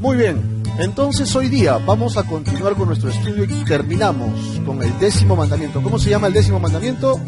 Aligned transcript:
Muy 0.00 0.16
bien, 0.16 0.62
entonces 0.78 1.34
hoy 1.34 1.48
día 1.48 1.78
vamos 1.78 2.16
a 2.16 2.24
continuar 2.24 2.74
con 2.74 2.88
nuestro 2.88 3.10
estudio 3.10 3.44
y 3.44 3.64
terminamos 3.64 4.60
con 4.66 4.82
el 4.82 4.98
décimo 4.98 5.36
mandamiento. 5.36 5.82
¿Cómo 5.82 5.98
se 5.98 6.10
llama 6.10 6.26
el 6.26 6.32
décimo 6.32 6.60
mandamiento? 6.60 7.20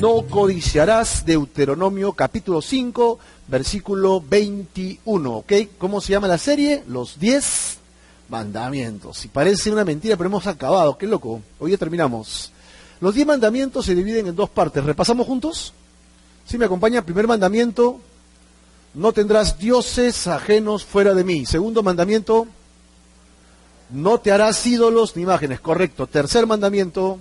No 0.00 0.22
codiciarás, 0.22 1.24
Deuteronomio 1.24 2.12
capítulo 2.12 2.62
5, 2.62 3.18
versículo 3.48 4.20
21, 4.20 5.36
¿ok? 5.38 5.52
¿Cómo 5.78 6.00
se 6.00 6.12
llama 6.12 6.28
la 6.28 6.38
serie? 6.38 6.84
Los 6.86 7.18
10 7.18 7.78
mandamientos. 8.28 9.18
Si 9.18 9.28
parece 9.28 9.72
una 9.72 9.84
mentira, 9.84 10.16
pero 10.16 10.28
hemos 10.28 10.46
acabado, 10.46 10.96
qué 10.98 11.06
loco. 11.06 11.40
Hoy 11.58 11.72
ya 11.72 11.78
terminamos. 11.78 12.52
Los 13.00 13.14
10 13.14 13.26
mandamientos 13.26 13.86
se 13.86 13.94
dividen 13.94 14.28
en 14.28 14.36
dos 14.36 14.50
partes. 14.50 14.84
¿Repasamos 14.84 15.26
juntos? 15.26 15.72
Si 16.46 16.58
me 16.58 16.66
acompaña, 16.66 17.02
primer 17.02 17.26
mandamiento, 17.26 18.00
no 18.98 19.12
tendrás 19.12 19.58
dioses 19.58 20.26
ajenos 20.26 20.84
fuera 20.84 21.14
de 21.14 21.22
mí. 21.22 21.46
Segundo 21.46 21.84
mandamiento, 21.84 22.48
no 23.90 24.18
te 24.18 24.32
harás 24.32 24.66
ídolos 24.66 25.14
ni 25.14 25.22
imágenes. 25.22 25.60
Correcto. 25.60 26.08
Tercer 26.08 26.48
mandamiento, 26.48 27.20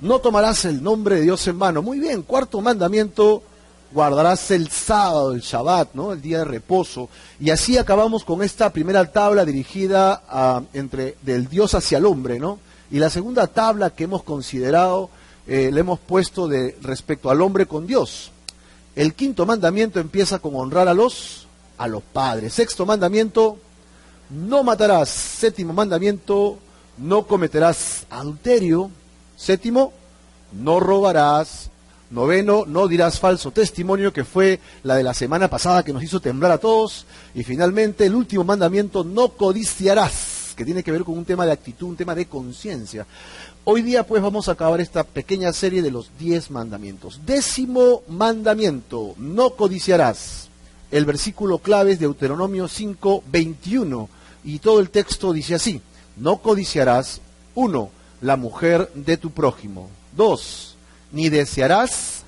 no 0.00 0.18
tomarás 0.18 0.64
el 0.64 0.82
nombre 0.82 1.14
de 1.14 1.22
Dios 1.22 1.46
en 1.46 1.60
vano. 1.60 1.80
Muy 1.80 2.00
bien. 2.00 2.22
Cuarto 2.22 2.60
mandamiento, 2.60 3.44
guardarás 3.92 4.50
el 4.50 4.68
sábado, 4.68 5.32
el 5.32 5.42
Shabbat, 5.42 5.94
¿no? 5.94 6.12
El 6.12 6.20
día 6.20 6.38
de 6.38 6.44
reposo. 6.44 7.08
Y 7.38 7.50
así 7.50 7.78
acabamos 7.78 8.24
con 8.24 8.42
esta 8.42 8.72
primera 8.72 9.12
tabla 9.12 9.44
dirigida 9.44 10.66
entre 10.72 11.18
del 11.22 11.48
Dios 11.48 11.76
hacia 11.76 11.98
el 11.98 12.06
hombre, 12.06 12.40
¿no? 12.40 12.58
Y 12.90 12.98
la 12.98 13.10
segunda 13.10 13.46
tabla 13.46 13.90
que 13.90 14.04
hemos 14.04 14.24
considerado, 14.24 15.08
eh, 15.46 15.70
le 15.72 15.80
hemos 15.80 16.00
puesto 16.00 16.48
de 16.48 16.76
respecto 16.82 17.30
al 17.30 17.42
hombre 17.42 17.66
con 17.66 17.86
Dios. 17.86 18.32
El 19.00 19.14
quinto 19.14 19.46
mandamiento 19.46 19.98
empieza 19.98 20.40
con 20.40 20.54
honrar 20.54 20.86
a 20.86 20.92
los, 20.92 21.46
a 21.78 21.88
los 21.88 22.02
padres. 22.02 22.52
Sexto 22.52 22.84
mandamiento, 22.84 23.56
no 24.28 24.62
matarás. 24.62 25.08
Séptimo 25.08 25.72
mandamiento, 25.72 26.58
no 26.98 27.26
cometerás 27.26 28.04
adulterio. 28.10 28.90
Séptimo, 29.38 29.94
no 30.52 30.80
robarás. 30.80 31.70
Noveno, 32.10 32.66
no 32.66 32.88
dirás 32.88 33.18
falso 33.18 33.52
testimonio, 33.52 34.12
que 34.12 34.24
fue 34.24 34.60
la 34.82 34.96
de 34.96 35.02
la 35.02 35.14
semana 35.14 35.48
pasada 35.48 35.82
que 35.82 35.94
nos 35.94 36.02
hizo 36.02 36.20
temblar 36.20 36.52
a 36.52 36.58
todos. 36.58 37.06
Y 37.34 37.42
finalmente, 37.42 38.04
el 38.04 38.14
último 38.14 38.44
mandamiento, 38.44 39.02
no 39.02 39.30
codiciarás, 39.30 40.52
que 40.54 40.66
tiene 40.66 40.82
que 40.82 40.92
ver 40.92 41.04
con 41.04 41.16
un 41.16 41.24
tema 41.24 41.46
de 41.46 41.52
actitud, 41.52 41.88
un 41.88 41.96
tema 41.96 42.14
de 42.14 42.26
conciencia. 42.26 43.06
Hoy 43.72 43.82
día 43.82 44.04
pues 44.04 44.20
vamos 44.20 44.48
a 44.48 44.52
acabar 44.52 44.80
esta 44.80 45.04
pequeña 45.04 45.52
serie 45.52 45.80
de 45.80 45.92
los 45.92 46.10
diez 46.18 46.50
mandamientos. 46.50 47.20
Décimo 47.24 48.02
mandamiento, 48.08 49.14
no 49.16 49.50
codiciarás. 49.50 50.48
El 50.90 51.04
versículo 51.04 51.58
clave 51.58 51.92
es 51.92 52.00
Deuteronomio 52.00 52.66
5, 52.66 53.22
21 53.30 54.08
y 54.42 54.58
todo 54.58 54.80
el 54.80 54.90
texto 54.90 55.32
dice 55.32 55.54
así, 55.54 55.80
no 56.16 56.38
codiciarás, 56.38 57.20
uno, 57.54 57.90
la 58.20 58.36
mujer 58.36 58.90
de 58.92 59.16
tu 59.16 59.30
prójimo, 59.30 59.88
dos, 60.16 60.74
ni 61.12 61.28
desearás 61.28 62.24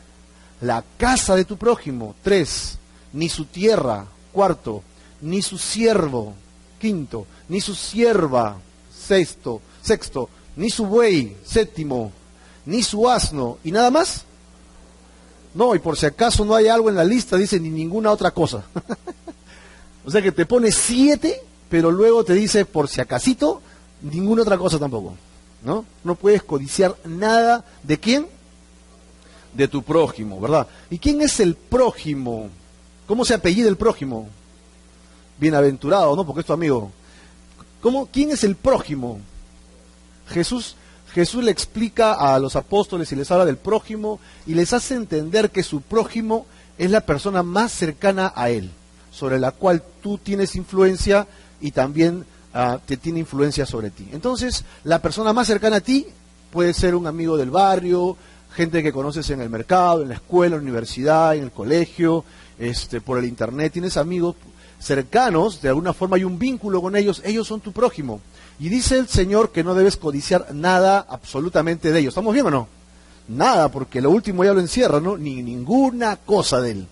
la 0.60 0.84
casa 0.96 1.34
de 1.34 1.44
tu 1.44 1.56
prójimo, 1.56 2.14
tres, 2.22 2.78
ni 3.12 3.28
su 3.28 3.46
tierra, 3.46 4.06
cuarto, 4.30 4.84
ni 5.20 5.42
su 5.42 5.58
siervo, 5.58 6.34
quinto, 6.80 7.26
ni 7.48 7.60
su 7.60 7.74
sierva, 7.74 8.58
sexto, 8.96 9.60
sexto, 9.82 10.28
ni 10.56 10.70
su 10.70 10.86
buey, 10.86 11.36
séptimo, 11.44 12.12
ni 12.66 12.82
su 12.82 13.08
asno, 13.08 13.58
y 13.64 13.72
nada 13.72 13.90
más. 13.90 14.24
No, 15.54 15.74
y 15.74 15.78
por 15.78 15.98
si 15.98 16.06
acaso 16.06 16.44
no 16.44 16.54
hay 16.54 16.68
algo 16.68 16.88
en 16.88 16.96
la 16.96 17.04
lista, 17.04 17.36
dice 17.36 17.60
ni 17.60 17.68
ninguna 17.68 18.10
otra 18.10 18.30
cosa. 18.30 18.64
o 20.04 20.10
sea 20.10 20.22
que 20.22 20.32
te 20.32 20.46
pone 20.46 20.72
siete, 20.72 21.42
pero 21.68 21.90
luego 21.90 22.24
te 22.24 22.34
dice 22.34 22.64
por 22.64 22.88
si 22.88 23.00
acasito, 23.00 23.60
ninguna 24.02 24.42
otra 24.42 24.58
cosa 24.58 24.78
tampoco. 24.78 25.14
¿No? 25.62 25.84
No 26.02 26.16
puedes 26.16 26.42
codiciar 26.42 26.96
nada 27.04 27.64
de 27.82 27.98
quién? 27.98 28.26
De 29.54 29.68
tu 29.68 29.82
prójimo, 29.82 30.40
¿verdad? 30.40 30.66
¿Y 30.90 30.98
quién 30.98 31.20
es 31.20 31.38
el 31.38 31.54
prójimo? 31.54 32.48
¿Cómo 33.06 33.24
se 33.24 33.34
apellida 33.34 33.68
el 33.68 33.76
prójimo? 33.76 34.28
Bienaventurado, 35.38 36.16
¿no? 36.16 36.26
Porque 36.26 36.40
es 36.40 36.46
tu 36.46 36.52
amigo. 36.52 36.90
¿Cómo, 37.80 38.06
¿Quién 38.06 38.30
es 38.30 38.42
el 38.42 38.56
prójimo? 38.56 39.20
Jesús, 40.32 40.76
Jesús 41.12 41.44
le 41.44 41.50
explica 41.50 42.14
a 42.14 42.38
los 42.38 42.56
apóstoles 42.56 43.12
y 43.12 43.16
les 43.16 43.30
habla 43.30 43.44
del 43.44 43.58
prójimo 43.58 44.18
y 44.46 44.54
les 44.54 44.72
hace 44.72 44.94
entender 44.94 45.50
que 45.50 45.62
su 45.62 45.80
prójimo 45.80 46.46
es 46.78 46.90
la 46.90 47.02
persona 47.02 47.42
más 47.42 47.72
cercana 47.72 48.32
a 48.34 48.50
él, 48.50 48.70
sobre 49.12 49.38
la 49.38 49.52
cual 49.52 49.82
tú 50.02 50.18
tienes 50.18 50.56
influencia 50.56 51.26
y 51.60 51.70
también 51.70 52.24
uh, 52.54 52.78
te 52.84 52.96
tiene 52.96 53.20
influencia 53.20 53.66
sobre 53.66 53.90
ti. 53.90 54.08
Entonces, 54.12 54.64
la 54.84 55.00
persona 55.00 55.32
más 55.32 55.46
cercana 55.46 55.76
a 55.76 55.80
ti 55.80 56.06
puede 56.50 56.74
ser 56.74 56.94
un 56.94 57.06
amigo 57.06 57.36
del 57.36 57.50
barrio, 57.50 58.16
gente 58.54 58.82
que 58.82 58.92
conoces 58.92 59.28
en 59.30 59.40
el 59.40 59.50
mercado, 59.50 60.02
en 60.02 60.08
la 60.08 60.14
escuela, 60.14 60.56
en 60.56 60.62
la 60.62 60.68
universidad, 60.68 61.36
en 61.36 61.44
el 61.44 61.52
colegio, 61.52 62.24
este, 62.58 63.00
por 63.00 63.18
el 63.18 63.24
internet, 63.24 63.72
tienes 63.72 63.96
amigos 63.96 64.36
cercanos, 64.82 65.62
de 65.62 65.68
alguna 65.68 65.92
forma 65.92 66.16
hay 66.16 66.24
un 66.24 66.38
vínculo 66.38 66.82
con 66.82 66.96
ellos, 66.96 67.22
ellos 67.24 67.46
son 67.46 67.60
tu 67.60 67.72
prójimo. 67.72 68.20
Y 68.58 68.68
dice 68.68 68.98
el 68.98 69.08
Señor 69.08 69.52
que 69.52 69.64
no 69.64 69.74
debes 69.74 69.96
codiciar 69.96 70.48
nada 70.52 71.06
absolutamente 71.08 71.92
de 71.92 72.00
ellos. 72.00 72.12
¿Estamos 72.12 72.34
bien 72.34 72.46
o 72.46 72.50
no? 72.50 72.68
Nada, 73.28 73.70
porque 73.70 74.00
lo 74.00 74.10
último 74.10 74.44
ya 74.44 74.52
lo 74.52 74.60
encierra, 74.60 75.00
¿no? 75.00 75.16
Ni 75.16 75.42
ninguna 75.42 76.16
cosa 76.16 76.60
de 76.60 76.72
él. 76.72 76.86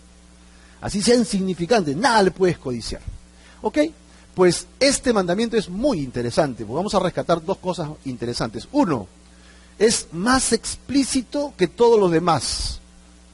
Así 0.80 1.02
sea 1.02 1.16
insignificante, 1.16 1.94
nada 1.94 2.22
le 2.22 2.30
puedes 2.30 2.58
codiciar. 2.58 3.02
¿Ok? 3.62 3.78
Pues 4.34 4.66
este 4.78 5.12
mandamiento 5.12 5.56
es 5.56 5.68
muy 5.68 6.00
interesante, 6.00 6.64
porque 6.64 6.76
vamos 6.76 6.94
a 6.94 7.00
rescatar 7.00 7.44
dos 7.44 7.58
cosas 7.58 7.90
interesantes. 8.04 8.66
Uno, 8.72 9.06
es 9.78 10.08
más 10.12 10.52
explícito 10.52 11.52
que 11.56 11.66
todos 11.66 11.98
los 11.98 12.10
demás 12.10 12.79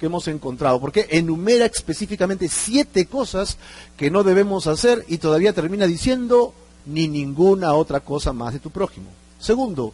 que 0.06 0.08
hemos 0.08 0.28
encontrado, 0.28 0.80
porque 0.80 1.08
enumera 1.10 1.66
específicamente 1.66 2.48
siete 2.48 3.06
cosas 3.06 3.58
que 3.96 4.08
no 4.08 4.22
debemos 4.22 4.68
hacer 4.68 5.04
y 5.08 5.18
todavía 5.18 5.52
termina 5.52 5.84
diciendo 5.86 6.54
ni 6.86 7.08
ninguna 7.08 7.74
otra 7.74 7.98
cosa 7.98 8.32
más 8.32 8.52
de 8.52 8.60
tu 8.60 8.70
prójimo. 8.70 9.08
Segundo, 9.40 9.92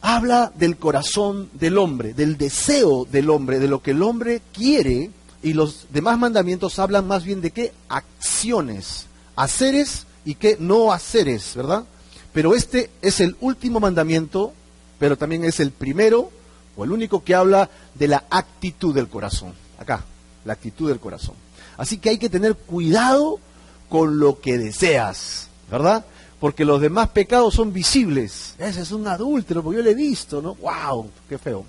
habla 0.00 0.52
del 0.54 0.76
corazón 0.76 1.50
del 1.54 1.76
hombre, 1.76 2.14
del 2.14 2.38
deseo 2.38 3.04
del 3.04 3.28
hombre, 3.30 3.58
de 3.58 3.66
lo 3.66 3.82
que 3.82 3.90
el 3.90 4.02
hombre 4.02 4.42
quiere, 4.52 5.10
y 5.42 5.54
los 5.54 5.86
demás 5.92 6.18
mandamientos 6.18 6.78
hablan 6.78 7.08
más 7.08 7.24
bien 7.24 7.40
de 7.40 7.50
qué 7.50 7.72
acciones, 7.88 9.06
haceres 9.34 10.06
y 10.24 10.36
qué 10.36 10.56
no 10.60 10.92
haceres, 10.92 11.54
¿verdad? 11.56 11.84
Pero 12.32 12.54
este 12.54 12.90
es 13.02 13.18
el 13.18 13.36
último 13.40 13.80
mandamiento, 13.80 14.52
pero 15.00 15.18
también 15.18 15.44
es 15.44 15.58
el 15.58 15.72
primero 15.72 16.30
o 16.76 16.84
el 16.84 16.92
único 16.92 17.24
que 17.24 17.34
habla 17.34 17.70
de 17.94 18.08
la 18.08 18.24
actitud 18.30 18.94
del 18.94 19.08
corazón. 19.08 19.52
Acá, 19.78 20.04
la 20.44 20.52
actitud 20.52 20.88
del 20.88 21.00
corazón. 21.00 21.34
Así 21.76 21.98
que 21.98 22.10
hay 22.10 22.18
que 22.18 22.30
tener 22.30 22.54
cuidado 22.54 23.38
con 23.88 24.18
lo 24.18 24.40
que 24.40 24.58
deseas. 24.58 25.46
¿verdad? 25.70 26.04
Porque 26.40 26.64
los 26.64 26.80
demás 26.80 27.08
pecados 27.10 27.54
son 27.54 27.72
visibles. 27.72 28.54
Ese 28.58 28.82
es 28.82 28.92
un 28.92 29.06
adúltero, 29.08 29.62
porque 29.62 29.78
yo 29.78 29.84
lo 29.84 29.90
he 29.90 29.94
visto, 29.94 30.42
¿no? 30.42 30.54
¡Wow! 30.56 31.10
¡Qué 31.28 31.38
feo! 31.38 31.64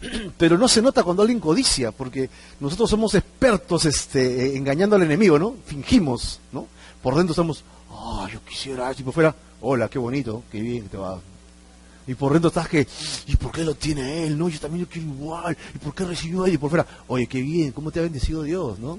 Pero 0.38 0.58
no 0.58 0.68
se 0.68 0.82
nota 0.82 1.02
cuando 1.02 1.22
alguien 1.22 1.40
codicia, 1.40 1.92
porque 1.92 2.30
nosotros 2.60 2.88
somos 2.88 3.14
expertos 3.14 3.84
este, 3.84 4.56
engañando 4.56 4.96
al 4.96 5.02
enemigo, 5.02 5.38
¿no? 5.38 5.54
Fingimos, 5.66 6.40
¿no? 6.52 6.66
Por 7.02 7.14
dentro 7.14 7.32
estamos, 7.32 7.64
¡ah, 7.90 8.28
yo 8.32 8.40
quisiera! 8.44 8.92
Por 8.92 9.12
fuera, 9.12 9.34
¡hola, 9.60 9.88
qué 9.88 9.98
bonito! 9.98 10.42
¡Qué 10.50 10.60
bien 10.60 10.88
te 10.88 10.96
va! 10.96 11.20
Y 12.06 12.14
por 12.14 12.32
dentro 12.32 12.48
estás 12.48 12.68
que, 12.68 12.86
¿y 13.26 13.36
por 13.36 13.50
qué 13.50 13.64
lo 13.64 13.74
tiene 13.74 14.26
él? 14.26 14.38
No, 14.38 14.48
yo 14.48 14.60
también 14.60 14.84
lo 14.84 14.88
quiero 14.88 15.08
igual. 15.08 15.56
¿Y 15.74 15.78
por 15.78 15.94
qué 15.94 16.04
recibió 16.04 16.46
él? 16.46 16.54
Y 16.54 16.58
por 16.58 16.70
fuera, 16.70 16.86
oye, 17.08 17.26
qué 17.26 17.40
bien, 17.40 17.72
¿cómo 17.72 17.90
te 17.90 17.98
ha 17.98 18.02
bendecido 18.02 18.42
Dios, 18.42 18.78
no? 18.78 18.98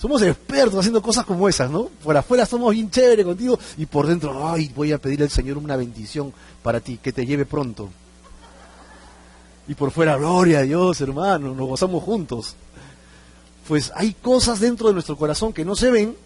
Somos 0.00 0.22
expertos 0.22 0.78
haciendo 0.78 1.02
cosas 1.02 1.26
como 1.26 1.48
esas, 1.48 1.70
¿no? 1.70 1.90
Por 2.02 2.16
afuera 2.16 2.46
somos 2.46 2.72
bien 2.72 2.88
chévere 2.88 3.24
contigo 3.24 3.58
y 3.76 3.84
por 3.84 4.06
dentro, 4.06 4.48
ay, 4.48 4.70
voy 4.74 4.92
a 4.92 4.98
pedir 4.98 5.22
al 5.22 5.30
Señor 5.30 5.58
una 5.58 5.76
bendición 5.76 6.32
para 6.62 6.80
ti, 6.80 6.98
que 7.02 7.12
te 7.12 7.26
lleve 7.26 7.44
pronto. 7.44 7.88
Y 9.66 9.74
por 9.74 9.90
fuera, 9.90 10.16
gloria 10.16 10.60
a 10.60 10.62
Dios, 10.62 11.00
hermano, 11.00 11.52
nos 11.52 11.68
gozamos 11.68 12.02
juntos. 12.02 12.54
Pues 13.66 13.92
hay 13.94 14.14
cosas 14.14 14.60
dentro 14.60 14.88
de 14.88 14.94
nuestro 14.94 15.16
corazón 15.16 15.52
que 15.52 15.64
no 15.64 15.74
se 15.74 15.90
ven, 15.90 16.16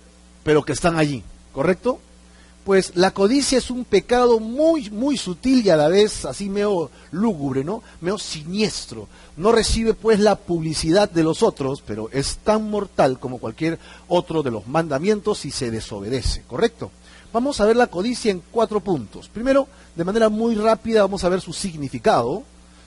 pero 0.44 0.62
que 0.62 0.72
están 0.72 0.96
allí, 0.96 1.24
¿correcto? 1.52 1.98
Pues 2.64 2.92
la 2.94 3.10
codicia 3.10 3.58
es 3.58 3.70
un 3.70 3.84
pecado 3.84 4.38
muy, 4.38 4.88
muy 4.90 5.16
sutil 5.16 5.66
y 5.66 5.70
a 5.70 5.76
la 5.76 5.88
vez 5.88 6.24
así 6.24 6.48
medio 6.48 6.90
lúgubre, 7.10 7.64
¿no? 7.64 7.82
Medio 8.00 8.18
siniestro. 8.18 9.08
No 9.36 9.50
recibe 9.50 9.94
pues 9.94 10.20
la 10.20 10.36
publicidad 10.36 11.10
de 11.10 11.24
los 11.24 11.42
otros, 11.42 11.82
pero 11.84 12.08
es 12.12 12.38
tan 12.38 12.70
mortal 12.70 13.18
como 13.18 13.38
cualquier 13.38 13.78
otro 14.08 14.42
de 14.42 14.50
los 14.50 14.66
mandamientos 14.66 15.38
si 15.38 15.50
se 15.50 15.70
desobedece, 15.70 16.42
¿correcto? 16.46 16.90
Vamos 17.32 17.60
a 17.60 17.64
ver 17.64 17.76
la 17.76 17.86
codicia 17.86 18.30
en 18.30 18.42
cuatro 18.50 18.80
puntos. 18.80 19.28
Primero, 19.28 19.66
de 19.96 20.04
manera 20.04 20.28
muy 20.28 20.54
rápida, 20.54 21.02
vamos 21.02 21.24
a 21.24 21.28
ver 21.30 21.40
su 21.40 21.52
significado, 21.52 22.42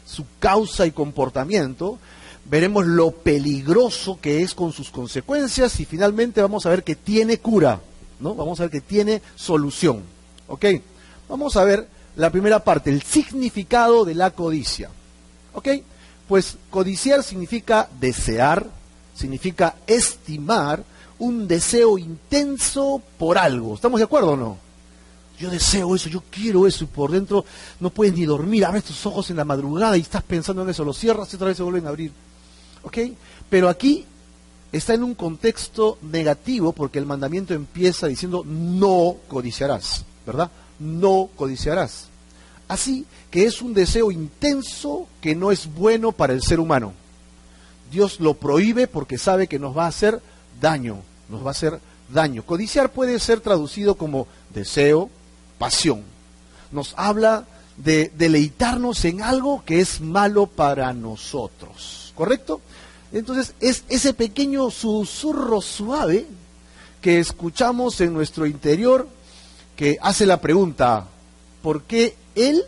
su 0.06 0.25
causa 0.39 0.86
y 0.86 0.92
comportamiento. 0.92 1.98
veremos 2.48 2.86
lo 2.86 3.10
peligroso 3.10 4.19
que 4.22 4.44
es 4.44 4.54
con 4.54 4.72
sus 4.72 4.92
consecuencias 4.92 5.80
y 5.80 5.86
finalmente 5.86 6.42
vamos 6.42 6.66
a 6.66 6.69
ver 6.69 6.83
que 6.83 6.95
tiene 6.95 7.39
cura, 7.39 7.81
¿no? 8.20 8.36
Vamos 8.36 8.60
a 8.60 8.64
ver 8.64 8.72
que 8.72 8.82
tiene 8.82 9.22
solución. 9.36 10.04
¿Ok? 10.48 10.66
Vamos 11.30 11.56
a 11.58 11.64
ver 11.64 11.88
la 12.16 12.30
primera 12.30 12.64
parte, 12.64 12.90
el 12.90 13.02
significado 13.02 14.06
de 14.06 14.16
la 14.16 14.32
codicia. 14.32 14.90
¿Ok? 15.54 15.70
Pues 16.28 16.58
codiciar 16.70 17.24
significa 17.24 17.90
desear, 18.00 18.68
significa 19.16 19.76
estimar 19.88 20.84
un 21.20 21.48
deseo 21.48 21.98
intenso 21.98 23.02
por 23.18 23.38
algo. 23.38 23.76
¿Estamos 23.76 24.00
de 24.00 24.06
acuerdo 24.06 24.32
o 24.32 24.38
no? 24.38 24.58
Yo 25.38 25.50
deseo 25.50 25.96
eso, 25.96 26.08
yo 26.08 26.24
quiero 26.30 26.66
eso 26.66 26.86
y 26.86 26.88
por 26.88 27.12
dentro 27.12 27.44
no 27.80 27.90
puedes 27.90 28.14
ni 28.14 28.26
dormir, 28.26 28.66
abres 28.66 28.86
tus 28.86 29.06
ojos 29.06 29.30
en 29.30 29.38
la 29.38 29.44
madrugada 29.44 29.98
y 29.98 30.02
estás 30.02 30.24
pensando 30.24 30.62
en 30.62 30.70
eso, 30.70 30.86
lo 30.86 30.94
cierras 30.94 31.32
y 31.32 31.36
otra 31.36 31.48
vez 31.48 31.58
se 31.58 31.64
vuelven 31.64 31.86
a 31.86 31.90
abrir. 31.90 32.12
¿Ok? 32.84 32.98
Pero 33.50 33.68
aquí 33.68 34.06
está 34.77 34.94
en 34.94 35.04
un 35.04 35.16
contexto 35.16 35.98
negativo 36.01 36.74
porque 36.74 37.00
el 37.00 37.06
mandamiento 37.06 37.54
empieza 37.54 38.07
diciendo 38.07 38.44
no 38.45 39.18
codiciarás, 39.27 40.06
¿verdad? 40.25 40.51
No 40.80 41.30
codiciarás. 41.36 42.07
Así 42.68 43.06
que 43.30 43.45
es 43.45 43.62
un 43.62 43.74
deseo 43.74 44.12
intenso 44.12 45.07
que 45.22 45.36
no 45.36 45.51
es 45.51 45.74
bueno 45.74 46.12
para 46.12 46.33
el 46.33 46.42
ser 46.42 46.60
humano. 46.60 46.94
Dios 47.92 48.19
lo 48.19 48.33
prohíbe 48.33 48.88
porque 48.88 49.18
sabe 49.18 49.48
que 49.48 49.60
nos 49.60 49.77
va 49.77 49.86
a 49.86 49.89
hacer 49.89 50.22
daño, 50.60 50.98
nos 51.30 51.44
va 51.44 51.50
a 51.50 51.51
hacer 51.51 51.80
daño. 52.10 52.44
Codiciar 52.44 52.92
puede 52.92 53.19
ser 53.19 53.39
traducido 53.39 53.95
como 53.95 54.27
deseo, 54.54 55.10
pasión. 55.57 56.04
Nos 56.72 56.94
habla 56.98 57.45
de 57.77 58.12
deleitarnos 58.18 59.06
en 59.06 59.22
algo 59.22 59.63
que 59.66 59.80
es 59.80 60.01
malo 60.01 60.48
para 60.48 60.92
nosotros, 60.94 62.13
¿correcto? 62.16 62.62
Entonces 63.12 63.54
es 63.60 63.84
ese 63.90 64.13
pequeño 64.13 64.69
susurro 64.72 65.62
suave 65.62 66.25
que 67.02 67.19
escuchamos 67.19 68.02
en 68.02 68.13
nuestro 68.13 68.46
interior 68.46 69.07
que 69.75 69.98
hace 70.02 70.25
la 70.25 70.42
pregunta, 70.42 71.06
¿por 71.62 71.84
qué 71.84 72.16
él 72.36 72.63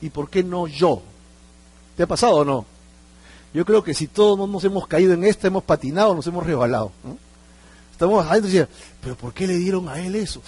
y 0.00 0.10
por 0.10 0.30
qué 0.30 0.42
no 0.42 0.66
yo? 0.66 1.02
¿Te 1.96 2.04
ha 2.04 2.06
pasado 2.06 2.36
o 2.36 2.44
no? 2.44 2.64
Yo 3.52 3.64
creo 3.64 3.82
que 3.82 3.94
si 3.94 4.06
todos 4.06 4.48
nos 4.48 4.64
hemos 4.64 4.86
caído 4.86 5.12
en 5.12 5.24
esta, 5.24 5.48
hemos 5.48 5.64
patinado, 5.64 6.14
nos 6.14 6.26
hemos 6.26 6.46
resbalado. 6.46 6.92
Estamos 7.92 8.24
adentro 8.26 8.50
y 8.50 8.66
pero 9.00 9.16
¿por 9.16 9.32
qué 9.32 9.46
le 9.46 9.56
dieron 9.56 9.88
a 9.88 10.00
él 10.00 10.14
eso? 10.14 10.42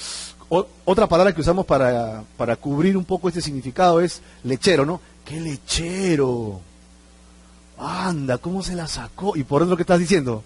otra 0.85 1.07
palabra 1.07 1.33
que 1.33 1.41
usamos 1.41 1.65
para, 1.65 2.25
para 2.37 2.57
cubrir 2.57 2.97
un 2.97 3.05
poco 3.05 3.29
este 3.29 3.41
significado 3.41 4.01
es 4.01 4.21
lechero, 4.43 4.85
¿no? 4.85 5.01
¡Qué 5.25 5.41
lechero! 5.41 6.61
Anda, 7.81 8.39
¿cómo 8.39 8.63
se 8.63 8.75
la 8.75 8.87
sacó? 8.87 9.37
Y 9.37 9.45
por 9.45 9.63
eso 9.63 9.71
lo 9.71 9.77
que 9.77 9.83
estás 9.83 9.99
diciendo. 9.99 10.45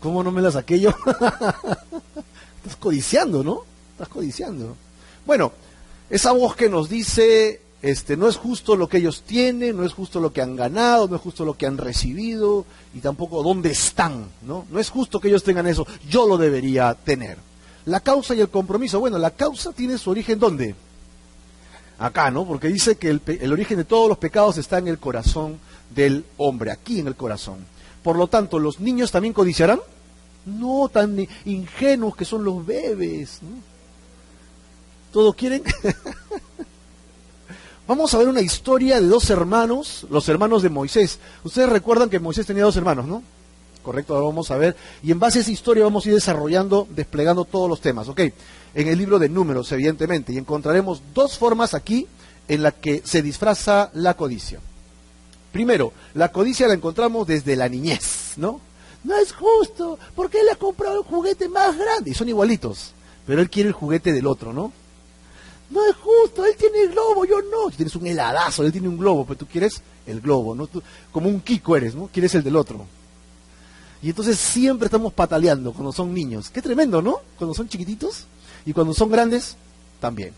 ¿Cómo 0.00 0.22
no 0.24 0.32
me 0.32 0.42
la 0.42 0.50
saqué 0.50 0.80
yo? 0.80 0.90
estás 2.56 2.76
codiciando, 2.78 3.44
¿no? 3.44 3.62
Estás 3.92 4.08
codiciando. 4.08 4.76
Bueno, 5.24 5.52
esa 6.10 6.32
voz 6.32 6.56
que 6.56 6.68
nos 6.68 6.88
dice, 6.88 7.60
este, 7.82 8.16
no 8.16 8.28
es 8.28 8.36
justo 8.36 8.74
lo 8.74 8.88
que 8.88 8.98
ellos 8.98 9.22
tienen, 9.22 9.76
no 9.76 9.84
es 9.84 9.92
justo 9.92 10.20
lo 10.20 10.32
que 10.32 10.42
han 10.42 10.56
ganado, 10.56 11.06
no 11.08 11.16
es 11.16 11.22
justo 11.22 11.44
lo 11.44 11.54
que 11.54 11.66
han 11.66 11.78
recibido 11.78 12.66
y 12.94 12.98
tampoco 12.98 13.42
dónde 13.42 13.70
están, 13.70 14.26
¿no? 14.42 14.66
No 14.70 14.80
es 14.80 14.90
justo 14.90 15.20
que 15.20 15.28
ellos 15.28 15.44
tengan 15.44 15.66
eso, 15.66 15.86
yo 16.08 16.26
lo 16.26 16.36
debería 16.36 16.94
tener. 16.94 17.38
La 17.84 18.00
causa 18.00 18.34
y 18.34 18.40
el 18.40 18.48
compromiso. 18.48 18.98
Bueno, 18.98 19.18
la 19.18 19.30
causa 19.30 19.72
tiene 19.72 19.96
su 19.96 20.10
origen 20.10 20.40
¿dónde? 20.40 20.74
Acá, 21.98 22.30
¿no? 22.30 22.46
Porque 22.46 22.68
dice 22.68 22.96
que 22.96 23.08
el, 23.08 23.52
origen 23.52 23.78
de 23.78 23.84
todos 23.84 24.08
los 24.08 24.18
pecados 24.18 24.58
está 24.58 24.78
en 24.78 24.88
el 24.88 24.98
corazón 24.98 25.58
del 25.94 26.24
hombre, 26.36 26.70
aquí 26.70 27.00
en 27.00 27.06
el 27.06 27.16
corazón. 27.16 27.64
Por 28.02 28.16
lo 28.16 28.26
tanto, 28.26 28.58
¿los 28.58 28.80
niños 28.80 29.10
también 29.10 29.32
codiciarán? 29.32 29.80
No 30.44 30.88
tan 30.92 31.26
ingenuos 31.44 32.14
que 32.14 32.24
son 32.24 32.44
los 32.44 32.64
bebés. 32.64 33.40
¿no? 33.42 33.48
¿Todo 35.12 35.32
quieren? 35.32 35.62
Vamos 37.86 38.12
a 38.12 38.18
ver 38.18 38.28
una 38.28 38.42
historia 38.42 39.00
de 39.00 39.06
dos 39.06 39.30
hermanos, 39.30 40.06
los 40.10 40.28
hermanos 40.28 40.62
de 40.62 40.68
Moisés. 40.68 41.18
Ustedes 41.44 41.68
recuerdan 41.68 42.10
que 42.10 42.18
Moisés 42.18 42.46
tenía 42.46 42.64
dos 42.64 42.76
hermanos, 42.76 43.06
¿no? 43.06 43.22
Correcto, 43.86 44.14
ahora 44.14 44.26
vamos 44.26 44.50
a 44.50 44.56
ver, 44.56 44.74
y 45.00 45.12
en 45.12 45.20
base 45.20 45.38
a 45.38 45.42
esa 45.42 45.52
historia 45.52 45.84
vamos 45.84 46.04
a 46.04 46.08
ir 46.08 46.14
desarrollando, 46.16 46.88
desplegando 46.90 47.44
todos 47.44 47.70
los 47.70 47.80
temas, 47.80 48.08
¿ok? 48.08 48.20
En 48.74 48.88
el 48.88 48.98
libro 48.98 49.20
de 49.20 49.28
números, 49.28 49.70
evidentemente, 49.70 50.32
y 50.32 50.38
encontraremos 50.38 51.00
dos 51.14 51.38
formas 51.38 51.72
aquí 51.72 52.08
en 52.48 52.64
la 52.64 52.72
que 52.72 53.00
se 53.04 53.22
disfraza 53.22 53.90
la 53.94 54.14
codicia. 54.14 54.58
Primero, 55.52 55.92
la 56.14 56.32
codicia 56.32 56.66
la 56.66 56.74
encontramos 56.74 57.28
desde 57.28 57.54
la 57.54 57.68
niñez, 57.68 58.34
¿no? 58.36 58.60
No 59.04 59.16
es 59.16 59.32
justo, 59.32 60.00
porque 60.16 60.40
él 60.40 60.48
ha 60.50 60.56
comprado 60.56 61.02
un 61.02 61.06
juguete 61.06 61.48
más 61.48 61.78
grande, 61.78 62.10
y 62.10 62.14
son 62.14 62.28
igualitos, 62.28 62.92
pero 63.24 63.40
él 63.40 63.48
quiere 63.48 63.68
el 63.68 63.72
juguete 63.72 64.12
del 64.12 64.26
otro, 64.26 64.52
¿no? 64.52 64.72
No 65.70 65.84
es 65.84 65.94
justo, 65.94 66.44
él 66.44 66.56
tiene 66.56 66.82
el 66.82 66.90
globo, 66.90 67.24
yo 67.24 67.36
no. 67.40 67.70
tienes 67.70 67.94
un 67.94 68.06
heladazo, 68.06 68.64
él 68.64 68.72
tiene 68.72 68.88
un 68.88 68.98
globo, 68.98 69.24
pero 69.24 69.38
tú 69.38 69.46
quieres 69.46 69.80
el 70.06 70.20
globo, 70.20 70.56
¿no? 70.56 70.68
como 71.12 71.28
un 71.28 71.40
Kiko 71.40 71.76
eres, 71.76 71.94
¿no? 71.94 72.08
Quieres 72.12 72.34
el 72.34 72.42
del 72.42 72.56
otro. 72.56 72.84
Y 74.02 74.10
entonces 74.10 74.38
siempre 74.38 74.86
estamos 74.86 75.12
pataleando 75.12 75.72
cuando 75.72 75.92
son 75.92 76.12
niños. 76.12 76.50
Qué 76.50 76.62
tremendo, 76.62 77.00
¿no? 77.00 77.20
Cuando 77.38 77.54
son 77.54 77.68
chiquititos 77.68 78.24
y 78.64 78.72
cuando 78.72 78.94
son 78.94 79.10
grandes, 79.10 79.56
también. 80.00 80.32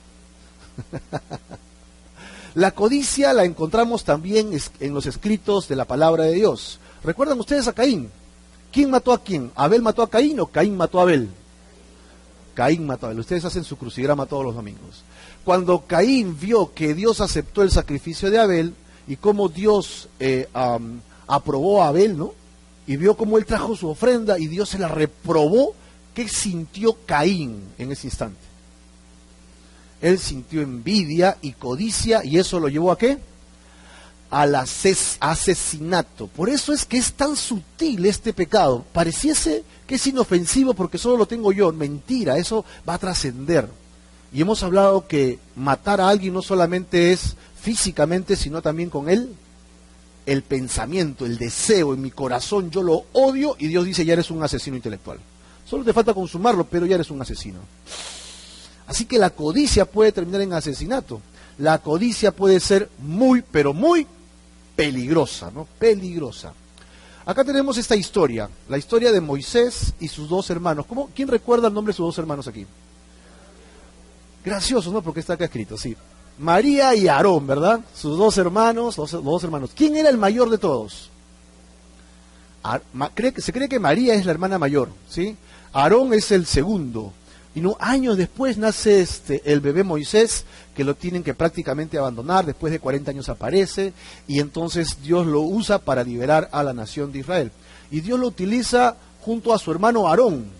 la 2.55 2.71
codicia 2.71 3.33
la 3.33 3.45
encontramos 3.45 4.05
también 4.05 4.51
en 4.81 4.95
los 4.95 5.07
escritos 5.07 5.69
de 5.69 5.77
la 5.77 5.85
palabra 5.85 6.25
de 6.25 6.35
Dios. 6.35 6.79
¿Recuerdan 7.03 7.39
ustedes 7.41 7.69
a 7.69 7.73
Caín? 7.73 8.11
¿Quién 8.73 8.91
mató 8.91 9.13
a 9.13 9.23
quién? 9.23 9.51
¿Abel 9.55 9.83
mató 9.83 10.03
a 10.03 10.11
Caín 10.11 10.39
o 10.41 10.47
Caín 10.47 10.77
mató 10.77 11.01
a 11.01 11.03
Abel? 11.03 11.29
Caín 12.55 12.87
mató 12.87 13.07
a 13.07 13.09
Abel. 13.11 13.21
Ustedes 13.21 13.45
hacen 13.45 13.65
su 13.65 13.77
crucigrama 13.77 14.27
todos 14.27 14.45
los 14.45 14.55
domingos. 14.55 15.03
Cuando 15.45 15.85
Caín 15.87 16.39
vio 16.39 16.75
que 16.75 16.95
Dios 16.95 17.21
aceptó 17.21 17.63
el 17.63 17.71
sacrificio 17.71 18.31
de 18.31 18.39
Abel 18.39 18.75
y 19.07 19.17
cómo 19.17 19.49
Dios 19.49 20.09
eh, 20.21 20.49
aprobó 21.27 21.83
a 21.83 21.89
Abel, 21.89 22.19
¿no? 22.19 22.35
Y 22.89 22.97
vio 22.97 23.19
cómo 23.19 23.37
él 23.37 23.45
trajo 23.45 23.77
su 23.77 23.87
ofrenda 23.87 24.39
y 24.39 24.47
Dios 24.47 24.71
se 24.71 24.79
la 24.79 24.89
reprobó, 24.89 25.75
¿qué 26.15 26.27
sintió 26.27 26.97
Caín 27.05 27.63
en 27.77 27.93
ese 27.93 28.07
instante? 28.07 28.41
Él 30.01 30.19
sintió 30.19 30.63
envidia 30.63 31.37
y 31.43 31.53
codicia 31.53 32.25
y 32.25 32.39
eso 32.39 32.59
lo 32.59 32.69
llevó 32.69 32.91
a 32.91 32.97
qué? 32.97 33.19
Al 34.31 34.55
asesinato. 34.55 36.29
Por 36.29 36.49
eso 36.49 36.73
es 36.73 36.87
que 36.87 36.97
es 36.97 37.13
tan 37.13 37.37
sutil 37.37 38.07
este 38.07 38.33
pecado. 38.33 38.87
Pareciese 38.95 39.65
que 39.87 39.97
es 39.97 40.07
inofensivo 40.07 40.73
porque 40.73 40.97
solo 40.97 41.19
lo 41.19 41.27
tengo 41.27 41.53
yo. 41.53 41.71
Mentira, 41.75 42.39
eso 42.39 42.65
va 42.89 42.95
a 42.95 42.99
trascender. 42.99 43.69
Y 44.33 44.41
hemos 44.41 44.63
hablado 44.63 45.07
que 45.07 45.39
matar 45.57 46.01
a 46.01 46.09
alguien 46.09 46.33
no 46.33 46.41
solamente 46.41 47.13
es 47.13 47.37
físicamente, 47.61 48.35
sino 48.35 48.63
también 48.63 48.89
con 48.89 49.11
él 49.11 49.35
el 50.29 50.43
pensamiento, 50.43 51.25
el 51.25 51.39
deseo 51.39 51.95
en 51.95 52.03
mi 52.03 52.11
corazón, 52.11 52.71
yo 52.71 52.83
lo 52.83 53.07
odio 53.15 53.57
y 53.59 53.67
Dios 53.67 53.87
dice, 53.87 54.05
ya 54.05 54.13
eres 54.13 54.31
un 54.31 54.43
asesino 54.43 54.77
intelectual. 54.77 55.19
Solo 55.65 55.85
te 55.85 55.95
falta 55.95 56.13
consumarlo, 56.13 56.65
pero 56.65 56.85
ya 56.85 56.97
eres 56.97 57.11
un 57.11 57.23
asesino. 57.23 57.61
Así 58.87 59.07
que 59.07 59.19
la 59.19 59.31
codicia 59.31 59.87
puede 59.87 60.13
terminar 60.13 60.43
en 60.43 60.53
asesinato. 60.53 61.23
La 61.57 61.79
codicia 61.79 62.31
puede 62.31 62.61
ser 62.61 62.91
muy, 62.99 63.41
pero 63.41 63.73
muy 63.73 64.07
peligrosa, 64.77 65.51
¿no? 65.51 65.67
Peligrosa. 65.79 66.53
Acá 67.25 67.43
tenemos 67.43 67.79
esta 67.79 67.97
historia, 67.97 68.51
la 68.69 68.77
historia 68.77 69.13
de 69.13 69.23
Moisés 69.23 69.95
y 69.99 70.09
sus 70.09 70.29
dos 70.29 70.51
hermanos. 70.51 70.85
¿Cómo, 70.85 71.09
¿Quién 71.15 71.29
recuerda 71.29 71.69
el 71.69 71.75
nombre 71.75 71.93
de 71.93 71.97
sus 71.97 72.07
dos 72.07 72.19
hermanos 72.19 72.47
aquí? 72.47 72.67
Gracioso, 74.45 74.93
¿no? 74.93 75.01
Porque 75.01 75.21
está 75.21 75.35
acá 75.35 75.47
escrito, 75.47 75.79
sí. 75.79 75.97
María 76.39 76.95
y 76.95 77.09
Aarón, 77.09 77.47
¿verdad? 77.47 77.81
Sus 77.95 78.17
dos 78.17 78.39
hermanos, 78.39 78.97
dos, 78.97 79.45
hermanos. 79.45 79.71
¿Quién 79.75 79.97
era 79.97 80.09
el 80.09 80.19
mayor 80.19 80.51
de 80.51 80.59
todos? 80.59 81.11
se 83.39 83.53
cree 83.53 83.69
que 83.69 83.79
María 83.79 84.15
es 84.15 84.27
la 84.27 84.33
hermana 84.33 84.59
mayor, 84.59 84.91
¿sí? 85.09 85.37
Aarón 85.73 86.13
es 86.13 86.31
el 86.31 86.45
segundo. 86.45 87.13
Y 87.55 87.61
no, 87.61 87.77
años 87.81 88.17
después 88.17 88.59
nace 88.59 89.01
este, 89.01 89.43
el 89.51 89.61
bebé 89.61 89.85
Moisés, 89.85 90.45
que 90.77 90.85
lo 90.85 90.95
tienen 90.95 91.23
que 91.23 91.35
prácticamente 91.35 91.99
abandonar, 91.99 92.45
después 92.45 92.73
de 92.73 92.79
40 92.79 93.11
años 93.11 93.29
aparece, 93.29 93.93
y 94.27 94.39
entonces 94.41 94.99
Dios 95.03 95.27
lo 95.27 95.41
usa 95.41 95.79
para 95.79 96.05
liberar 96.05 96.49
a 96.53 96.63
la 96.63 96.75
nación 96.75 97.11
de 97.11 97.21
Israel. 97.21 97.51
Y 97.91 98.01
Dios 98.01 98.21
lo 98.21 98.27
utiliza 98.27 98.97
junto 99.23 99.55
a 99.55 99.59
su 99.59 99.73
hermano 99.73 100.07
Aarón, 100.07 100.58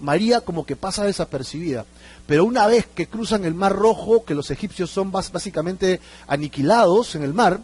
María 0.00 0.40
como 0.40 0.66
que 0.66 0.76
pasa 0.76 1.04
desapercibida. 1.04 1.86
Pero 2.26 2.44
una 2.44 2.66
vez 2.66 2.86
que 2.94 3.06
cruzan 3.06 3.44
el 3.44 3.54
Mar 3.54 3.74
Rojo, 3.74 4.24
que 4.24 4.34
los 4.34 4.50
egipcios 4.50 4.90
son 4.90 5.10
básicamente 5.10 6.00
aniquilados 6.26 7.14
en 7.14 7.22
el 7.22 7.34
mar, 7.34 7.60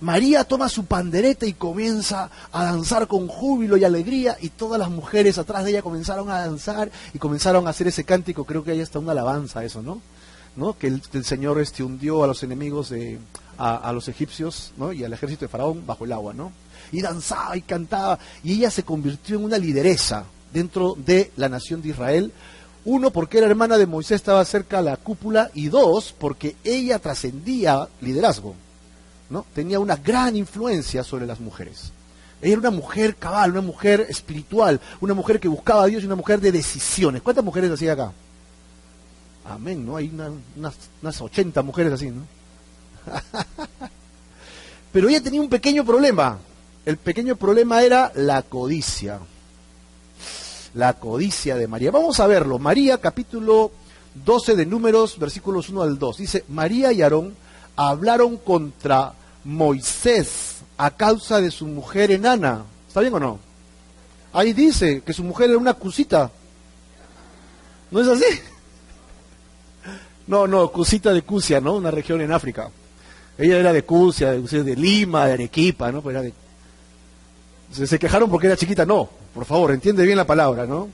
María 0.00 0.44
toma 0.44 0.70
su 0.70 0.86
pandereta 0.86 1.44
y 1.44 1.52
comienza 1.52 2.30
a 2.52 2.64
danzar 2.64 3.06
con 3.06 3.28
júbilo 3.28 3.76
y 3.76 3.84
alegría 3.84 4.36
y 4.40 4.48
todas 4.48 4.78
las 4.78 4.88
mujeres 4.88 5.36
atrás 5.36 5.64
de 5.64 5.72
ella 5.72 5.82
comenzaron 5.82 6.30
a 6.30 6.38
danzar 6.38 6.90
y 7.12 7.18
comenzaron 7.18 7.66
a 7.66 7.70
hacer 7.70 7.88
ese 7.88 8.04
cántico, 8.04 8.44
creo 8.44 8.64
que 8.64 8.70
hay 8.70 8.80
hasta 8.80 8.98
una 8.98 9.12
alabanza 9.12 9.62
eso, 9.62 9.82
¿no? 9.82 10.00
¿No? 10.56 10.76
Que 10.76 10.86
el, 10.86 11.24
Señor 11.24 11.60
este, 11.60 11.82
hundió 11.82 12.24
a 12.24 12.26
los 12.26 12.42
enemigos 12.42 12.88
de 12.88 13.18
a, 13.58 13.92
los 13.92 14.08
egipcios 14.08 14.72
¿no? 14.78 14.92
y 14.92 15.04
al 15.04 15.12
ejército 15.12 15.44
de 15.44 15.48
Faraón 15.48 15.86
bajo 15.86 16.06
el 16.06 16.12
agua, 16.12 16.32
¿no? 16.32 16.50
Y 16.92 17.02
danzaba 17.02 17.56
y 17.56 17.62
cantaba, 17.62 18.18
y 18.42 18.54
ella 18.54 18.70
se 18.70 18.82
convirtió 18.82 19.36
en 19.36 19.44
una 19.44 19.58
lideresa 19.58 20.24
dentro 20.52 20.94
de 20.96 21.30
la 21.36 21.48
nación 21.48 21.82
de 21.82 21.90
Israel. 21.90 22.32
Uno, 22.84 23.10
porque 23.10 23.38
era 23.38 23.46
hermana 23.46 23.76
de 23.76 23.86
Moisés, 23.86 24.16
estaba 24.16 24.44
cerca 24.44 24.78
a 24.78 24.82
la 24.82 24.96
cúpula, 24.96 25.50
y 25.54 25.68
dos, 25.68 26.14
porque 26.18 26.56
ella 26.64 26.98
trascendía 26.98 27.88
liderazgo, 28.00 28.54
¿no? 29.28 29.44
Tenía 29.54 29.78
una 29.78 29.96
gran 29.96 30.34
influencia 30.34 31.04
sobre 31.04 31.26
las 31.26 31.40
mujeres. 31.40 31.92
Ella 32.40 32.52
era 32.52 32.60
una 32.60 32.70
mujer 32.70 33.16
cabal, 33.16 33.50
una 33.50 33.60
mujer 33.60 34.06
espiritual, 34.08 34.80
una 35.00 35.12
mujer 35.12 35.38
que 35.38 35.48
buscaba 35.48 35.84
a 35.84 35.86
Dios 35.86 36.02
y 36.02 36.06
una 36.06 36.16
mujer 36.16 36.40
de 36.40 36.52
decisiones. 36.52 37.20
¿Cuántas 37.20 37.44
mujeres 37.44 37.70
hacía 37.70 37.92
acá? 37.92 38.12
Amén, 39.44 39.84
¿no? 39.84 39.96
Hay 39.96 40.08
unas, 40.08 40.74
unas 41.02 41.20
80 41.20 41.62
mujeres 41.62 41.92
así, 41.92 42.10
¿no? 42.10 42.22
Pero 44.92 45.08
ella 45.08 45.22
tenía 45.22 45.40
un 45.40 45.48
pequeño 45.48 45.84
problema. 45.84 46.38
El 46.86 46.96
pequeño 46.96 47.36
problema 47.36 47.82
era 47.82 48.10
la 48.14 48.42
codicia. 48.42 49.20
La 50.74 50.94
codicia 50.94 51.56
de 51.56 51.66
María. 51.66 51.90
Vamos 51.90 52.20
a 52.20 52.26
verlo. 52.26 52.58
María, 52.58 52.98
capítulo 52.98 53.70
12 54.24 54.56
de 54.56 54.66
Números, 54.66 55.18
versículos 55.18 55.68
1 55.68 55.82
al 55.82 55.98
2. 55.98 56.16
Dice, 56.18 56.44
María 56.48 56.92
y 56.92 57.02
Aarón 57.02 57.34
hablaron 57.76 58.36
contra 58.36 59.12
Moisés 59.44 60.58
a 60.76 60.90
causa 60.90 61.40
de 61.40 61.50
su 61.50 61.66
mujer 61.66 62.10
enana. 62.10 62.64
¿Está 62.88 63.00
bien 63.00 63.14
o 63.14 63.20
no? 63.20 63.38
Ahí 64.32 64.52
dice 64.52 65.02
que 65.02 65.12
su 65.12 65.24
mujer 65.24 65.50
era 65.50 65.58
una 65.58 65.74
cusita. 65.74 66.30
¿No 67.90 68.00
es 68.00 68.08
así? 68.08 68.40
No, 70.30 70.46
no, 70.46 70.70
Cusita 70.70 71.12
de 71.12 71.22
Cusia, 71.22 71.60
¿no? 71.60 71.74
Una 71.74 71.90
región 71.90 72.20
en 72.20 72.30
África. 72.30 72.70
Ella 73.36 73.58
era 73.58 73.72
de 73.72 73.82
Cusia, 73.82 74.30
de, 74.30 74.62
de 74.62 74.76
Lima, 74.76 75.26
de 75.26 75.32
Arequipa, 75.32 75.90
¿no? 75.90 76.02
Pues 76.02 76.14
era 76.14 76.22
de... 76.22 76.32
se, 77.72 77.98
quejaron 77.98 78.30
porque 78.30 78.46
era 78.46 78.56
chiquita. 78.56 78.84
No, 78.84 79.08
por 79.34 79.44
favor, 79.44 79.72
entiende 79.72 80.04
bien 80.04 80.16
la 80.16 80.26
palabra, 80.26 80.66
¿no? 80.66 80.88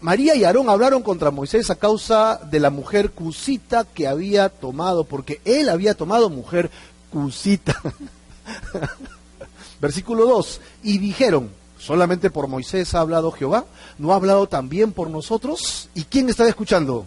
María 0.00 0.34
y 0.34 0.44
Aarón 0.44 0.70
hablaron 0.70 1.02
contra 1.02 1.30
Moisés 1.30 1.68
a 1.68 1.74
causa 1.74 2.40
de 2.50 2.60
la 2.60 2.70
mujer 2.70 3.10
cusita 3.10 3.84
que 3.84 4.06
había 4.06 4.48
tomado, 4.48 5.04
porque 5.04 5.42
él 5.44 5.68
había 5.68 5.94
tomado 5.94 6.30
mujer 6.30 6.70
cusita. 7.10 7.80
Versículo 9.80 10.24
2. 10.26 10.60
Y 10.82 10.96
dijeron, 10.96 11.50
solamente 11.78 12.30
por 12.30 12.48
Moisés 12.48 12.94
ha 12.94 13.00
hablado 13.00 13.30
Jehová, 13.32 13.66
¿no 13.98 14.12
ha 14.12 14.16
hablado 14.16 14.46
también 14.46 14.92
por 14.92 15.10
nosotros? 15.10 15.90
¿Y 15.94 16.04
quién 16.04 16.30
está 16.30 16.48
escuchando? 16.48 17.06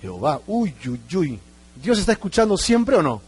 Jehová, 0.00 0.40
uy, 0.46 0.74
uy, 0.86 1.00
uy. 1.14 1.40
¿Dios 1.82 1.98
está 1.98 2.12
escuchando 2.12 2.56
siempre 2.56 2.96
o 2.96 3.02
no? 3.02 3.20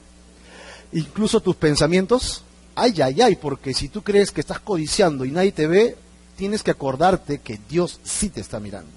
Incluso 0.93 1.41
tus 1.41 1.57
pensamientos. 1.57 2.43
Ay, 2.75 3.01
ay, 3.03 3.21
ay, 3.21 3.37
porque 3.37 3.75
si 3.75 3.89
tú 3.89 4.03
crees 4.03 4.31
que 4.31 4.41
estás 4.41 4.61
codiciando 4.61 5.25
y 5.25 5.31
nadie 5.31 5.53
te 5.53 5.67
ve, 5.67 5.97
tienes 6.37 6.63
que 6.63 6.71
acordarte 6.71 7.39
que 7.39 7.59
Dios 7.69 8.01
sí 8.03 8.31
te 8.31 8.41
está 8.41 8.61
mirando. 8.61 8.91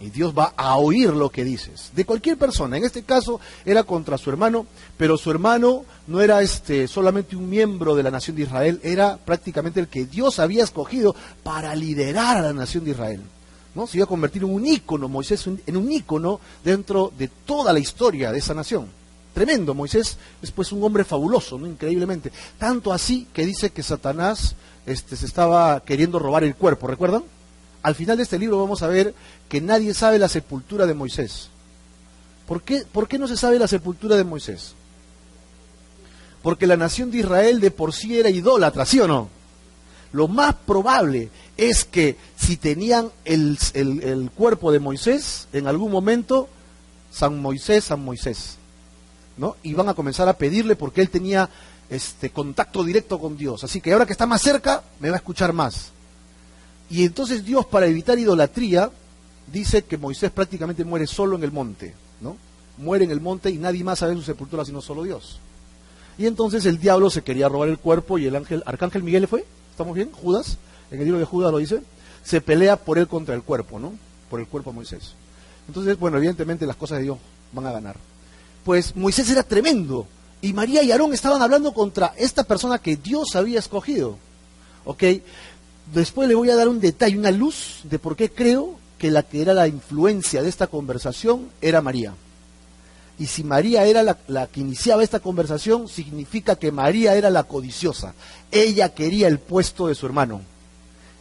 Y 0.00 0.08
Dios 0.08 0.34
va 0.36 0.54
a 0.56 0.76
oír 0.76 1.10
lo 1.10 1.28
que 1.28 1.44
dices. 1.44 1.90
De 1.94 2.06
cualquier 2.06 2.38
persona. 2.38 2.78
En 2.78 2.84
este 2.84 3.02
caso 3.02 3.38
era 3.66 3.82
contra 3.82 4.16
su 4.16 4.30
hermano, 4.30 4.66
pero 4.96 5.18
su 5.18 5.30
hermano 5.30 5.84
no 6.06 6.22
era 6.22 6.40
este 6.40 6.88
solamente 6.88 7.36
un 7.36 7.50
miembro 7.50 7.94
de 7.94 8.02
la 8.02 8.10
nación 8.10 8.34
de 8.36 8.42
Israel, 8.44 8.80
era 8.82 9.18
prácticamente 9.18 9.78
el 9.78 9.88
que 9.88 10.06
Dios 10.06 10.38
había 10.38 10.64
escogido 10.64 11.14
para 11.42 11.74
liderar 11.74 12.38
a 12.38 12.42
la 12.42 12.52
nación 12.54 12.84
de 12.84 12.92
Israel. 12.92 13.20
¿no? 13.74 13.86
Se 13.86 13.98
iba 13.98 14.04
a 14.04 14.08
convertir 14.08 14.42
en 14.42 14.54
un 14.54 14.66
ícono, 14.66 15.06
Moisés, 15.06 15.46
en 15.46 15.76
un 15.76 15.92
ícono 15.92 16.40
dentro 16.64 17.12
de 17.16 17.28
toda 17.28 17.72
la 17.72 17.78
historia 17.78 18.32
de 18.32 18.38
esa 18.38 18.54
nación. 18.54 18.99
Tremendo, 19.34 19.74
Moisés 19.74 20.18
es 20.42 20.50
pues 20.50 20.72
un 20.72 20.82
hombre 20.82 21.04
fabuloso, 21.04 21.58
¿no? 21.58 21.66
increíblemente. 21.66 22.32
Tanto 22.58 22.92
así 22.92 23.28
que 23.32 23.46
dice 23.46 23.70
que 23.70 23.82
Satanás 23.82 24.56
este, 24.86 25.16
se 25.16 25.26
estaba 25.26 25.80
queriendo 25.80 26.18
robar 26.18 26.44
el 26.44 26.56
cuerpo, 26.56 26.86
¿recuerdan? 26.86 27.22
Al 27.82 27.94
final 27.94 28.16
de 28.16 28.24
este 28.24 28.38
libro 28.38 28.58
vamos 28.58 28.82
a 28.82 28.88
ver 28.88 29.14
que 29.48 29.60
nadie 29.60 29.94
sabe 29.94 30.18
la 30.18 30.28
sepultura 30.28 30.86
de 30.86 30.94
Moisés. 30.94 31.48
¿Por 32.46 32.62
qué, 32.62 32.84
¿Por 32.90 33.06
qué 33.08 33.18
no 33.18 33.28
se 33.28 33.36
sabe 33.36 33.58
la 33.58 33.68
sepultura 33.68 34.16
de 34.16 34.24
Moisés? 34.24 34.74
Porque 36.42 36.66
la 36.66 36.76
nación 36.76 37.10
de 37.10 37.18
Israel 37.18 37.60
de 37.60 37.70
por 37.70 37.92
sí 37.92 38.18
era 38.18 38.30
idólatra, 38.30 38.84
¿sí 38.84 38.98
o 39.00 39.06
no? 39.06 39.28
Lo 40.12 40.26
más 40.26 40.54
probable 40.54 41.30
es 41.56 41.84
que 41.84 42.16
si 42.36 42.56
tenían 42.56 43.10
el, 43.24 43.58
cuerpo 44.34 44.72
de 44.72 44.80
Moisés, 44.80 45.46
en 45.52 45.66
algún 45.66 45.92
momento, 45.92 46.48
San 47.12 47.40
Moisés, 47.40 47.84
San 47.84 48.04
Moisés, 48.04 48.56
¿no? 49.40 49.56
Iban 49.62 49.88
a 49.88 49.94
comenzar 49.94 50.28
a 50.28 50.34
pedirle 50.34 50.76
porque 50.76 51.00
él 51.00 51.08
tenía 51.08 51.48
este 51.88 52.28
contacto 52.28 52.84
directo 52.84 53.18
con 53.18 53.38
Dios. 53.38 53.64
Así 53.64 53.80
que 53.80 53.92
ahora 53.92 54.04
que 54.04 54.12
está 54.12 54.26
más 54.26 54.42
cerca, 54.42 54.84
me 55.00 55.08
va 55.08 55.16
a 55.16 55.18
escuchar 55.18 55.54
más. 55.54 55.92
Y 56.90 57.06
entonces 57.06 57.42
Dios, 57.42 57.64
para 57.64 57.86
evitar 57.86 58.18
idolatría, 58.18 58.90
dice 59.50 59.82
que 59.82 59.96
Moisés 59.96 60.30
prácticamente 60.30 60.84
muere 60.84 61.06
solo 61.06 61.36
en 61.36 61.42
el 61.42 61.52
monte, 61.52 61.94
¿no? 62.20 62.36
Muere 62.76 63.06
en 63.06 63.10
el 63.10 63.22
monte 63.22 63.50
y 63.50 63.56
nadie 63.56 63.82
más 63.82 64.00
sabe 64.00 64.14
su 64.14 64.22
sepultura 64.22 64.64
sino 64.64 64.82
solo 64.82 65.04
Dios. 65.04 65.40
Y 66.18 66.26
entonces 66.26 66.66
el 66.66 66.78
diablo 66.78 67.08
se 67.08 67.22
quería 67.22 67.48
robar 67.48 67.70
el 67.70 67.78
cuerpo 67.78 68.18
y 68.18 68.26
el 68.26 68.36
ángel, 68.36 68.62
arcángel 68.66 69.02
Miguel 69.02 69.22
le 69.22 69.26
fue, 69.26 69.46
¿estamos 69.70 69.94
bien? 69.94 70.12
Judas, 70.12 70.58
en 70.90 70.98
el 70.98 71.06
libro 71.06 71.18
de 71.18 71.24
Judas 71.24 71.50
lo 71.50 71.56
dice, 71.56 71.82
se 72.22 72.42
pelea 72.42 72.76
por 72.76 72.98
él 72.98 73.08
contra 73.08 73.34
el 73.34 73.42
cuerpo, 73.42 73.78
¿no? 73.78 73.94
Por 74.28 74.38
el 74.38 74.46
cuerpo 74.46 74.70
de 74.70 74.74
Moisés. 74.76 75.14
Entonces, 75.66 75.98
bueno, 75.98 76.18
evidentemente 76.18 76.66
las 76.66 76.76
cosas 76.76 76.98
de 76.98 77.04
Dios 77.04 77.18
van 77.52 77.66
a 77.66 77.72
ganar. 77.72 78.09
Pues 78.64 78.94
Moisés 78.96 79.30
era 79.30 79.42
tremendo 79.42 80.06
y 80.42 80.52
María 80.52 80.82
y 80.82 80.92
Aarón 80.92 81.12
estaban 81.12 81.42
hablando 81.42 81.72
contra 81.72 82.14
esta 82.16 82.44
persona 82.44 82.78
que 82.78 82.96
Dios 82.96 83.36
había 83.36 83.58
escogido. 83.58 84.18
¿Ok? 84.84 85.04
Después 85.92 86.28
le 86.28 86.34
voy 86.34 86.50
a 86.50 86.56
dar 86.56 86.68
un 86.68 86.80
detalle, 86.80 87.18
una 87.18 87.30
luz 87.30 87.80
de 87.84 87.98
por 87.98 88.16
qué 88.16 88.30
creo 88.30 88.78
que 88.98 89.10
la 89.10 89.22
que 89.22 89.42
era 89.42 89.54
la 89.54 89.66
influencia 89.66 90.42
de 90.42 90.48
esta 90.48 90.66
conversación 90.66 91.48
era 91.60 91.80
María. 91.80 92.14
Y 93.18 93.26
si 93.26 93.44
María 93.44 93.84
era 93.84 94.02
la, 94.02 94.18
la, 94.28 94.46
que 94.46 94.60
iniciaba 94.60 95.02
esta 95.02 95.20
conversación, 95.20 95.88
significa 95.88 96.56
que 96.56 96.72
María 96.72 97.14
era 97.16 97.28
la 97.28 97.44
codiciosa. 97.44 98.14
Ella 98.50 98.94
quería 98.94 99.28
el 99.28 99.38
puesto 99.38 99.88
de 99.88 99.94
su 99.94 100.06
hermano 100.06 100.40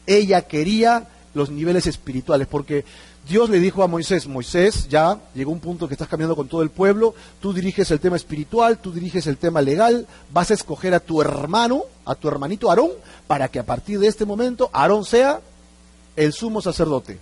ella 0.09 0.41
quería 0.41 1.07
los 1.35 1.51
niveles 1.51 1.85
espirituales, 1.85 2.47
porque 2.47 2.83
Dios 3.29 3.47
le 3.51 3.59
dijo 3.59 3.83
a 3.83 3.87
Moisés, 3.87 4.25
Moisés, 4.25 4.89
ya 4.89 5.19
llegó 5.35 5.51
un 5.51 5.59
punto 5.59 5.87
que 5.87 5.93
estás 5.93 6.07
cambiando 6.07 6.35
con 6.35 6.47
todo 6.47 6.63
el 6.63 6.71
pueblo, 6.71 7.13
tú 7.39 7.53
diriges 7.53 7.91
el 7.91 7.99
tema 7.99 8.15
espiritual, 8.15 8.79
tú 8.79 8.91
diriges 8.91 9.27
el 9.27 9.37
tema 9.37 9.61
legal, 9.61 10.07
vas 10.33 10.49
a 10.49 10.55
escoger 10.55 10.95
a 10.95 10.99
tu 10.99 11.21
hermano, 11.21 11.83
a 12.05 12.15
tu 12.15 12.27
hermanito 12.27 12.71
Aarón, 12.71 12.89
para 13.27 13.47
que 13.47 13.59
a 13.59 13.65
partir 13.67 13.99
de 13.99 14.07
este 14.07 14.25
momento 14.25 14.71
Aarón 14.73 15.05
sea 15.05 15.41
el 16.15 16.33
sumo 16.33 16.59
sacerdote. 16.59 17.19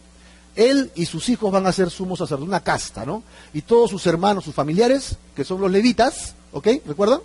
Él 0.55 0.91
y 0.95 1.07
sus 1.07 1.27
hijos 1.27 1.51
van 1.51 1.67
a 1.67 1.73
ser 1.73 1.89
sumo 1.89 2.15
sacerdote, 2.15 2.47
una 2.47 2.63
casta, 2.63 3.05
¿no? 3.05 3.21
Y 3.53 3.63
todos 3.63 3.89
sus 3.89 4.07
hermanos, 4.07 4.45
sus 4.45 4.55
familiares, 4.55 5.17
que 5.35 5.43
son 5.43 5.59
los 5.59 5.69
levitas, 5.69 6.35
¿ok? 6.53 6.67
¿Recuerdan? 6.85 7.19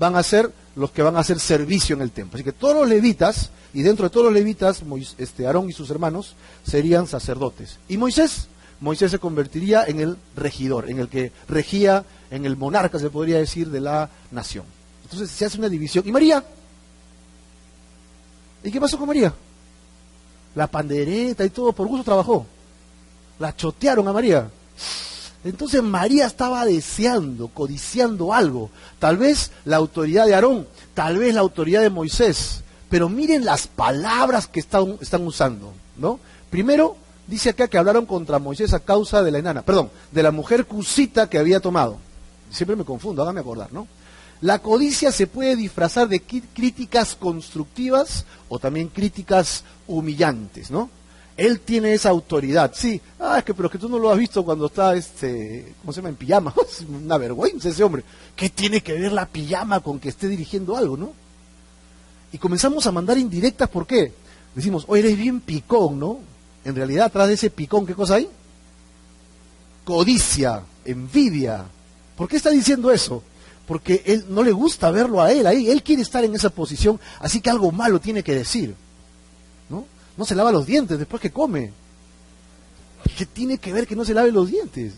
Van 0.00 0.16
a 0.16 0.22
ser 0.24 0.50
los 0.74 0.90
que 0.90 1.02
van 1.02 1.16
a 1.16 1.20
hacer 1.20 1.38
servicio 1.38 1.94
en 1.94 2.02
el 2.02 2.10
templo. 2.10 2.36
Así 2.36 2.44
que 2.44 2.52
todos 2.52 2.74
los 2.74 2.88
levitas 2.88 3.50
y 3.72 3.82
dentro 3.82 4.04
de 4.04 4.10
todos 4.10 4.24
los 4.24 4.32
levitas, 4.32 4.82
este, 5.18 5.46
Aarón 5.46 5.70
y 5.70 5.72
sus 5.72 5.90
hermanos 5.90 6.34
serían 6.64 7.06
sacerdotes. 7.06 7.78
Y 7.88 7.98
Moisés, 7.98 8.48
Moisés 8.80 9.10
se 9.10 9.18
convertiría 9.18 9.84
en 9.84 10.00
el 10.00 10.16
regidor, 10.34 10.90
en 10.90 10.98
el 10.98 11.08
que 11.08 11.32
regía, 11.48 12.04
en 12.30 12.46
el 12.46 12.56
monarca, 12.56 12.98
se 12.98 13.10
podría 13.10 13.38
decir, 13.38 13.70
de 13.70 13.80
la 13.80 14.10
nación. 14.30 14.64
Entonces 15.04 15.30
se 15.30 15.44
hace 15.44 15.58
una 15.58 15.68
división. 15.68 16.06
¿Y 16.06 16.12
María? 16.12 16.42
¿Y 18.64 18.70
qué 18.70 18.80
pasó 18.80 18.98
con 18.98 19.06
María? 19.06 19.32
La 20.54 20.66
pandereta 20.66 21.44
y 21.44 21.50
todo, 21.50 21.72
por 21.72 21.86
gusto 21.86 22.04
trabajó. 22.04 22.46
La 23.38 23.54
chotearon 23.54 24.08
a 24.08 24.12
María. 24.12 24.50
Entonces 25.44 25.82
María 25.82 26.26
estaba 26.26 26.64
deseando, 26.64 27.48
codiciando 27.48 28.34
algo. 28.34 28.70
Tal 28.98 29.16
vez 29.16 29.52
la 29.64 29.76
autoridad 29.76 30.26
de 30.26 30.34
Aarón, 30.34 30.66
tal 30.94 31.18
vez 31.18 31.34
la 31.34 31.40
autoridad 31.40 31.80
de 31.80 31.90
Moisés, 31.90 32.62
pero 32.90 33.08
miren 33.08 33.44
las 33.44 33.66
palabras 33.66 34.46
que 34.46 34.60
están, 34.60 34.98
usando, 35.26 35.72
¿no? 35.96 36.20
Primero, 36.50 36.96
dice 37.26 37.50
acá 37.50 37.68
que 37.68 37.78
hablaron 37.78 38.04
contra 38.04 38.38
Moisés 38.38 38.74
a 38.74 38.80
causa 38.80 39.22
de 39.22 39.30
la 39.30 39.38
enana, 39.38 39.62
perdón, 39.62 39.90
de 40.12 40.22
la 40.22 40.30
mujer 40.30 40.66
cusita 40.66 41.30
que 41.30 41.38
había 41.38 41.60
tomado. 41.60 41.98
Siempre 42.50 42.76
me 42.76 42.84
confundo, 42.84 43.22
hágame 43.22 43.40
acordar, 43.40 43.72
¿no? 43.72 43.86
La 44.42 44.58
codicia 44.58 45.12
se 45.12 45.26
puede 45.26 45.54
disfrazar 45.54 46.08
de 46.08 46.20
críticas 46.20 47.14
constructivas 47.14 48.24
o 48.48 48.58
también 48.58 48.88
críticas 48.88 49.64
humillantes, 49.86 50.70
¿no? 50.70 50.90
Él 51.40 51.60
tiene 51.60 51.94
esa 51.94 52.10
autoridad, 52.10 52.70
sí. 52.74 53.00
Ah, 53.18 53.38
es 53.38 53.44
que 53.44 53.54
pero 53.54 53.70
que 53.70 53.78
tú 53.78 53.88
no 53.88 53.98
lo 53.98 54.10
has 54.10 54.18
visto 54.18 54.44
cuando 54.44 54.66
está 54.66 54.94
este, 54.94 55.72
¿cómo 55.80 55.90
se 55.90 56.00
llama? 56.00 56.10
En 56.10 56.16
pijama. 56.16 56.52
Es 56.70 56.82
una 56.82 57.16
vergüenza 57.16 57.70
ese 57.70 57.82
hombre. 57.82 58.04
¿Qué 58.36 58.50
tiene 58.50 58.82
que 58.82 58.92
ver 58.92 59.10
la 59.10 59.24
pijama 59.24 59.80
con 59.80 59.98
que 59.98 60.10
esté 60.10 60.28
dirigiendo 60.28 60.76
algo, 60.76 60.98
no? 60.98 61.14
Y 62.30 62.36
comenzamos 62.36 62.86
a 62.86 62.92
mandar 62.92 63.16
indirectas, 63.16 63.70
¿por 63.70 63.86
qué? 63.86 64.12
Decimos, 64.54 64.84
oye, 64.86 65.00
eres 65.00 65.16
bien 65.16 65.40
picón, 65.40 65.98
¿no? 65.98 66.18
En 66.62 66.76
realidad, 66.76 67.06
atrás 67.06 67.28
de 67.28 67.34
ese 67.34 67.48
picón, 67.48 67.86
¿qué 67.86 67.94
cosa 67.94 68.16
hay? 68.16 68.28
Codicia, 69.84 70.60
envidia. 70.84 71.64
¿Por 72.16 72.28
qué 72.28 72.36
está 72.36 72.50
diciendo 72.50 72.90
eso? 72.90 73.22
porque 73.66 74.02
él 74.04 74.26
no 74.28 74.42
le 74.42 74.50
gusta 74.50 74.90
verlo 74.90 75.22
a 75.22 75.30
él 75.30 75.46
ahí, 75.46 75.70
él 75.70 75.84
quiere 75.84 76.02
estar 76.02 76.24
en 76.24 76.34
esa 76.34 76.50
posición, 76.50 76.98
así 77.20 77.40
que 77.40 77.50
algo 77.50 77.70
malo 77.70 78.00
tiene 78.00 78.24
que 78.24 78.34
decir. 78.34 78.74
¿No? 80.20 80.26
Se 80.26 80.34
lava 80.34 80.52
los 80.52 80.66
dientes 80.66 80.98
después 80.98 81.22
que 81.22 81.30
come. 81.30 81.72
¿Qué 83.16 83.24
tiene 83.24 83.56
que 83.56 83.72
ver 83.72 83.86
que 83.86 83.96
no 83.96 84.04
se 84.04 84.12
lave 84.12 84.30
los 84.30 84.50
dientes? 84.50 84.92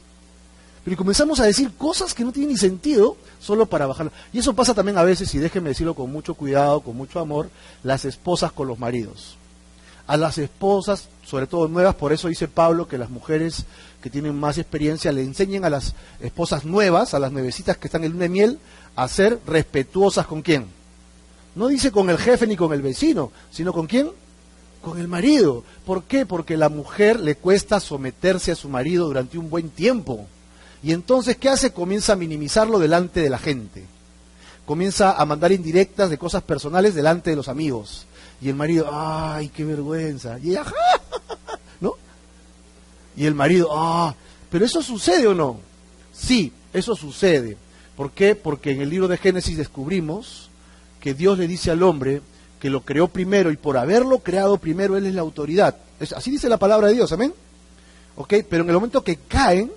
Pero 0.84 0.96
comenzamos 0.96 1.38
a 1.38 1.44
decir 1.44 1.72
cosas 1.78 2.12
que 2.12 2.24
no 2.24 2.32
tienen 2.32 2.50
ni 2.50 2.58
sentido 2.58 3.16
solo 3.38 3.66
para 3.66 3.86
bajarlo. 3.86 4.10
Y 4.32 4.40
eso 4.40 4.52
pasa 4.52 4.74
también 4.74 4.98
a 4.98 5.04
veces, 5.04 5.32
y 5.32 5.38
déjenme 5.38 5.68
decirlo 5.68 5.94
con 5.94 6.10
mucho 6.10 6.34
cuidado, 6.34 6.80
con 6.80 6.96
mucho 6.96 7.20
amor, 7.20 7.50
las 7.84 8.04
esposas 8.04 8.50
con 8.50 8.66
los 8.66 8.80
maridos. 8.80 9.36
A 10.08 10.16
las 10.16 10.38
esposas, 10.38 11.08
sobre 11.24 11.46
todo 11.46 11.68
nuevas, 11.68 11.94
por 11.94 12.12
eso 12.12 12.26
dice 12.26 12.48
Pablo 12.48 12.88
que 12.88 12.98
las 12.98 13.08
mujeres 13.08 13.64
que 14.02 14.10
tienen 14.10 14.34
más 14.34 14.58
experiencia 14.58 15.12
le 15.12 15.22
enseñen 15.22 15.64
a 15.64 15.70
las 15.70 15.94
esposas 16.18 16.64
nuevas, 16.64 17.14
a 17.14 17.20
las 17.20 17.30
nuevecitas 17.30 17.76
que 17.76 17.86
están 17.86 18.02
en 18.02 18.10
luna 18.10 18.24
de 18.24 18.28
miel, 18.28 18.58
a 18.96 19.06
ser 19.06 19.38
respetuosas 19.46 20.26
con 20.26 20.42
quién. 20.42 20.66
No 21.54 21.68
dice 21.68 21.92
con 21.92 22.10
el 22.10 22.18
jefe 22.18 22.48
ni 22.48 22.56
con 22.56 22.72
el 22.72 22.82
vecino, 22.82 23.30
sino 23.52 23.72
con 23.72 23.86
quién? 23.86 24.10
Con 24.82 24.98
el 24.98 25.08
marido. 25.08 25.64
¿Por 25.86 26.04
qué? 26.04 26.26
Porque 26.26 26.56
la 26.56 26.68
mujer 26.68 27.20
le 27.20 27.36
cuesta 27.36 27.80
someterse 27.80 28.52
a 28.52 28.56
su 28.56 28.68
marido 28.68 29.06
durante 29.06 29.38
un 29.38 29.48
buen 29.48 29.70
tiempo. 29.70 30.26
Y 30.82 30.92
entonces, 30.92 31.36
¿qué 31.36 31.48
hace? 31.48 31.72
Comienza 31.72 32.14
a 32.14 32.16
minimizarlo 32.16 32.78
delante 32.78 33.20
de 33.20 33.30
la 33.30 33.38
gente. 33.38 33.84
Comienza 34.66 35.12
a 35.12 35.24
mandar 35.24 35.52
indirectas 35.52 36.10
de 36.10 36.18
cosas 36.18 36.42
personales 36.42 36.94
delante 36.94 37.30
de 37.30 37.36
los 37.36 37.48
amigos. 37.48 38.06
Y 38.40 38.48
el 38.48 38.56
marido, 38.56 38.88
ay, 38.92 39.48
qué 39.48 39.64
vergüenza. 39.64 40.38
Y 40.40 40.50
ella, 40.50 40.64
¿no? 41.80 41.94
Y 43.16 43.26
el 43.26 43.34
marido, 43.34 43.68
ah, 43.70 44.14
pero 44.50 44.64
eso 44.64 44.82
sucede 44.82 45.28
o 45.28 45.34
no? 45.34 45.60
Sí, 46.12 46.52
eso 46.72 46.96
sucede. 46.96 47.56
¿Por 47.96 48.10
qué? 48.10 48.34
Porque 48.34 48.72
en 48.72 48.80
el 48.80 48.90
libro 48.90 49.06
de 49.06 49.18
Génesis 49.18 49.56
descubrimos 49.56 50.50
que 51.00 51.14
Dios 51.14 51.38
le 51.38 51.46
dice 51.46 51.70
al 51.70 51.82
hombre 51.82 52.20
que 52.62 52.70
lo 52.70 52.82
creó 52.82 53.08
primero 53.08 53.50
y 53.50 53.56
por 53.56 53.76
haberlo 53.76 54.20
creado 54.20 54.56
primero 54.56 54.96
él 54.96 55.04
es 55.06 55.16
la 55.16 55.20
autoridad. 55.20 55.78
así 56.14 56.30
dice 56.30 56.48
la 56.48 56.58
palabra 56.58 56.86
de 56.86 56.94
Dios, 56.94 57.10
amén. 57.10 57.34
¿Ok? 58.14 58.34
Pero 58.48 58.62
en 58.62 58.68
el 58.68 58.76
momento 58.76 59.02
que 59.02 59.16
caen, 59.16 59.72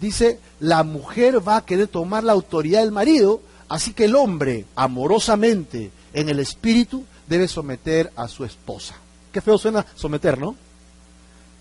dice, 0.00 0.40
la 0.58 0.84
mujer 0.84 1.46
va 1.46 1.58
a 1.58 1.64
querer 1.66 1.86
tomar 1.86 2.24
la 2.24 2.32
autoridad 2.32 2.80
del 2.80 2.92
marido, 2.92 3.42
así 3.68 3.92
que 3.92 4.06
el 4.06 4.16
hombre, 4.16 4.64
amorosamente, 4.74 5.90
en 6.14 6.30
el 6.30 6.38
espíritu, 6.38 7.04
debe 7.28 7.46
someter 7.46 8.10
a 8.16 8.26
su 8.26 8.46
esposa. 8.46 8.94
Qué 9.30 9.42
feo 9.42 9.58
suena 9.58 9.84
someter, 9.94 10.38
¿no? 10.38 10.56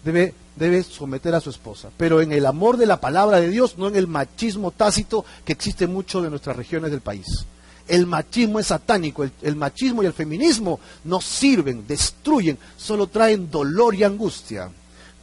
Debe, 0.06 0.34
debe 0.56 0.82
someter 0.84 1.36
a 1.36 1.42
su 1.42 1.50
esposa. 1.50 1.90
Pero 1.98 2.22
en 2.22 2.32
el 2.32 2.46
amor 2.46 2.78
de 2.78 2.86
la 2.86 3.02
palabra 3.02 3.42
de 3.42 3.50
Dios, 3.50 3.78
no 3.78 3.90
en 3.90 3.98
el 3.98 4.08
machismo 4.08 4.72
tácito 4.72 5.26
que 5.44 5.52
existe 5.52 5.88
mucho 5.88 6.22
de 6.22 6.30
nuestras 6.30 6.56
regiones 6.56 6.90
del 6.90 7.02
país. 7.02 7.48
El 7.88 8.08
machismo 8.08 8.60
es 8.60 8.68
satánico, 8.68 9.26
el, 9.42 9.56
machismo 9.56 10.04
y 10.04 10.06
el 10.06 10.14
feminismo 10.14 10.80
no 11.04 11.20
sirven, 11.20 11.86
destruyen, 11.86 12.58
solo 12.78 13.08
traen 13.08 13.52
dolor 13.52 13.94
y 13.94 14.04
angustia 14.04 14.70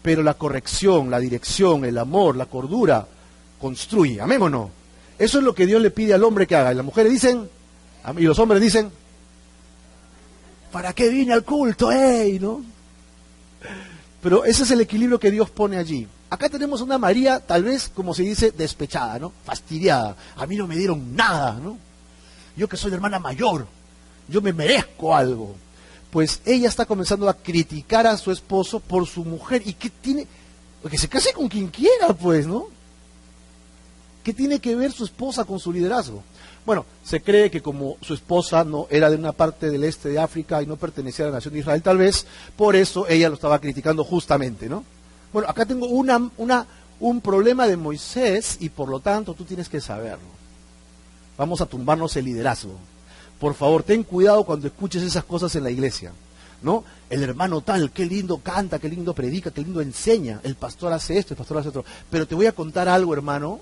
pero 0.02 0.22
la 0.22 0.34
corrección, 0.34 1.10
la 1.10 1.18
dirección, 1.18 1.84
el 1.84 1.98
amor, 1.98 2.36
la 2.36 2.46
cordura, 2.46 3.06
construye. 3.60 4.16
No. 4.16 4.70
Eso 5.18 5.38
es 5.38 5.44
lo 5.44 5.54
que 5.54 5.66
Dios 5.66 5.82
le 5.82 5.90
pide 5.90 6.14
al 6.14 6.24
hombre 6.24 6.46
que 6.46 6.56
haga. 6.56 6.72
Y 6.72 6.76
las 6.76 6.84
mujeres 6.84 7.12
dicen, 7.12 7.48
y 8.16 8.22
los 8.22 8.38
hombres 8.38 8.60
dicen, 8.60 8.90
¿para 10.72 10.92
qué 10.94 11.08
vine 11.10 11.34
al 11.34 11.44
culto? 11.44 11.92
¡Ey! 11.92 12.38
¿No? 12.38 12.62
Pero 14.22 14.44
ese 14.44 14.62
es 14.62 14.70
el 14.70 14.80
equilibrio 14.80 15.20
que 15.20 15.30
Dios 15.30 15.50
pone 15.50 15.76
allí. 15.76 16.06
Acá 16.30 16.48
tenemos 16.48 16.80
una 16.80 16.96
María, 16.96 17.40
tal 17.40 17.64
vez, 17.64 17.90
como 17.92 18.14
se 18.14 18.22
dice, 18.22 18.52
despechada, 18.52 19.18
¿no? 19.18 19.32
Fastidiada. 19.44 20.16
A 20.36 20.46
mí 20.46 20.56
no 20.56 20.66
me 20.66 20.76
dieron 20.76 21.14
nada, 21.14 21.58
¿no? 21.62 21.76
Yo 22.56 22.68
que 22.68 22.76
soy 22.76 22.92
hermana 22.92 23.18
mayor, 23.18 23.66
yo 24.28 24.40
me 24.40 24.52
merezco 24.52 25.14
algo 25.14 25.54
pues 26.10 26.42
ella 26.44 26.68
está 26.68 26.84
comenzando 26.84 27.28
a 27.28 27.34
criticar 27.34 28.06
a 28.06 28.16
su 28.16 28.30
esposo 28.32 28.80
por 28.80 29.06
su 29.06 29.24
mujer. 29.24 29.62
¿Y 29.64 29.74
qué 29.74 29.90
tiene? 29.90 30.26
Que 30.88 30.98
se 30.98 31.08
case 31.08 31.32
con 31.32 31.48
quien 31.48 31.68
quiera, 31.68 32.08
pues, 32.08 32.46
¿no? 32.46 32.66
¿Qué 34.24 34.34
tiene 34.34 34.58
que 34.58 34.74
ver 34.74 34.92
su 34.92 35.04
esposa 35.04 35.44
con 35.44 35.58
su 35.60 35.72
liderazgo? 35.72 36.22
Bueno, 36.66 36.84
se 37.04 37.22
cree 37.22 37.50
que 37.50 37.62
como 37.62 37.96
su 38.02 38.12
esposa 38.12 38.64
no 38.64 38.86
era 38.90 39.08
de 39.08 39.16
una 39.16 39.32
parte 39.32 39.70
del 39.70 39.84
este 39.84 40.10
de 40.10 40.18
África 40.18 40.62
y 40.62 40.66
no 40.66 40.76
pertenecía 40.76 41.24
a 41.24 41.28
la 41.28 41.34
nación 41.36 41.54
de 41.54 41.60
Israel, 41.60 41.82
tal 41.82 41.96
vez 41.96 42.26
por 42.54 42.76
eso 42.76 43.08
ella 43.08 43.28
lo 43.28 43.36
estaba 43.36 43.58
criticando 43.58 44.04
justamente, 44.04 44.68
¿no? 44.68 44.84
Bueno, 45.32 45.48
acá 45.48 45.64
tengo 45.64 45.86
un 45.86 47.20
problema 47.22 47.66
de 47.66 47.76
Moisés 47.78 48.58
y 48.60 48.68
por 48.68 48.90
lo 48.90 49.00
tanto 49.00 49.32
tú 49.32 49.44
tienes 49.44 49.70
que 49.70 49.80
saberlo. 49.80 50.39
Vamos 51.40 51.62
a 51.62 51.66
tumbarnos 51.66 52.14
el 52.16 52.26
liderazgo. 52.26 52.74
Por 53.38 53.54
favor, 53.54 53.82
ten 53.82 54.02
cuidado 54.02 54.44
cuando 54.44 54.66
escuches 54.66 55.02
esas 55.02 55.24
cosas 55.24 55.54
en 55.54 55.64
la 55.64 55.70
iglesia. 55.70 56.12
¿No? 56.60 56.84
El 57.08 57.22
hermano 57.22 57.62
tal, 57.62 57.92
qué 57.92 58.04
lindo 58.04 58.42
canta, 58.42 58.78
qué 58.78 58.90
lindo 58.90 59.14
predica, 59.14 59.50
qué 59.50 59.62
lindo 59.62 59.80
enseña. 59.80 60.40
El 60.42 60.56
pastor 60.56 60.92
hace 60.92 61.16
esto, 61.16 61.32
el 61.32 61.38
pastor 61.38 61.56
hace 61.56 61.70
otro. 61.70 61.82
Pero 62.10 62.26
te 62.26 62.34
voy 62.34 62.44
a 62.44 62.52
contar 62.52 62.90
algo, 62.90 63.14
hermano. 63.14 63.58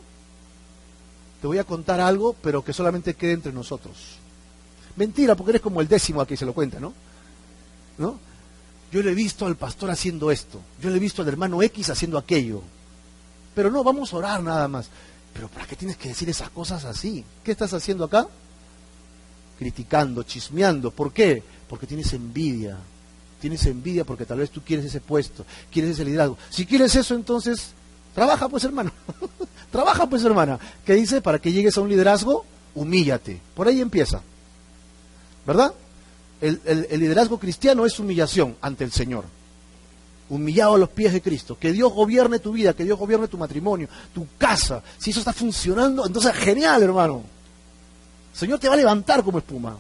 Te 1.41 1.47
voy 1.47 1.59
a 1.59 1.63
contar 1.63 2.01
algo, 2.01 2.35
pero 2.43 2.65
que 2.65 2.73
solamente 2.73 3.15
quede 3.15 3.35
entre 3.35 3.53
nosotros. 3.53 3.95
Mentira, 4.97 5.37
porque 5.37 5.53
eres 5.53 5.63
como 5.63 5.81
el 5.81 5.87
décimo 5.87 6.21
a 6.21 6.27
quien 6.27 6.37
se 6.37 6.47
lo 6.47 6.55
cuenta, 6.55 6.81
¿no? 6.81 6.93
¿No? 7.97 8.19
Yo 8.91 9.05
le 9.05 9.13
he 9.13 9.15
visto 9.15 9.47
al 9.47 9.55
pastor 9.55 9.93
haciendo 9.93 10.33
esto. 10.33 10.61
Yo 10.83 10.91
le 10.91 10.97
he 10.97 10.99
visto 10.99 11.23
al 11.23 11.29
hermano 11.29 11.63
X 11.63 11.91
haciendo 11.91 12.19
aquello. 12.19 12.61
Pero 13.55 13.71
no, 13.71 13.85
vamos 13.85 14.13
a 14.13 14.17
orar 14.17 14.43
nada 14.43 14.67
más. 14.67 14.91
Pero 15.39 15.47
¿para 15.47 15.69
qué 15.69 15.77
tienes 15.77 15.97
que 15.97 16.09
decir 16.09 16.29
esas 16.29 16.51
cosas 16.51 16.85
así? 16.85 17.25
¿Qué 17.45 17.53
estás 17.53 17.73
haciendo 17.73 18.03
acá? 18.03 18.27
criticando, 19.57 20.25
chismeando. 20.25 20.91
¿Por 20.91 21.13
qué? 21.13 21.45
Porque 21.69 21.87
tienes 21.87 22.13
envidia. 22.13 22.77
Tienes 23.41 23.65
envidia 23.67 24.03
porque 24.03 24.25
tal 24.25 24.39
vez 24.39 24.51
tú 24.51 24.63
quieres 24.63 24.87
ese 24.87 25.01
puesto, 25.01 25.47
quieres 25.71 25.93
ese 25.93 26.05
liderazgo. 26.05 26.37
Si 26.51 26.67
quieres 26.67 26.97
eso, 26.97 27.15
entonces 27.15 27.71
trabaja 28.17 28.49
pues 28.49 28.65
hermano. 28.65 28.91
trabaja 29.71 30.09
pues 30.09 30.25
hermana. 30.25 30.59
¿Qué 30.85 30.95
dice? 30.95 31.21
Para 31.21 31.39
que 31.39 31.53
llegues 31.53 31.79
a 31.79 31.83
un 31.83 31.89
liderazgo, 31.89 32.45
humíllate. 32.75 33.41
Por 33.55 33.69
ahí 33.69 33.81
empieza. 33.81 34.23
¿Verdad? 35.47 35.73
El, 36.41 36.61
el 36.67 36.99
liderazgo 36.99 37.39
cristiano 37.39 37.87
es 37.87 37.97
humillación 38.01 38.57
ante 38.61 38.83
el 38.83 38.91
Señor 38.91 39.38
humillado 40.31 40.75
a 40.75 40.79
los 40.79 40.89
pies 40.91 41.13
de 41.13 41.23
Cristo, 41.23 41.57
que 41.59 41.73
Dios 41.73 41.93
gobierne 41.93 42.39
tu 42.39 42.53
vida, 42.53 42.75
que 42.75 42.85
Dios 42.85 42.99
gobierne 42.99 43.29
tu 43.29 43.39
matrimonio, 43.39 43.89
tu 44.13 44.27
casa. 44.37 44.83
Si 44.99 45.11
eso 45.11 45.21
está 45.21 45.33
funcionando, 45.33 46.07
entonces 46.07 46.35
genial, 46.35 46.83
hermano. 46.83 47.23
Señor 48.33 48.59
te 48.59 48.69
va 48.69 48.75
a 48.75 48.79
levantar 48.79 49.25
como 49.25 49.39
espuma. 49.39 49.77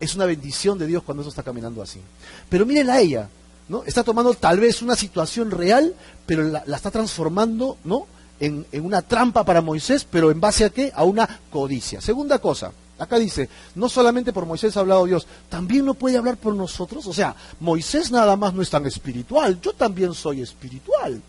Es 0.00 0.14
una 0.14 0.26
bendición 0.26 0.78
de 0.78 0.86
Dios 0.86 1.02
cuando 1.02 1.22
eso 1.22 1.30
está 1.30 1.42
caminando 1.42 1.82
así. 1.82 2.00
Pero 2.48 2.66
mírenla 2.66 2.94
a 2.94 3.00
ella, 3.00 3.28
¿no? 3.68 3.84
Está 3.84 4.02
tomando 4.02 4.34
tal 4.34 4.58
vez 4.58 4.82
una 4.82 4.96
situación 4.96 5.50
real, 5.50 5.94
pero 6.26 6.42
la, 6.44 6.64
está 6.74 6.90
transformando, 6.90 7.76
¿no? 7.84 8.06
En, 8.40 8.66
una 8.82 9.02
trampa 9.02 9.44
para 9.44 9.60
Moisés, 9.60 10.06
pero 10.08 10.30
en 10.30 10.40
base 10.40 10.64
a 10.64 10.70
qué? 10.70 10.92
A 10.94 11.04
una 11.04 11.40
codicia. 11.50 12.00
Segunda 12.00 12.38
cosa, 12.38 12.72
acá 12.98 13.18
dice, 13.18 13.48
no 13.74 13.88
solamente 13.88 14.32
por 14.32 14.46
Moisés 14.46 14.76
ha 14.76 14.80
hablado 14.80 15.06
Dios, 15.06 15.26
también 15.48 15.84
no 15.84 15.94
puede 15.94 16.18
hablar 16.18 16.36
por 16.36 16.54
nosotros. 16.54 17.06
O 17.06 17.12
sea, 17.12 17.34
Moisés 17.60 18.10
nada 18.10 18.36
más 18.36 18.54
no 18.54 18.62
es 18.62 18.70
tan 18.70 18.86
espiritual, 18.86 19.60
yo 19.60 19.72
también 19.72 20.14
soy 20.14 20.42
espiritual. 20.42 21.22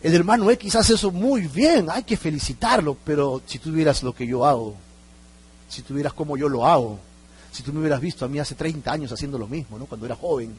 El 0.00 0.14
hermano 0.14 0.48
X 0.52 0.76
hace 0.76 0.94
eso 0.94 1.10
muy 1.10 1.48
bien, 1.48 1.88
hay 1.90 2.04
que 2.04 2.16
felicitarlo, 2.16 2.96
pero 3.04 3.42
si 3.46 3.58
tuvieras 3.58 4.04
lo 4.04 4.14
que 4.14 4.26
yo 4.26 4.46
hago, 4.46 4.76
si 5.68 5.82
tuvieras 5.82 6.12
como 6.12 6.36
yo 6.36 6.48
lo 6.48 6.64
hago, 6.64 6.98
si 7.50 7.64
tú 7.64 7.72
me 7.72 7.80
hubieras 7.80 8.00
visto 8.00 8.24
a 8.24 8.28
mí 8.28 8.38
hace 8.38 8.54
30 8.54 8.92
años 8.92 9.10
haciendo 9.10 9.38
lo 9.38 9.48
mismo, 9.48 9.76
¿no? 9.76 9.86
Cuando 9.86 10.06
era 10.06 10.14
joven, 10.14 10.54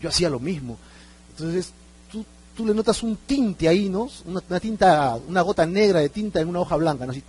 yo 0.00 0.08
hacía 0.08 0.30
lo 0.30 0.38
mismo. 0.38 0.78
Entonces, 1.30 1.72
tú, 2.10 2.24
tú 2.56 2.64
le 2.64 2.72
notas 2.72 3.02
un 3.02 3.16
tinte 3.16 3.66
ahí, 3.66 3.88
¿no? 3.88 4.08
Una, 4.26 4.60
tinta, 4.60 5.18
una 5.26 5.40
gota 5.40 5.66
negra 5.66 5.98
de 5.98 6.08
tinta 6.08 6.40
en 6.40 6.48
una 6.48 6.60
hoja 6.60 6.76
blanca, 6.76 7.04
¿no? 7.04 7.10
Así, 7.10 7.24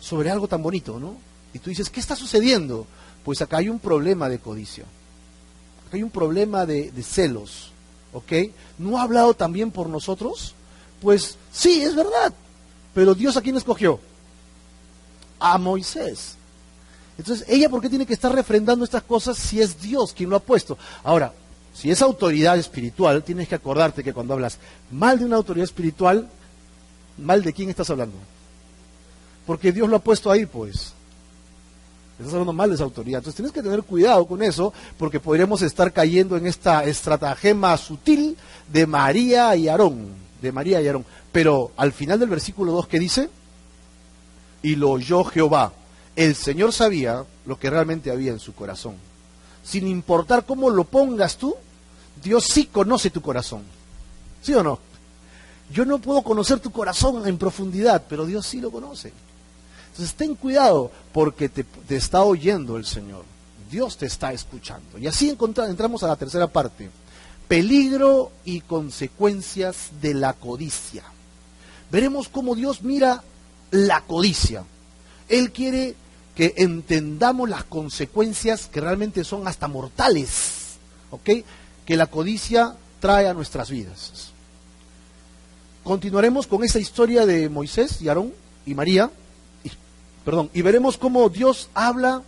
sobre 0.00 0.30
algo 0.30 0.48
tan 0.48 0.62
bonito, 0.62 0.98
¿no? 0.98 1.16
Y 1.52 1.58
tú 1.58 1.70
dices, 1.70 1.90
¿qué 1.90 2.00
está 2.00 2.14
sucediendo? 2.16 2.86
Pues 3.24 3.42
acá 3.42 3.58
hay 3.58 3.68
un 3.68 3.78
problema 3.78 4.28
de 4.28 4.38
codicia. 4.38 4.84
Acá 5.86 5.96
hay 5.96 6.02
un 6.02 6.10
problema 6.10 6.66
de, 6.66 6.92
celos, 7.02 7.70
¿ok? 8.12 8.32
¿No 8.78 8.98
ha 8.98 9.02
hablado 9.02 9.34
también 9.34 9.70
por 9.70 9.88
nosotros? 9.88 10.54
Pues 11.00 11.36
sí, 11.52 11.82
es 11.82 11.94
verdad. 11.94 12.32
Pero 12.94 13.14
Dios 13.14 13.36
a 13.36 13.42
quién 13.42 13.56
escogió? 13.56 14.00
A 15.38 15.56
Moisés. 15.58 16.36
Entonces, 17.16 17.46
ella, 17.48 17.68
¿por 17.68 17.80
qué 17.80 17.88
tiene 17.88 18.06
que 18.06 18.14
estar 18.14 18.32
refrendando 18.32 18.84
estas 18.84 19.02
cosas 19.02 19.36
si 19.36 19.60
es 19.60 19.80
Dios 19.80 20.12
quien 20.12 20.30
lo 20.30 20.36
ha 20.36 20.40
puesto? 20.40 20.78
Ahora, 21.02 21.32
si 21.74 21.90
es 21.90 22.02
autoridad 22.02 22.58
espiritual, 22.58 23.24
tienes 23.24 23.48
que 23.48 23.54
acordarte 23.54 24.04
que 24.04 24.12
cuando 24.12 24.34
hablas 24.34 24.58
mal 24.90 25.18
de 25.18 25.24
una 25.24 25.36
autoridad 25.36 25.64
espiritual, 25.64 26.28
mal 27.16 27.42
de 27.42 27.52
quién 27.52 27.70
estás 27.70 27.90
hablando. 27.90 28.16
Porque 29.48 29.72
Dios 29.72 29.88
lo 29.88 29.96
ha 29.96 29.98
puesto 29.98 30.30
ahí, 30.30 30.46
pues. 30.46 30.92
Estás 32.20 32.34
hablando 32.34 32.52
mal 32.52 32.68
de 32.68 32.76
esa 32.76 32.84
autoridad. 32.84 33.18
Entonces 33.18 33.34
tienes 33.34 33.52
que 33.52 33.62
tener 33.62 33.82
cuidado 33.82 34.24
con 34.28 34.44
eso, 34.44 34.72
porque 34.96 35.18
podríamos 35.18 35.62
estar 35.62 35.92
cayendo 35.92 36.36
en 36.36 36.46
esta 36.46 36.84
estratagema 36.84 37.76
sutil 37.76 38.36
de 38.72 38.86
María 38.86 39.56
y 39.56 39.66
Aarón 39.66 40.28
de 40.40 40.52
María 40.52 40.80
y 40.80 40.86
Aarón. 40.86 41.04
Pero 41.32 41.72
al 41.76 41.92
final 41.92 42.20
del 42.20 42.28
versículo 42.28 42.70
2, 42.70 42.86
¿qué 42.86 43.00
dice? 43.00 43.28
y 44.62 44.76
lo 44.76 44.90
oyó 44.90 45.24
Jehová. 45.24 45.72
El 46.16 46.34
Señor 46.34 46.72
sabía 46.72 47.24
lo 47.46 47.58
que 47.58 47.70
realmente 47.70 48.10
había 48.10 48.32
en 48.32 48.40
su 48.40 48.54
corazón. 48.54 48.96
Sin 49.62 49.86
importar 49.86 50.44
cómo 50.44 50.70
lo 50.70 50.84
pongas 50.84 51.36
tú, 51.36 51.54
Dios 52.22 52.44
sí 52.44 52.66
conoce 52.66 53.10
tu 53.10 53.22
corazón. 53.22 53.62
¿Sí 54.42 54.54
o 54.54 54.62
no? 54.62 54.78
Yo 55.70 55.84
no 55.84 55.98
puedo 55.98 56.22
conocer 56.22 56.60
tu 56.60 56.72
corazón 56.72 57.26
en 57.28 57.38
profundidad, 57.38 58.04
pero 58.08 58.26
Dios 58.26 58.46
sí 58.46 58.60
lo 58.60 58.70
conoce. 58.70 59.12
Entonces 59.98 60.14
ten 60.14 60.36
cuidado 60.36 60.92
porque 61.12 61.48
te, 61.48 61.66
está 61.88 62.22
oyendo 62.22 62.76
el 62.76 62.86
Señor. 62.86 63.24
Dios 63.68 63.96
te 63.96 64.06
está 64.06 64.32
escuchando. 64.32 64.96
Y 64.96 65.08
así 65.08 65.28
entramos 65.28 66.04
a 66.04 66.06
la 66.06 66.14
tercera 66.14 66.46
parte. 66.46 66.88
Peligro 67.48 68.30
y 68.44 68.60
consecuencias 68.60 69.90
de 70.00 70.14
la 70.14 70.34
codicia. 70.34 71.02
Veremos 71.90 72.28
cómo 72.28 72.54
Dios 72.54 72.82
mira 72.82 73.24
la 73.72 74.02
codicia. 74.02 74.62
Él 75.28 75.50
quiere 75.50 75.96
que 76.36 76.54
entendamos 76.58 77.50
las 77.50 77.64
consecuencias 77.64 78.68
que 78.68 78.80
realmente 78.80 79.24
son 79.24 79.48
hasta 79.48 79.66
mortales, 79.66 80.76
¿ok? 81.10 81.30
Que 81.84 81.96
la 81.96 82.06
codicia 82.06 82.76
trae 83.00 83.26
a 83.26 83.34
nuestras 83.34 83.68
vidas. 83.68 84.30
Continuaremos 85.82 86.46
con 86.46 86.62
esa 86.62 86.78
historia 86.78 87.26
de 87.26 87.48
Moisés 87.48 88.00
y 88.00 88.08
Aarón 88.08 88.32
y 88.64 88.74
María, 88.74 89.10
perdón, 90.24 90.50
y 90.52 90.62
veremos 90.62 90.96
cómo 90.98 91.28
Dios 91.28 91.68
habla 91.74 92.22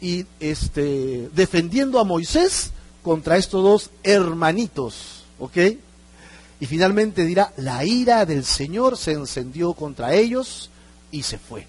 y 0.00 0.26
este, 0.40 1.28
defendiendo 1.34 2.00
a 2.00 2.04
Moisés 2.04 2.72
contra 3.02 3.36
estos 3.36 3.62
dos 3.62 3.90
hermanitos, 4.02 5.24
¿ok? 5.38 5.56
Y 6.60 6.66
finalmente 6.66 7.24
dirá, 7.24 7.52
la 7.56 7.84
ira 7.84 8.24
del 8.26 8.44
Señor 8.44 8.96
se 8.96 9.12
encendió 9.12 9.74
contra 9.74 10.14
ellos 10.14 10.70
y 11.10 11.22
se 11.22 11.38
fue. 11.38 11.66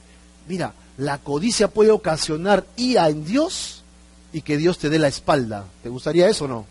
Mira, 0.47 0.73
la 0.97 1.17
codicia 1.17 1.67
puede 1.67 1.91
ocasionar 1.91 2.65
ira 2.75 3.09
en 3.09 3.25
Dios 3.25 3.83
y 4.31 4.41
que 4.41 4.57
Dios 4.57 4.77
te 4.77 4.89
dé 4.89 4.99
la 4.99 5.07
espalda. 5.07 5.65
¿Te 5.81 5.89
gustaría 5.89 6.29
eso 6.29 6.45
o 6.45 6.47
no? 6.47 6.65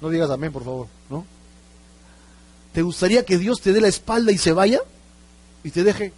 No 0.00 0.08
digas 0.08 0.30
amén, 0.30 0.52
por 0.52 0.64
favor, 0.64 0.86
¿no? 1.10 1.26
¿Te 2.72 2.82
gustaría 2.82 3.24
que 3.24 3.38
Dios 3.38 3.60
te 3.60 3.72
dé 3.72 3.80
la 3.80 3.88
espalda 3.88 4.32
y 4.32 4.38
se 4.38 4.52
vaya? 4.52 4.80
Y 5.64 5.70
te 5.70 5.84
deje 5.84 6.12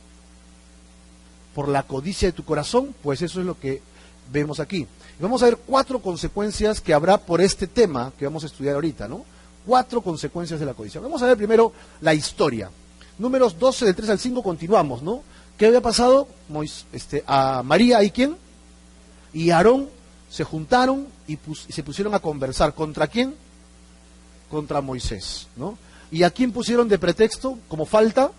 por 1.55 1.69
la 1.69 1.83
codicia 1.83 2.29
de 2.29 2.33
tu 2.33 2.45
corazón, 2.45 2.95
pues 3.03 3.23
eso 3.23 3.41
es 3.41 3.47
lo 3.47 3.59
que 3.59 3.83
vemos 4.33 4.61
aquí. 4.61 4.87
Vamos 5.21 5.43
a 5.43 5.47
ver 5.47 5.59
cuatro 5.59 6.01
consecuencias 6.01 6.81
que 6.81 6.95
habrá 6.95 7.19
por 7.19 7.41
este 7.41 7.67
tema 7.67 8.13
que 8.19 8.25
vamos 8.25 8.43
a 8.43 8.47
estudiar 8.47 8.75
ahorita, 8.75 9.09
¿no? 9.09 9.25
Cuatro 9.67 10.01
consecuencias 10.01 10.59
de 10.59 10.67
la 10.67 10.75
codicia. 10.75 11.01
Vamos 11.01 11.23
a 11.23 11.27
ver 11.27 11.37
primero 11.37 11.73
la 12.01 12.15
historia. 12.15 12.71
Números 13.19 13.59
12 13.59 13.85
del 13.85 13.95
3 13.95 14.11
al 14.11 14.19
5 14.19 14.43
continuamos, 14.43 15.03
¿no? 15.03 15.23
¿Qué 15.57 15.67
había 15.67 15.81
pasado? 15.81 16.27
este, 16.93 17.23
a 17.27 17.63
María 17.63 18.03
y 18.03 18.11
quién? 18.11 18.37
Y 19.33 19.51
Aarón 19.51 19.89
se 20.31 20.45
juntaron 20.45 21.07
y, 21.29 21.35
y 21.35 21.73
se 21.73 21.83
pusieron 21.83 22.15
a 22.15 22.19
conversar. 22.19 22.75
¿Contra 22.75 23.07
quién? 23.07 23.35
Contra 24.51 24.81
Moisés, 24.81 25.47
¿no? 25.57 25.79
¿Y 26.11 26.25
a 26.25 26.31
quién 26.31 26.53
pusieron 26.53 26.89
de 26.89 26.99
pretexto 26.99 27.59
como 27.69 27.87
falta? 27.87 28.33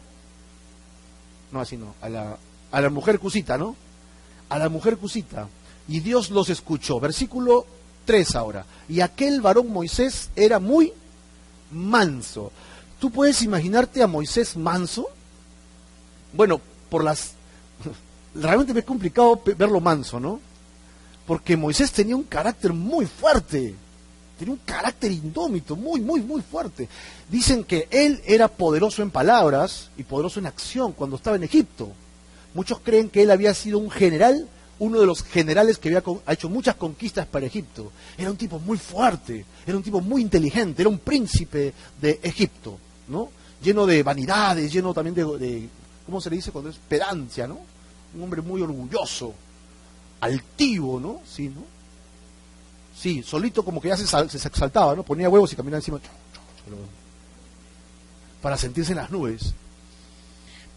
No, 1.51 1.61
así 1.61 1.77
no, 1.77 1.95
a 2.01 2.09
la, 2.09 2.37
a 2.73 2.81
la 2.81 2.89
mujer 2.89 3.19
cusita, 3.19 3.55
¿no? 3.57 3.75
A 4.49 4.57
la 4.57 4.67
mujer 4.67 4.97
cusita. 4.97 5.47
Y 5.87 5.99
Dios 5.99 6.31
los 6.31 6.49
escuchó. 6.49 6.99
Versículo 6.99 7.67
3 8.05 8.35
ahora. 8.35 8.65
Y 8.89 8.99
aquel 8.99 9.41
varón 9.41 9.71
Moisés 9.71 10.31
era 10.35 10.59
muy 10.59 10.91
manso. 11.71 12.51
¿Tú 12.99 13.11
puedes 13.11 13.43
imaginarte 13.43 14.01
a 14.01 14.07
Moisés 14.07 14.57
manso? 14.57 15.07
Bueno, 16.33 16.59
por 16.89 17.03
las... 17.03 17.33
Realmente 18.35 18.73
me 18.73 18.79
es 18.79 18.85
complicado 18.87 19.39
verlo 19.55 19.79
manso, 19.79 20.19
¿no? 20.19 20.39
Porque 21.27 21.55
Moisés 21.55 21.91
tenía 21.91 22.15
un 22.15 22.23
carácter 22.23 22.73
muy 22.73 23.05
fuerte. 23.05 23.75
Tenía 24.39 24.55
un 24.55 24.61
carácter 24.65 25.11
indómito, 25.11 25.75
muy, 25.75 26.01
muy, 26.01 26.21
muy 26.21 26.41
fuerte. 26.41 26.89
Dicen 27.29 27.63
que 27.65 27.87
él 27.91 28.19
era 28.25 28.47
poderoso 28.47 29.03
en 29.03 29.11
palabras 29.11 29.91
y 29.95 30.01
poderoso 30.01 30.39
en 30.39 30.47
acción 30.47 30.93
cuando 30.93 31.17
estaba 31.17 31.35
en 31.35 31.43
Egipto. 31.43 31.91
Muchos 32.53 32.79
creen 32.79 33.09
que 33.09 33.23
él 33.23 33.31
había 33.31 33.53
sido 33.53 33.79
un 33.79 33.89
general, 33.89 34.47
uno 34.79 34.99
de 34.99 35.05
los 35.05 35.23
generales 35.23 35.77
que 35.77 35.89
había 35.89 36.03
hecho 36.27 36.49
muchas 36.49 36.75
conquistas 36.75 37.25
para 37.25 37.45
Egipto. 37.45 37.91
Era 38.17 38.29
un 38.29 38.37
tipo 38.37 38.59
muy 38.59 38.77
fuerte, 38.77 39.45
era 39.65 39.77
un 39.77 39.83
tipo 39.83 40.01
muy 40.01 40.21
inteligente, 40.21 40.81
era 40.81 40.89
un 40.89 40.99
príncipe 40.99 41.73
de 41.99 42.19
Egipto, 42.21 42.77
¿no? 43.07 43.29
Lleno 43.63 43.85
de 43.85 44.03
vanidades, 44.03 44.71
lleno 44.71 44.93
también 44.93 45.15
de, 45.15 45.69
¿cómo 46.05 46.21
se 46.21 46.29
le 46.29 46.35
dice 46.35 46.51
cuando 46.51 46.69
es 46.69 46.77
pedancia, 46.77 47.47
¿no? 47.47 47.59
Un 48.13 48.23
hombre 48.23 48.41
muy 48.41 48.61
orgulloso, 48.61 49.33
altivo, 50.19 50.99
¿no? 50.99 51.21
Sí. 51.25 51.51
Sí, 52.95 53.23
solito 53.23 53.65
como 53.65 53.81
que 53.81 53.87
ya 53.87 53.97
se, 53.97 54.05
se 54.05 54.47
exaltaba, 54.47 54.95
¿no? 54.95 55.03
Ponía 55.03 55.29
huevos 55.29 55.51
y 55.51 55.55
caminaba 55.55 55.79
encima. 55.79 55.99
Para 58.41 58.57
sentirse 58.57 58.91
en 58.91 58.97
las 58.97 59.09
nubes. 59.09 59.53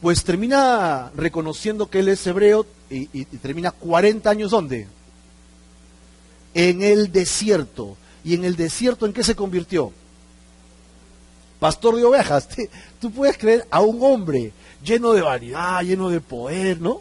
Pues 0.00 0.24
termina 0.24 1.10
reconociendo 1.16 1.88
que 1.88 2.00
él 2.00 2.08
es 2.08 2.26
hebreo 2.26 2.66
y, 2.90 3.24
termina 3.24 3.70
40 3.70 4.28
años 4.28 4.50
¿dónde? 4.50 4.86
En 6.54 6.82
el 6.82 7.12
desierto. 7.12 7.96
¿Y 8.24 8.34
en 8.34 8.44
el 8.44 8.56
desierto 8.56 9.06
en 9.06 9.12
qué 9.12 9.22
se 9.22 9.34
convirtió? 9.36 9.92
Pastor 11.60 11.96
de 11.96 12.04
ovejas. 12.04 12.48
Tú 13.00 13.10
puedes 13.10 13.38
creer 13.38 13.66
a 13.70 13.80
un 13.80 13.98
hombre 14.02 14.52
lleno 14.84 15.12
de 15.12 15.22
vanidad, 15.22 15.82
lleno 15.82 16.08
de 16.08 16.20
poder, 16.20 16.80
¿no? 16.80 17.00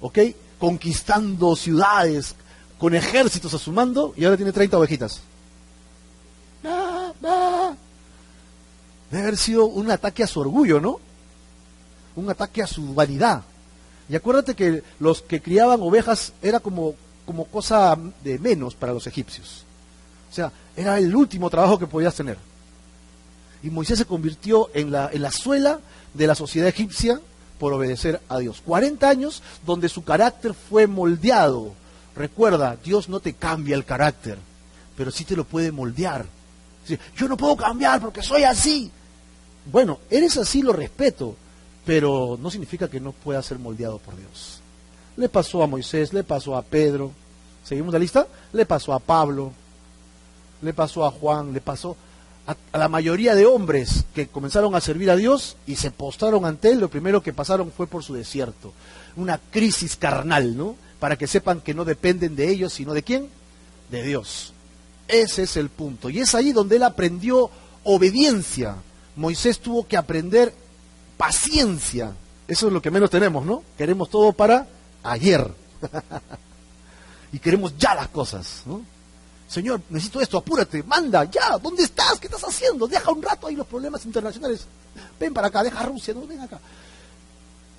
¿Ok? 0.00 0.18
Conquistando 0.58 1.56
ciudades, 1.56 2.34
con 2.78 2.94
ejércitos 2.94 3.54
a 3.54 3.58
su 3.58 3.72
mando 3.72 4.12
y 4.16 4.24
ahora 4.24 4.36
tiene 4.36 4.52
30 4.52 4.78
ovejitas. 4.78 5.20
Debe 9.10 9.22
haber 9.22 9.36
sido 9.36 9.66
un 9.66 9.90
ataque 9.90 10.22
a 10.22 10.26
su 10.26 10.40
orgullo, 10.40 10.80
¿no? 10.80 11.00
Un 12.16 12.30
ataque 12.30 12.62
a 12.62 12.66
su 12.66 12.94
vanidad. 12.94 13.42
Y 14.08 14.16
acuérdate 14.16 14.54
que 14.54 14.82
los 14.98 15.22
que 15.22 15.40
criaban 15.40 15.80
ovejas 15.80 16.32
era 16.42 16.60
como, 16.60 16.94
como 17.24 17.44
cosa 17.46 17.96
de 18.24 18.38
menos 18.38 18.74
para 18.74 18.92
los 18.92 19.06
egipcios. 19.06 19.64
O 20.30 20.34
sea, 20.34 20.52
era 20.76 20.98
el 20.98 21.14
último 21.14 21.50
trabajo 21.50 21.78
que 21.78 21.86
podías 21.86 22.14
tener. 22.14 22.38
Y 23.62 23.70
Moisés 23.70 23.98
se 23.98 24.04
convirtió 24.04 24.70
en 24.74 24.90
la, 24.92 25.10
en 25.12 25.22
la 25.22 25.30
suela 25.30 25.80
de 26.14 26.26
la 26.26 26.34
sociedad 26.34 26.68
egipcia 26.68 27.20
por 27.58 27.72
obedecer 27.72 28.20
a 28.28 28.38
Dios. 28.38 28.62
40 28.64 29.08
años 29.08 29.42
donde 29.64 29.88
su 29.88 30.04
carácter 30.04 30.54
fue 30.54 30.86
moldeado 30.86 31.72
Recuerda, 32.16 32.78
Dios 32.82 33.10
no 33.10 33.20
te 33.20 33.34
cambia 33.34 33.76
el 33.76 33.84
carácter, 33.84 34.38
pero 34.96 35.10
sí 35.10 35.24
te 35.24 35.36
lo 35.36 35.44
puede 35.44 35.70
moldear. 35.70 36.24
Yo 37.14 37.28
no 37.28 37.36
puedo 37.36 37.56
cambiar 37.56 38.00
porque 38.00 38.22
soy 38.22 38.44
así. 38.44 38.90
Bueno, 39.70 39.98
eres 40.08 40.36
así, 40.38 40.62
lo 40.62 40.72
respeto, 40.72 41.36
pero 41.86 42.38
no 42.40 42.50
significa 42.50 42.88
que 42.88 43.00
no 43.00 43.12
pueda 43.12 43.42
ser 43.42 43.58
moldeado 43.58 43.98
por 43.98 44.16
Dios. 44.16 44.60
Le 45.16 45.30
pasó 45.30 45.62
a 45.62 45.66
Moisés, 45.66 46.12
le 46.12 46.24
pasó 46.24 46.56
a 46.56 46.62
Pedro, 46.62 47.12
¿seguimos 47.64 47.92
la 47.92 47.98
lista? 47.98 48.26
Le 48.52 48.66
pasó 48.66 48.92
a 48.92 48.98
Pablo, 48.98 49.52
le 50.60 50.74
pasó 50.74 51.06
a 51.06 51.10
Juan, 51.10 51.54
le 51.54 51.62
pasó 51.62 51.96
a, 52.46 52.56
la 52.76 52.88
mayoría 52.88 53.34
de 53.34 53.46
hombres 53.46 54.04
que 54.14 54.26
comenzaron 54.26 54.74
a 54.74 54.80
servir 54.80 55.10
a 55.10 55.16
Dios 55.16 55.56
y 55.66 55.76
se 55.76 55.90
postraron 55.90 56.44
ante 56.44 56.70
Él, 56.70 56.80
lo 56.80 56.90
primero 56.90 57.22
que 57.22 57.32
pasaron 57.32 57.72
fue 57.72 57.86
por 57.86 58.02
su 58.02 58.12
desierto, 58.12 58.72
una 59.16 59.38
crisis 59.38 59.96
carnal, 59.96 60.56
¿no? 60.56 60.76
para 60.98 61.16
que 61.16 61.26
sepan 61.26 61.60
que 61.60 61.74
no 61.74 61.84
dependen 61.84 62.36
de 62.36 62.50
ellos, 62.50 62.72
sino 62.72 62.94
de 62.94 63.02
quién? 63.02 63.28
De 63.90 64.02
Dios. 64.02 64.52
Ese 65.08 65.44
es 65.44 65.56
el 65.56 65.68
punto. 65.68 66.10
Y 66.10 66.20
es 66.20 66.34
ahí 66.34 66.52
donde 66.52 66.76
él 66.76 66.82
aprendió 66.82 67.50
obediencia. 67.84 68.76
Moisés 69.14 69.60
tuvo 69.60 69.86
que 69.86 69.96
aprender 69.96 70.52
paciencia. 71.16 72.12
Eso 72.48 72.66
es 72.68 72.72
lo 72.72 72.80
que 72.80 72.90
menos 72.90 73.10
tenemos, 73.10 73.44
¿no? 73.44 73.62
Queremos 73.76 74.08
todo 74.10 74.32
para 74.32 74.66
ayer. 75.02 75.50
y 77.32 77.38
queremos 77.38 77.76
ya 77.76 77.94
las 77.94 78.08
cosas, 78.08 78.62
¿no? 78.66 78.82
Señor, 79.48 79.80
necesito 79.90 80.20
esto, 80.20 80.38
apúrate, 80.38 80.82
manda, 80.82 81.24
ya, 81.24 81.56
¿dónde 81.58 81.84
estás? 81.84 82.18
¿Qué 82.18 82.26
estás 82.26 82.42
haciendo? 82.42 82.88
Deja 82.88 83.10
un 83.12 83.22
rato 83.22 83.46
ahí 83.46 83.54
los 83.54 83.66
problemas 83.66 84.04
internacionales. 84.04 84.66
Ven 85.20 85.32
para 85.32 85.48
acá, 85.48 85.62
deja 85.62 85.82
Rusia, 85.84 86.14
no, 86.14 86.26
ven 86.26 86.40
acá. 86.40 86.58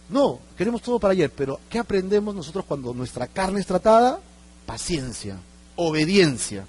No, 0.09 0.39
queremos 0.57 0.81
todo 0.81 0.99
para 0.99 1.11
ayer, 1.11 1.29
pero 1.29 1.59
¿qué 1.69 1.79
aprendemos 1.79 2.33
nosotros 2.33 2.63
cuando 2.65 2.93
nuestra 2.93 3.27
carne 3.27 3.59
es 3.59 3.67
tratada? 3.67 4.19
Paciencia, 4.65 5.37
obediencia. 5.75 6.65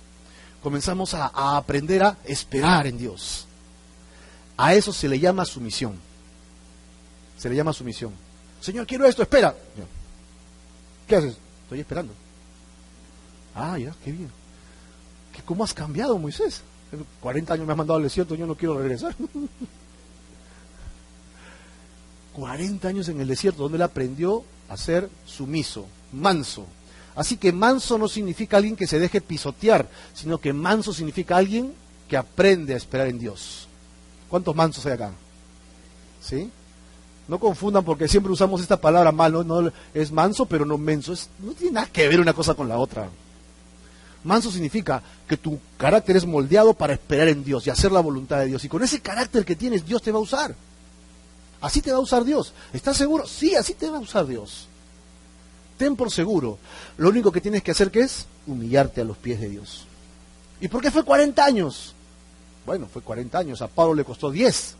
Comenzamos 0.62 1.14
a, 1.14 1.26
aprender 1.56 2.02
a 2.02 2.16
esperar 2.24 2.88
en 2.88 2.98
Dios. 2.98 3.46
A 4.56 4.74
eso 4.74 4.92
se 4.92 5.08
le 5.08 5.20
llama 5.20 5.44
sumisión. 5.44 6.07
Se 7.38 7.48
le 7.48 7.56
llama 7.56 7.72
sumisión. 7.72 8.12
Señor, 8.60 8.86
quiero 8.86 9.06
esto, 9.06 9.22
espera. 9.22 9.54
¿Qué 11.06 11.16
haces? 11.16 11.36
Estoy 11.62 11.80
esperando. 11.80 12.12
Ah, 13.54 13.78
ya, 13.78 13.94
qué 14.04 14.12
bien. 14.12 14.30
¿Cómo 15.44 15.64
has 15.64 15.72
cambiado, 15.72 16.18
Moisés? 16.18 16.62
40 17.20 17.54
años 17.54 17.66
me 17.66 17.72
has 17.72 17.76
mandado 17.78 17.96
al 17.96 18.02
desierto, 18.02 18.34
yo 18.34 18.46
no 18.46 18.54
quiero 18.54 18.78
regresar. 18.78 19.14
40 22.34 22.88
años 22.88 23.08
en 23.08 23.20
el 23.20 23.28
desierto, 23.28 23.62
donde 23.62 23.76
él 23.76 23.82
aprendió 23.82 24.44
a 24.68 24.76
ser 24.76 25.08
sumiso, 25.26 25.86
manso. 26.12 26.66
Así 27.14 27.36
que 27.36 27.52
manso 27.52 27.98
no 27.98 28.08
significa 28.08 28.56
alguien 28.56 28.76
que 28.76 28.86
se 28.86 28.98
deje 28.98 29.20
pisotear, 29.20 29.88
sino 30.14 30.38
que 30.38 30.52
manso 30.52 30.92
significa 30.92 31.36
alguien 31.36 31.72
que 32.08 32.16
aprende 32.16 32.74
a 32.74 32.76
esperar 32.76 33.08
en 33.08 33.18
Dios. 33.18 33.66
¿Cuántos 34.28 34.54
mansos 34.54 34.86
hay 34.86 34.92
acá? 34.92 35.12
¿Sí? 36.20 36.50
No 37.28 37.38
confundan 37.38 37.84
porque 37.84 38.08
siempre 38.08 38.32
usamos 38.32 38.62
esta 38.62 38.80
palabra 38.80 39.12
malo, 39.12 39.44
no 39.44 39.70
es 39.92 40.10
manso 40.10 40.46
pero 40.46 40.64
no 40.64 40.78
menso, 40.78 41.14
no 41.38 41.52
tiene 41.52 41.74
nada 41.74 41.86
que 41.86 42.08
ver 42.08 42.20
una 42.20 42.32
cosa 42.32 42.54
con 42.54 42.68
la 42.68 42.78
otra. 42.78 43.08
Manso 44.24 44.50
significa 44.50 45.02
que 45.28 45.36
tu 45.36 45.58
carácter 45.76 46.16
es 46.16 46.26
moldeado 46.26 46.74
para 46.74 46.94
esperar 46.94 47.28
en 47.28 47.44
Dios 47.44 47.66
y 47.66 47.70
hacer 47.70 47.92
la 47.92 48.00
voluntad 48.00 48.38
de 48.38 48.46
Dios. 48.46 48.64
Y 48.64 48.68
con 48.68 48.82
ese 48.82 49.00
carácter 49.00 49.44
que 49.44 49.56
tienes, 49.56 49.86
Dios 49.86 50.02
te 50.02 50.10
va 50.10 50.18
a 50.18 50.22
usar. 50.22 50.54
Así 51.60 51.82
te 51.82 51.92
va 51.92 51.98
a 51.98 52.00
usar 52.00 52.24
Dios. 52.24 52.52
¿Estás 52.72 52.96
seguro? 52.96 53.26
Sí, 53.26 53.54
así 53.54 53.74
te 53.74 53.90
va 53.90 53.98
a 53.98 54.00
usar 54.00 54.26
Dios. 54.26 54.66
Ten 55.76 55.96
por 55.96 56.10
seguro. 56.10 56.58
Lo 56.96 57.10
único 57.10 57.30
que 57.30 57.40
tienes 57.40 57.62
que 57.62 57.70
hacer 57.70 57.90
que 57.90 58.00
es 58.00 58.26
humillarte 58.46 59.02
a 59.02 59.04
los 59.04 59.16
pies 59.16 59.40
de 59.40 59.48
Dios. 59.48 59.84
¿Y 60.60 60.68
por 60.68 60.82
qué 60.82 60.90
fue 60.90 61.04
40 61.04 61.44
años? 61.44 61.94
Bueno, 62.66 62.88
fue 62.92 63.02
40 63.02 63.38
años. 63.38 63.62
A 63.62 63.68
Pablo 63.68 63.94
le 63.94 64.04
costó 64.04 64.30
10. 64.30 64.76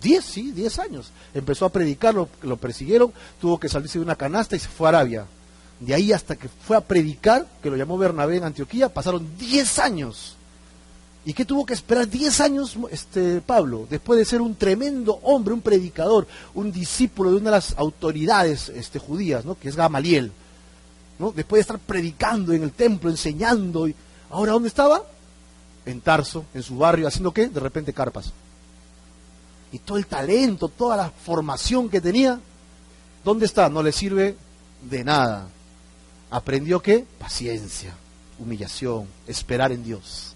10, 0.00 0.24
sí, 0.24 0.52
10 0.52 0.78
años. 0.78 1.10
Empezó 1.34 1.66
a 1.66 1.70
predicar, 1.70 2.14
lo, 2.14 2.28
lo 2.42 2.56
persiguieron, 2.56 3.12
tuvo 3.40 3.58
que 3.58 3.68
salirse 3.68 3.98
de 3.98 4.04
una 4.04 4.16
canasta 4.16 4.56
y 4.56 4.58
se 4.58 4.68
fue 4.68 4.88
a 4.88 4.90
Arabia. 4.90 5.26
De 5.80 5.94
ahí 5.94 6.12
hasta 6.12 6.36
que 6.36 6.48
fue 6.48 6.76
a 6.76 6.80
predicar, 6.80 7.46
que 7.62 7.70
lo 7.70 7.76
llamó 7.76 7.96
Bernabé 7.96 8.36
en 8.36 8.44
Antioquía, 8.44 8.88
pasaron 8.88 9.26
10 9.38 9.78
años. 9.78 10.36
¿Y 11.24 11.34
qué 11.34 11.44
tuvo 11.44 11.66
que 11.66 11.74
esperar 11.74 12.08
10 12.08 12.40
años 12.40 12.76
este, 12.90 13.40
Pablo? 13.42 13.86
Después 13.90 14.18
de 14.18 14.24
ser 14.24 14.40
un 14.40 14.54
tremendo 14.54 15.20
hombre, 15.22 15.52
un 15.52 15.60
predicador, 15.60 16.26
un 16.54 16.72
discípulo 16.72 17.30
de 17.30 17.36
una 17.36 17.50
de 17.50 17.56
las 17.56 17.74
autoridades 17.76 18.70
este, 18.70 18.98
judías, 18.98 19.44
¿no? 19.44 19.58
que 19.58 19.68
es 19.68 19.76
Gamaliel. 19.76 20.32
Después 21.34 21.58
de 21.58 21.60
estar 21.60 21.78
predicando 21.78 22.54
en 22.54 22.62
el 22.62 22.72
templo, 22.72 23.10
enseñando. 23.10 23.86
Y... 23.86 23.94
¿Ahora 24.30 24.52
dónde 24.52 24.68
estaba? 24.68 25.02
En 25.84 26.00
Tarso, 26.00 26.46
en 26.54 26.62
su 26.62 26.78
barrio, 26.78 27.06
haciendo 27.06 27.32
qué? 27.32 27.48
De 27.48 27.60
repente 27.60 27.92
carpas. 27.92 28.32
Y 29.72 29.78
todo 29.78 29.98
el 29.98 30.06
talento, 30.06 30.68
toda 30.68 30.96
la 30.96 31.10
formación 31.10 31.88
que 31.88 32.00
tenía, 32.00 32.40
¿dónde 33.24 33.46
está? 33.46 33.68
No 33.68 33.82
le 33.82 33.92
sirve 33.92 34.36
de 34.82 35.04
nada 35.04 35.48
aprendió 36.30 36.80
qué? 36.80 37.04
Paciencia, 37.18 37.94
humillación, 38.38 39.06
esperar 39.26 39.72
en 39.72 39.84
Dios. 39.84 40.34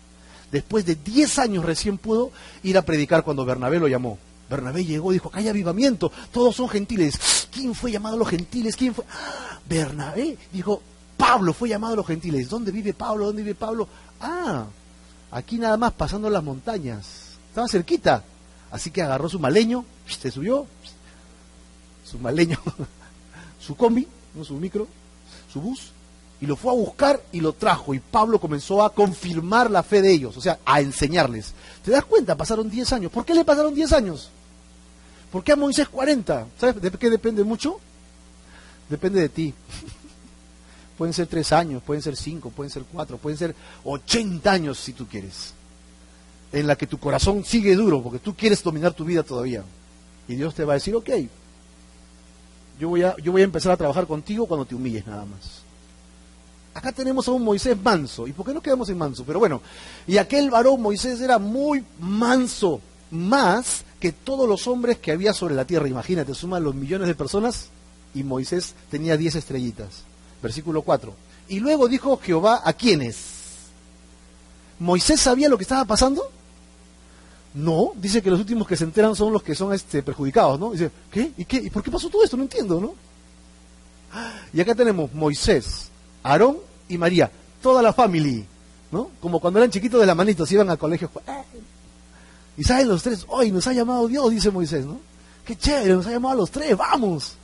Después 0.51 0.85
de 0.85 0.97
10 0.97 1.38
años 1.38 1.64
recién 1.64 1.99
pudo 1.99 2.31
ir 2.62 2.77
a 2.77 2.83
predicar 2.83 3.25
cuando 3.25 3.44
Bernabé 3.44 3.79
lo 3.79 3.88
llamó. 3.88 4.18
Bernabé 4.51 4.85
llegó 4.85 5.11
y 5.12 5.14
dijo, 5.14 5.29
acá 5.29 5.38
hay 5.38 5.49
avivamiento, 5.49 6.12
todos 6.31 6.55
son 6.55 6.68
gentiles. 6.68 7.49
¿Quién 7.51 7.75
fue 7.75 7.90
llamado 7.90 8.16
a 8.16 8.18
los 8.18 8.29
gentiles? 8.29 8.77
¿Quién 8.77 8.94
fue? 8.94 9.05
¡Ah! 9.11 9.59
Bernabé 9.66 10.37
dijo, 10.53 10.83
Pablo 11.16 11.55
fue 11.55 11.70
llamado 11.70 11.94
a 11.94 11.97
los 11.97 12.07
gentiles. 12.07 12.49
¿Dónde 12.49 12.70
vive 12.70 12.92
Pablo? 12.92 13.27
¿Dónde 13.27 13.42
vive 13.42 13.55
Pablo? 13.55 13.88
Ah, 14.20 14.66
aquí 15.31 15.57
nada 15.59 15.77
más 15.77 15.92
pasando 15.92 16.29
las 16.29 16.42
montañas. 16.44 17.37
Estaba 17.49 17.68
cerquita. 17.68 18.23
Así 18.74 18.90
que 18.90 19.02
agarró 19.02 19.28
su 19.28 19.38
maleño, 19.38 19.84
se 20.08 20.32
subió, 20.32 20.66
su 22.04 22.18
maleño, 22.18 22.58
su 23.60 23.76
combi, 23.76 24.08
no 24.34 24.42
su 24.42 24.54
micro, 24.54 24.88
su 25.52 25.60
bus 25.60 25.92
y 26.40 26.46
lo 26.46 26.56
fue 26.56 26.72
a 26.72 26.74
buscar 26.74 27.22
y 27.30 27.40
lo 27.40 27.52
trajo. 27.52 27.94
Y 27.94 28.00
Pablo 28.00 28.40
comenzó 28.40 28.82
a 28.82 28.92
confirmar 28.92 29.70
la 29.70 29.84
fe 29.84 30.02
de 30.02 30.10
ellos, 30.10 30.37
o 30.37 30.40
sea, 30.40 30.58
a 30.64 30.80
enseñarles. 30.80 31.52
¿Te 31.84 31.92
das 31.92 32.04
cuenta? 32.04 32.37
Pasaron 32.37 32.68
10 32.68 32.92
años. 32.94 33.12
¿Por 33.12 33.24
qué 33.24 33.32
le 33.32 33.44
pasaron 33.44 33.72
10 33.72 33.92
años? 33.92 34.28
¿Por 35.30 35.44
qué 35.44 35.52
a 35.52 35.56
Moisés 35.56 35.88
40? 35.88 36.48
¿Sabes 36.58 36.82
de 36.82 36.90
qué 36.90 37.10
depende 37.10 37.44
mucho? 37.44 37.78
Depende 38.88 39.20
de 39.20 39.28
ti. 39.28 39.54
pueden 40.98 41.14
ser 41.14 41.28
3 41.28 41.52
años, 41.52 41.82
pueden 41.87 42.02
ser 42.02 42.16
5, 42.16 42.50
pueden 42.50 42.72
ser 42.72 42.82
4, 42.92 43.18
pueden 43.18 43.38
ser 43.38 43.54
80 43.84 44.50
años 44.50 44.80
si 44.80 44.94
tú 44.94 45.06
quieres. 45.06 45.54
En 46.54 46.68
la 46.68 46.76
que 46.76 46.86
tu 46.86 46.98
corazón 46.98 47.44
sigue 47.44 47.74
duro 47.74 48.00
porque 48.00 48.20
tú 48.20 48.34
quieres 48.34 48.62
dominar 48.62 48.94
tu 48.94 49.04
vida 49.04 49.24
todavía. 49.24 49.64
Y 50.28 50.36
Dios 50.36 50.54
te 50.54 50.64
va 50.64 50.74
a 50.74 50.76
decir, 50.76 50.94
ok, 50.94 51.10
yo 52.78 52.88
voy, 52.88 53.02
a, 53.02 53.16
yo 53.16 53.32
voy 53.32 53.42
a 53.42 53.44
empezar 53.44 53.72
a 53.72 53.76
trabajar 53.76 54.06
contigo 54.06 54.46
cuando 54.46 54.64
te 54.64 54.76
humilles 54.76 55.06
nada 55.06 55.24
más. 55.24 55.64
Acá 56.74 56.92
tenemos 56.92 57.26
a 57.26 57.32
un 57.32 57.42
Moisés 57.42 57.76
manso. 57.80 58.28
¿Y 58.28 58.32
por 58.32 58.46
qué 58.46 58.54
no 58.54 58.62
quedamos 58.62 58.88
en 58.88 58.98
manso? 58.98 59.24
Pero 59.24 59.40
bueno, 59.40 59.60
y 60.06 60.16
aquel 60.16 60.50
varón 60.50 60.80
Moisés 60.80 61.20
era 61.20 61.38
muy 61.38 61.84
manso, 62.00 62.80
más 63.10 63.84
que 64.00 64.12
todos 64.12 64.48
los 64.48 64.66
hombres 64.66 64.98
que 64.98 65.12
había 65.12 65.32
sobre 65.32 65.54
la 65.54 65.64
tierra. 65.64 65.88
Imagínate, 65.88 66.34
suman 66.34 66.64
los 66.64 66.74
millones 66.74 67.06
de 67.08 67.14
personas 67.14 67.68
y 68.14 68.22
Moisés 68.22 68.74
tenía 68.90 69.16
diez 69.16 69.34
estrellitas. 69.34 70.02
Versículo 70.42 70.82
4. 70.82 71.14
Y 71.48 71.60
luego 71.60 71.88
dijo 71.88 72.16
Jehová 72.16 72.62
a 72.64 72.72
quiénes. 72.72 73.16
¿Moisés 74.80 75.20
sabía 75.20 75.48
lo 75.48 75.56
que 75.56 75.64
estaba 75.64 75.84
pasando? 75.84 76.30
No, 77.54 77.92
dice 77.94 78.20
que 78.20 78.30
los 78.30 78.40
últimos 78.40 78.66
que 78.66 78.76
se 78.76 78.82
enteran 78.82 79.14
son 79.14 79.32
los 79.32 79.42
que 79.42 79.54
son 79.54 79.72
este, 79.72 80.02
perjudicados, 80.02 80.58
¿no? 80.58 80.72
Dice, 80.72 80.90
¿qué? 81.10 81.32
¿Y 81.36 81.44
qué? 81.44 81.58
¿Y 81.58 81.70
por 81.70 81.84
qué 81.84 81.90
pasó 81.90 82.10
todo 82.10 82.24
esto? 82.24 82.36
No 82.36 82.42
entiendo, 82.42 82.80
¿no? 82.80 82.94
Y 84.52 84.60
acá 84.60 84.74
tenemos 84.74 85.12
Moisés, 85.14 85.88
Aarón 86.22 86.58
y 86.88 86.98
María, 86.98 87.30
toda 87.62 87.80
la 87.80 87.92
familia, 87.92 88.44
¿no? 88.90 89.10
Como 89.20 89.40
cuando 89.40 89.60
eran 89.60 89.70
chiquitos 89.70 90.00
de 90.00 90.06
la 90.06 90.14
manito, 90.14 90.44
se 90.44 90.54
iban 90.54 90.68
al 90.68 90.78
colegio. 90.78 91.10
Y 92.56 92.64
saben 92.64 92.88
los 92.88 93.02
tres, 93.02 93.24
hoy 93.28 93.52
nos 93.52 93.66
ha 93.68 93.72
llamado 93.72 94.08
Dios, 94.08 94.30
dice 94.30 94.50
Moisés, 94.50 94.84
¿no? 94.84 94.98
Qué 95.44 95.56
chévere, 95.56 95.94
nos 95.94 96.06
ha 96.06 96.10
llamado 96.10 96.34
a 96.34 96.38
los 96.38 96.50
tres, 96.50 96.76
vamos. 96.76 97.36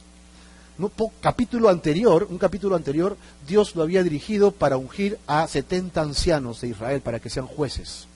¿No? 0.78 0.90
capítulo 1.20 1.68
anterior, 1.68 2.26
un 2.30 2.38
capítulo 2.38 2.74
anterior, 2.74 3.16
Dios 3.46 3.76
lo 3.76 3.82
había 3.82 4.02
dirigido 4.02 4.50
para 4.50 4.78
ungir 4.78 5.18
a 5.26 5.46
70 5.46 6.00
ancianos 6.00 6.62
de 6.62 6.68
Israel 6.68 7.02
para 7.02 7.20
que 7.20 7.28
sean 7.28 7.46
jueces. 7.46 8.06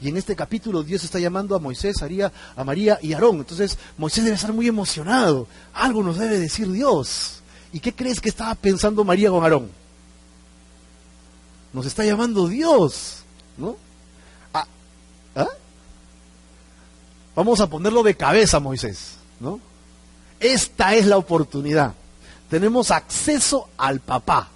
Y 0.00 0.08
en 0.08 0.16
este 0.16 0.34
capítulo 0.34 0.82
Dios 0.82 1.04
está 1.04 1.18
llamando 1.18 1.54
a 1.54 1.58
Moisés, 1.58 1.96
a 2.02 2.64
María 2.64 2.98
y 3.02 3.12
a 3.12 3.16
Aarón. 3.16 3.38
Entonces 3.38 3.78
Moisés 3.98 4.24
debe 4.24 4.36
estar 4.36 4.52
muy 4.52 4.66
emocionado. 4.66 5.46
Algo 5.74 6.02
nos 6.02 6.18
debe 6.18 6.38
decir 6.38 6.70
Dios. 6.70 7.40
¿Y 7.72 7.80
qué 7.80 7.94
crees 7.94 8.20
que 8.20 8.30
estaba 8.30 8.54
pensando 8.54 9.04
María 9.04 9.30
con 9.30 9.42
Aarón? 9.42 9.70
Nos 11.72 11.86
está 11.86 12.04
llamando 12.04 12.48
Dios, 12.48 13.22
¿no? 13.56 13.76
Ah, 14.52 14.66
¿ah? 15.36 15.48
Vamos 17.36 17.60
a 17.60 17.68
ponerlo 17.68 18.02
de 18.02 18.16
cabeza, 18.16 18.58
Moisés, 18.58 19.12
¿no? 19.38 19.60
Esta 20.40 20.94
es 20.94 21.06
la 21.06 21.16
oportunidad. 21.16 21.94
Tenemos 22.48 22.90
acceso 22.90 23.68
al 23.76 24.00
papá, 24.00 24.48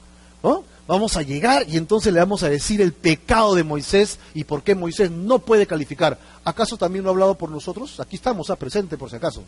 ¿no? 0.43 0.65
Vamos 0.87 1.17
a 1.17 1.23
llegar 1.23 1.69
y 1.69 1.77
entonces 1.77 2.13
le 2.13 2.21
vamos 2.21 2.43
a 2.43 2.49
decir 2.49 2.81
el 2.81 2.93
pecado 2.93 3.55
de 3.55 3.65
Moisés 3.65 4.19
y 4.35 4.45
por 4.45 4.63
qué 4.63 4.75
Moisés 4.75 5.11
no 5.11 5.39
puede 5.39 5.67
calificar. 5.67 6.19
¿Acaso 6.45 6.77
también 6.77 7.05
lo 7.05 7.11
ha 7.11 7.13
hablado 7.13 7.37
por 7.37 7.51
nosotros? 7.51 8.01
Aquí 8.01 8.17
estamos, 8.17 8.51
a 8.51 8.57
presente 8.57 8.99
por 8.99 9.11
si 9.11 9.17
acaso. 9.17 9.43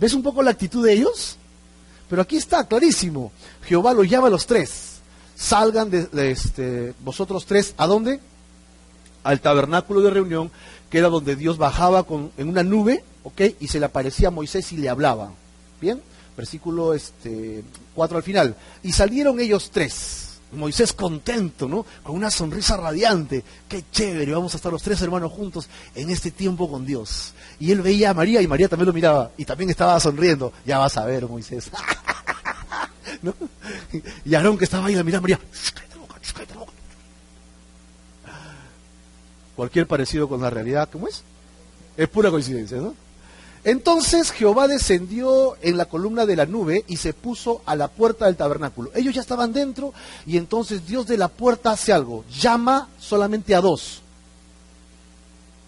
¿Ves 0.00 0.14
un 0.14 0.22
poco 0.22 0.42
la 0.42 0.50
actitud 0.50 0.84
de 0.84 0.94
ellos? 0.94 1.36
Pero 2.08 2.22
aquí 2.22 2.36
está, 2.36 2.66
clarísimo. 2.66 3.30
Jehová 3.62 3.92
los 3.92 4.08
llama 4.08 4.26
a 4.26 4.30
los 4.30 4.46
tres. 4.46 4.98
Salgan 5.36 5.90
de, 5.90 6.08
este, 6.30 6.94
vosotros 7.00 7.46
tres, 7.46 7.74
¿a 7.76 7.86
dónde? 7.86 8.20
Al 9.22 9.40
tabernáculo 9.40 10.00
de 10.00 10.10
reunión, 10.10 10.50
que 10.90 10.98
era 10.98 11.08
donde 11.08 11.36
Dios 11.36 11.56
bajaba 11.56 12.02
con, 12.02 12.32
en 12.36 12.48
una 12.48 12.62
nube, 12.62 13.04
¿ok? 13.22 13.42
Y 13.60 13.68
se 13.68 13.78
le 13.78 13.86
aparecía 13.86 14.28
a 14.28 14.32
Moisés 14.32 14.72
y 14.72 14.78
le 14.78 14.88
hablaba. 14.88 15.30
¿Bien? 15.80 16.02
Versículo 16.40 16.94
este, 16.94 17.62
4 17.94 18.16
al 18.16 18.22
final. 18.22 18.56
Y 18.82 18.92
salieron 18.92 19.38
ellos 19.40 19.70
tres. 19.70 20.26
Moisés 20.52 20.92
contento, 20.92 21.68
¿no? 21.68 21.86
Con 22.02 22.16
una 22.16 22.30
sonrisa 22.30 22.76
radiante. 22.76 23.44
Qué 23.68 23.84
chévere, 23.92 24.32
vamos 24.32 24.54
a 24.54 24.56
estar 24.56 24.72
los 24.72 24.82
tres 24.82 25.00
hermanos 25.02 25.30
juntos 25.30 25.68
en 25.94 26.10
este 26.10 26.30
tiempo 26.30 26.68
con 26.68 26.84
Dios. 26.84 27.34
Y 27.60 27.70
él 27.70 27.82
veía 27.82 28.10
a 28.10 28.14
María 28.14 28.42
y 28.42 28.48
María 28.48 28.68
también 28.68 28.86
lo 28.86 28.92
miraba 28.92 29.30
y 29.36 29.44
también 29.44 29.70
estaba 29.70 30.00
sonriendo. 30.00 30.52
Ya 30.66 30.78
vas 30.78 30.96
a 30.96 31.04
ver, 31.04 31.26
Moisés. 31.26 31.70
Y 34.24 34.34
Aarón 34.34 34.56
que 34.56 34.64
estaba 34.64 34.86
ahí 34.86 34.94
la 34.94 35.02
miraba 35.02 35.22
María. 35.22 35.40
Cualquier 39.56 39.86
parecido 39.86 40.26
con 40.26 40.40
la 40.40 40.48
realidad, 40.48 40.88
¿cómo 40.90 41.06
es? 41.06 41.22
Es 41.96 42.08
pura 42.08 42.30
coincidencia, 42.30 42.78
¿no? 42.78 42.94
Entonces 43.62 44.30
Jehová 44.30 44.68
descendió 44.68 45.56
en 45.60 45.76
la 45.76 45.84
columna 45.84 46.24
de 46.24 46.36
la 46.36 46.46
nube 46.46 46.84
y 46.88 46.96
se 46.96 47.12
puso 47.12 47.60
a 47.66 47.76
la 47.76 47.88
puerta 47.88 48.26
del 48.26 48.36
tabernáculo. 48.36 48.90
Ellos 48.94 49.14
ya 49.14 49.20
estaban 49.20 49.52
dentro 49.52 49.92
y 50.26 50.38
entonces 50.38 50.86
Dios 50.86 51.06
de 51.06 51.18
la 51.18 51.28
puerta 51.28 51.72
hace 51.72 51.92
algo, 51.92 52.24
llama 52.30 52.88
solamente 52.98 53.54
a 53.54 53.60
dos. 53.60 54.00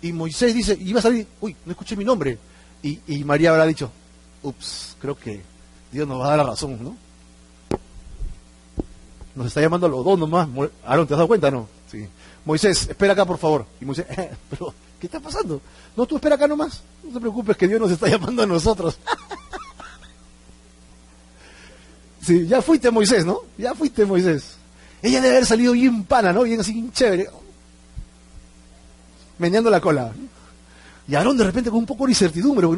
Y 0.01 0.13
Moisés 0.13 0.55
dice, 0.55 0.77
iba 0.81 1.01
a 1.01 1.03
salir, 1.03 1.27
uy, 1.41 1.55
no 1.65 1.73
escuché 1.73 1.95
mi 1.95 2.05
nombre. 2.05 2.39
Y, 2.83 3.23
María 3.25 3.51
habrá 3.51 3.65
dicho, 3.67 3.93
ups, 4.43 4.97
creo 5.01 5.17
que 5.17 5.41
Dios 5.93 6.09
nos 6.09 6.21
va 6.21 6.27
a 6.27 6.29
dar 6.31 6.39
la 6.39 6.51
razón, 6.51 6.83
¿no? 6.83 6.97
Nos 9.37 9.47
está 9.47 9.61
llamando 9.61 9.87
a 9.87 9.91
los 9.91 10.05
dos 10.05 10.19
nomás. 10.19 10.49
Aaron, 10.85 11.07
¿te 11.07 11.15
has 11.15 11.19
dado 11.19 11.29
cuenta, 11.29 11.51
no? 11.51 11.69
Sí. 11.91 12.07
Moisés, 12.45 12.89
espera 12.89 13.13
acá, 13.13 13.25
por 13.25 13.39
favor. 13.39 13.65
Y 13.81 13.85
Moisés, 13.85 14.07
pero, 14.51 14.75
¿qué 15.03 15.09
está 15.09 15.19
pasando? 15.19 15.61
No, 15.97 16.07
tú 16.07 16.15
espera 16.15 16.37
acá 16.37 16.47
nomás. 16.47 16.81
No 17.03 17.15
te 17.15 17.19
preocupes 17.19 17.57
que 17.57 17.67
Dios 17.67 17.81
nos 17.81 17.91
está 17.91 18.07
llamando 18.09 18.45
a 18.45 18.47
nosotros. 18.47 18.97
sí, 22.21 22.47
ya 22.47 22.63
fuiste 22.63 22.89
Moisés, 22.89 23.27
¿no? 23.27 23.41
Ya 23.59 23.75
fuiste 23.75 24.07
Moisés. 24.07 24.59
Ella 25.03 25.21
debe 25.21 25.35
haber 25.35 25.47
salido 25.47 25.73
bien 25.73 26.05
pana, 26.05 26.33
¿no? 26.33 26.45
Bien 26.45 26.61
así, 26.61 26.89
chévere. 26.93 27.29
Meneando 29.39 29.71
la 29.71 29.81
cola. 29.81 30.13
Y 31.09 31.17
Aarón 31.17 31.37
de 31.37 31.43
repente 31.43 31.69
con 31.69 31.81
un 31.81 31.87
poco 31.87 32.05
de 32.05 32.13
incertidumbre, 32.13 32.69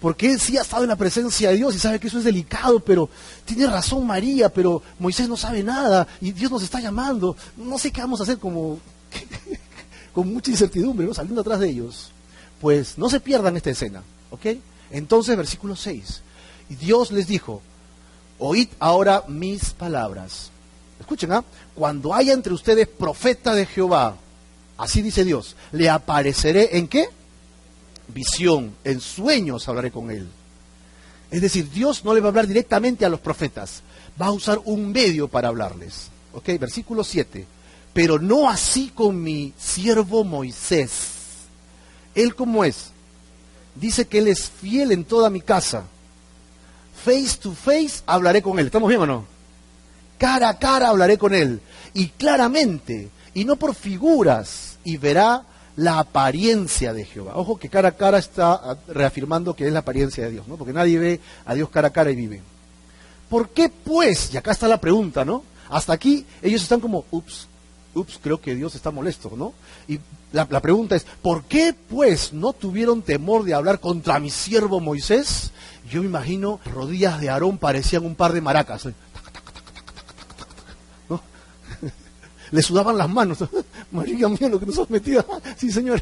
porque, 0.00 0.30
él 0.30 0.38
sí 0.38 0.56
ha 0.56 0.62
estado 0.62 0.84
en 0.84 0.90
la 0.90 0.96
presencia 0.96 1.50
de 1.50 1.56
Dios 1.56 1.74
y 1.74 1.80
sabe 1.80 1.98
que 1.98 2.06
eso 2.06 2.18
es 2.18 2.24
delicado, 2.24 2.78
pero 2.78 3.10
tiene 3.44 3.66
razón 3.66 4.06
María, 4.06 4.48
pero 4.48 4.80
Moisés 5.00 5.28
no 5.28 5.36
sabe 5.36 5.64
nada 5.64 6.06
y 6.20 6.30
Dios 6.30 6.52
nos 6.52 6.62
está 6.62 6.78
llamando. 6.78 7.36
No 7.56 7.76
sé 7.78 7.90
qué 7.90 8.00
vamos 8.00 8.20
a 8.20 8.22
hacer 8.22 8.38
como 8.38 8.78
con 10.14 10.32
mucha 10.32 10.50
incertidumbre, 10.50 11.12
saliendo 11.14 11.40
atrás 11.40 11.60
de 11.60 11.68
ellos. 11.68 12.10
Pues 12.60 12.96
no 12.96 13.10
se 13.10 13.20
pierdan 13.20 13.56
esta 13.56 13.70
escena, 13.70 14.02
¿ok? 14.30 14.46
Entonces, 14.90 15.36
versículo 15.36 15.76
6. 15.76 16.22
Y 16.70 16.76
Dios 16.76 17.10
les 17.10 17.26
dijo, 17.26 17.60
oíd 18.38 18.68
ahora 18.78 19.24
mis 19.28 19.70
palabras. 19.70 20.50
Escuchen, 21.00 21.32
¿ah? 21.32 21.44
Cuando 21.74 22.14
haya 22.14 22.32
entre 22.32 22.54
ustedes 22.54 22.88
profeta 22.88 23.54
de 23.54 23.66
Jehová, 23.66 24.16
así 24.78 25.02
dice 25.02 25.24
Dios, 25.24 25.56
le 25.72 25.90
apareceré 25.90 26.78
en 26.78 26.88
qué? 26.88 27.08
visión, 28.08 28.74
en 28.84 29.00
sueños 29.00 29.68
hablaré 29.68 29.90
con 29.90 30.10
él. 30.10 30.28
Es 31.30 31.40
decir, 31.40 31.70
Dios 31.70 32.04
no 32.04 32.14
le 32.14 32.20
va 32.20 32.26
a 32.26 32.30
hablar 32.30 32.46
directamente 32.46 33.04
a 33.04 33.08
los 33.08 33.20
profetas, 33.20 33.82
va 34.20 34.26
a 34.26 34.32
usar 34.32 34.60
un 34.64 34.92
medio 34.92 35.28
para 35.28 35.48
hablarles. 35.48 36.08
Ok, 36.32 36.46
versículo 36.60 37.02
7. 37.02 37.46
Pero 37.94 38.18
no 38.18 38.50
así 38.50 38.90
con 38.94 39.22
mi 39.22 39.54
siervo 39.56 40.24
Moisés. 40.24 41.12
Él 42.14 42.34
como 42.34 42.64
es. 42.64 42.90
Dice 43.74 44.06
que 44.06 44.18
él 44.18 44.28
es 44.28 44.50
fiel 44.50 44.92
en 44.92 45.04
toda 45.04 45.30
mi 45.30 45.40
casa. 45.40 45.84
Face 47.04 47.38
to 47.40 47.52
face 47.52 48.02
hablaré 48.04 48.42
con 48.42 48.58
él. 48.58 48.66
¿Estamos 48.66 48.88
bien 48.88 49.00
o 49.00 49.06
no? 49.06 49.24
Cara 50.18 50.50
a 50.50 50.58
cara 50.58 50.88
hablaré 50.88 51.16
con 51.16 51.34
él. 51.34 51.60
Y 51.92 52.08
claramente, 52.08 53.10
y 53.32 53.44
no 53.44 53.56
por 53.56 53.74
figuras, 53.74 54.78
y 54.84 54.96
verá 54.96 55.44
la 55.76 55.98
apariencia 55.98 56.92
de 56.92 57.04
Jehová. 57.04 57.32
Ojo 57.36 57.58
que 57.58 57.68
cara 57.68 57.90
a 57.90 57.96
cara 57.96 58.18
está 58.18 58.78
reafirmando 58.88 59.54
que 59.54 59.66
es 59.66 59.72
la 59.72 59.80
apariencia 59.80 60.24
de 60.24 60.30
Dios, 60.32 60.48
¿no? 60.48 60.56
Porque 60.56 60.72
nadie 60.72 60.98
ve 60.98 61.20
a 61.44 61.54
Dios 61.54 61.68
cara 61.68 61.88
a 61.88 61.92
cara 61.92 62.10
y 62.10 62.16
vive. 62.16 62.42
¿Por 63.28 63.50
qué 63.50 63.68
pues? 63.68 64.32
Y 64.32 64.36
acá 64.36 64.52
está 64.52 64.68
la 64.68 64.80
pregunta, 64.80 65.24
¿no? 65.24 65.42
Hasta 65.68 65.92
aquí 65.92 66.24
ellos 66.42 66.62
están 66.62 66.80
como, 66.80 67.04
ups, 67.10 67.48
ups, 67.94 68.18
creo 68.22 68.40
que 68.40 68.54
Dios 68.54 68.74
está 68.74 68.90
molesto, 68.90 69.32
¿no? 69.36 69.54
Y 69.88 70.00
la, 70.32 70.46
pregunta 70.46 70.96
es, 70.96 71.06
¿por 71.22 71.44
qué 71.44 71.74
pues 71.88 72.32
no 72.32 72.52
tuvieron 72.52 73.02
temor 73.02 73.44
de 73.44 73.54
hablar 73.54 73.78
contra 73.78 74.18
mi 74.18 74.30
siervo 74.30 74.80
Moisés? 74.80 75.52
Yo 75.88 76.00
me 76.00 76.08
imagino, 76.08 76.60
rodillas 76.64 77.20
de 77.20 77.30
Aarón 77.30 77.58
parecían 77.58 78.04
un 78.04 78.14
par 78.14 78.32
de 78.32 78.40
maracas. 78.40 78.86
¿eh? 78.86 78.94
le 82.50 82.62
sudaban 82.62 82.98
las 82.98 83.08
manos. 83.08 83.38
María, 83.92 84.28
mía, 84.28 84.48
lo 84.48 84.58
que 84.58 84.66
nos 84.66 84.78
has 84.78 84.90
metido. 84.90 85.24
sí, 85.56 85.70
señor. 85.70 86.00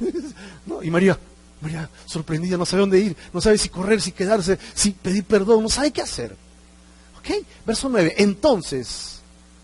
y 0.83 0.91
María, 0.91 1.19
María, 1.61 1.89
sorprendida, 2.07 2.57
no 2.57 2.65
sabe 2.67 2.81
dónde 2.81 3.01
ir, 3.01 3.17
no 3.33 3.41
sabe 3.41 3.59
si 3.59 3.69
correr, 3.69 4.01
si 4.01 4.13
quedarse, 4.13 4.59
si 4.75 4.93
pedir 4.93 5.25
perdón, 5.25 5.63
no 5.63 5.69
sabe 5.69 5.91
qué 5.91 6.03
hacer. 6.03 6.37
¿Ok? 7.19 7.45
Verso 7.67 7.89
9. 7.89 8.15
Entonces, 8.19 9.22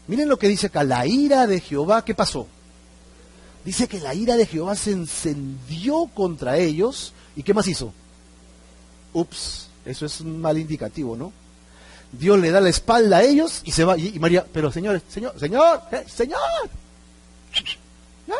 miren 0.08 0.28
lo 0.28 0.38
que 0.38 0.48
dice 0.48 0.66
acá, 0.66 0.82
la 0.82 1.06
ira 1.06 1.46
de 1.46 1.60
Jehová, 1.60 2.04
¿qué 2.04 2.14
pasó? 2.14 2.48
Dice 3.64 3.86
que 3.86 4.00
la 4.00 4.14
ira 4.14 4.36
de 4.36 4.46
Jehová 4.46 4.74
se 4.74 4.92
encendió 4.92 6.06
contra 6.14 6.56
ellos. 6.56 7.12
¿Y 7.36 7.42
qué 7.42 7.52
más 7.52 7.68
hizo? 7.68 7.92
Ups, 9.12 9.68
eso 9.84 10.06
es 10.06 10.20
un 10.20 10.40
mal 10.40 10.56
indicativo, 10.58 11.16
¿no? 11.16 11.32
Dios 12.12 12.38
le 12.38 12.50
da 12.50 12.60
la 12.60 12.70
espalda 12.70 13.18
a 13.18 13.22
ellos 13.22 13.60
y 13.64 13.72
se 13.72 13.84
va. 13.84 13.98
Y, 13.98 14.18
María, 14.18 14.46
pero 14.52 14.72
señor, 14.72 15.02
señor, 15.08 15.38
señor, 15.38 15.82
eh, 15.92 16.04
señor. 16.06 16.40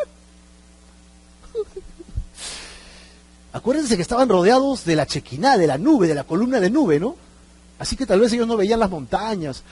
Acuérdense 3.53 3.97
que 3.97 4.03
estaban 4.03 4.29
rodeados 4.29 4.85
de 4.85 4.97
la 4.97 5.07
chequiná, 5.07 5.59
de 5.59 5.67
la 5.67 5.77
nube, 5.77 6.07
de 6.07 6.15
la 6.15 6.25
columna 6.25 6.61
de 6.61 6.71
nube, 6.71 6.99
¿no? 6.99 7.17
Así 7.79 7.97
que 7.97 8.07
tal 8.07 8.21
vez 8.21 8.33
ellos 8.33 8.47
no 8.47 8.57
veían 8.57 8.81
las 8.81 8.91
montañas, 8.91 9.63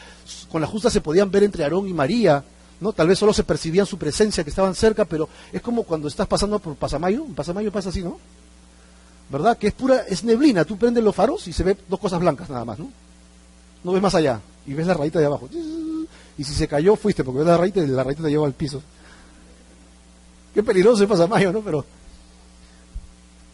con 0.51 0.61
la 0.61 0.67
justa 0.67 0.91
se 0.91 1.01
podían 1.01 1.31
ver 1.31 1.45
entre 1.45 1.65
Aarón 1.65 1.89
y 1.89 1.93
María, 1.93 2.45
¿no? 2.81 2.93
Tal 2.93 3.09
vez 3.09 3.19
solo 3.19 3.33
se 3.33 3.43
percibían 3.43 3.87
su 3.87 3.99
presencia, 3.99 4.45
que 4.45 4.51
estaban 4.51 4.75
cerca, 4.75 5.05
pero 5.05 5.29
es 5.53 5.61
como 5.61 5.83
cuando 5.83 6.09
estás 6.09 6.27
pasando 6.27 6.59
por 6.59 6.77
Pasamayo, 6.77 7.25
en 7.25 7.35
Pasamayo 7.35 7.73
pasa 7.73 7.89
así, 7.89 8.03
¿no? 8.03 8.19
¿Verdad? 9.29 9.59
Que 9.59 9.69
es 9.69 9.73
pura, 9.73 10.03
es 10.09 10.23
neblina, 10.23 10.65
tú 10.65 10.79
prendes 10.79 11.03
los 11.03 11.15
faros 11.15 11.49
y 11.49 11.53
se 11.53 11.65
ve 11.65 11.77
dos 11.89 11.99
cosas 11.99 12.21
blancas 12.21 12.49
nada 12.49 12.65
más, 12.65 12.79
¿no? 12.79 12.89
no 13.87 13.93
ves 13.93 14.03
más 14.03 14.15
allá 14.17 14.41
y 14.67 14.75
ves 14.75 14.87
la 14.87 14.95
rayita 14.95 15.21
de 15.21 15.27
abajo. 15.27 15.49
Y 16.37 16.45
si 16.45 16.53
se 16.53 16.67
cayó, 16.67 16.97
fuiste, 16.97 17.23
porque 17.23 17.39
ves 17.39 17.47
la 17.47 17.57
rayita 17.57 17.81
y 17.81 17.87
la 17.87 18.03
rayita 18.03 18.25
te 18.25 18.31
lleva 18.31 18.45
al 18.45 18.53
piso. 18.53 18.83
Qué 20.53 20.63
peligroso 20.63 20.99
se 20.99 21.07
pasa 21.07 21.29
mayo, 21.29 21.53
¿no? 21.53 21.61
Pero, 21.61 21.85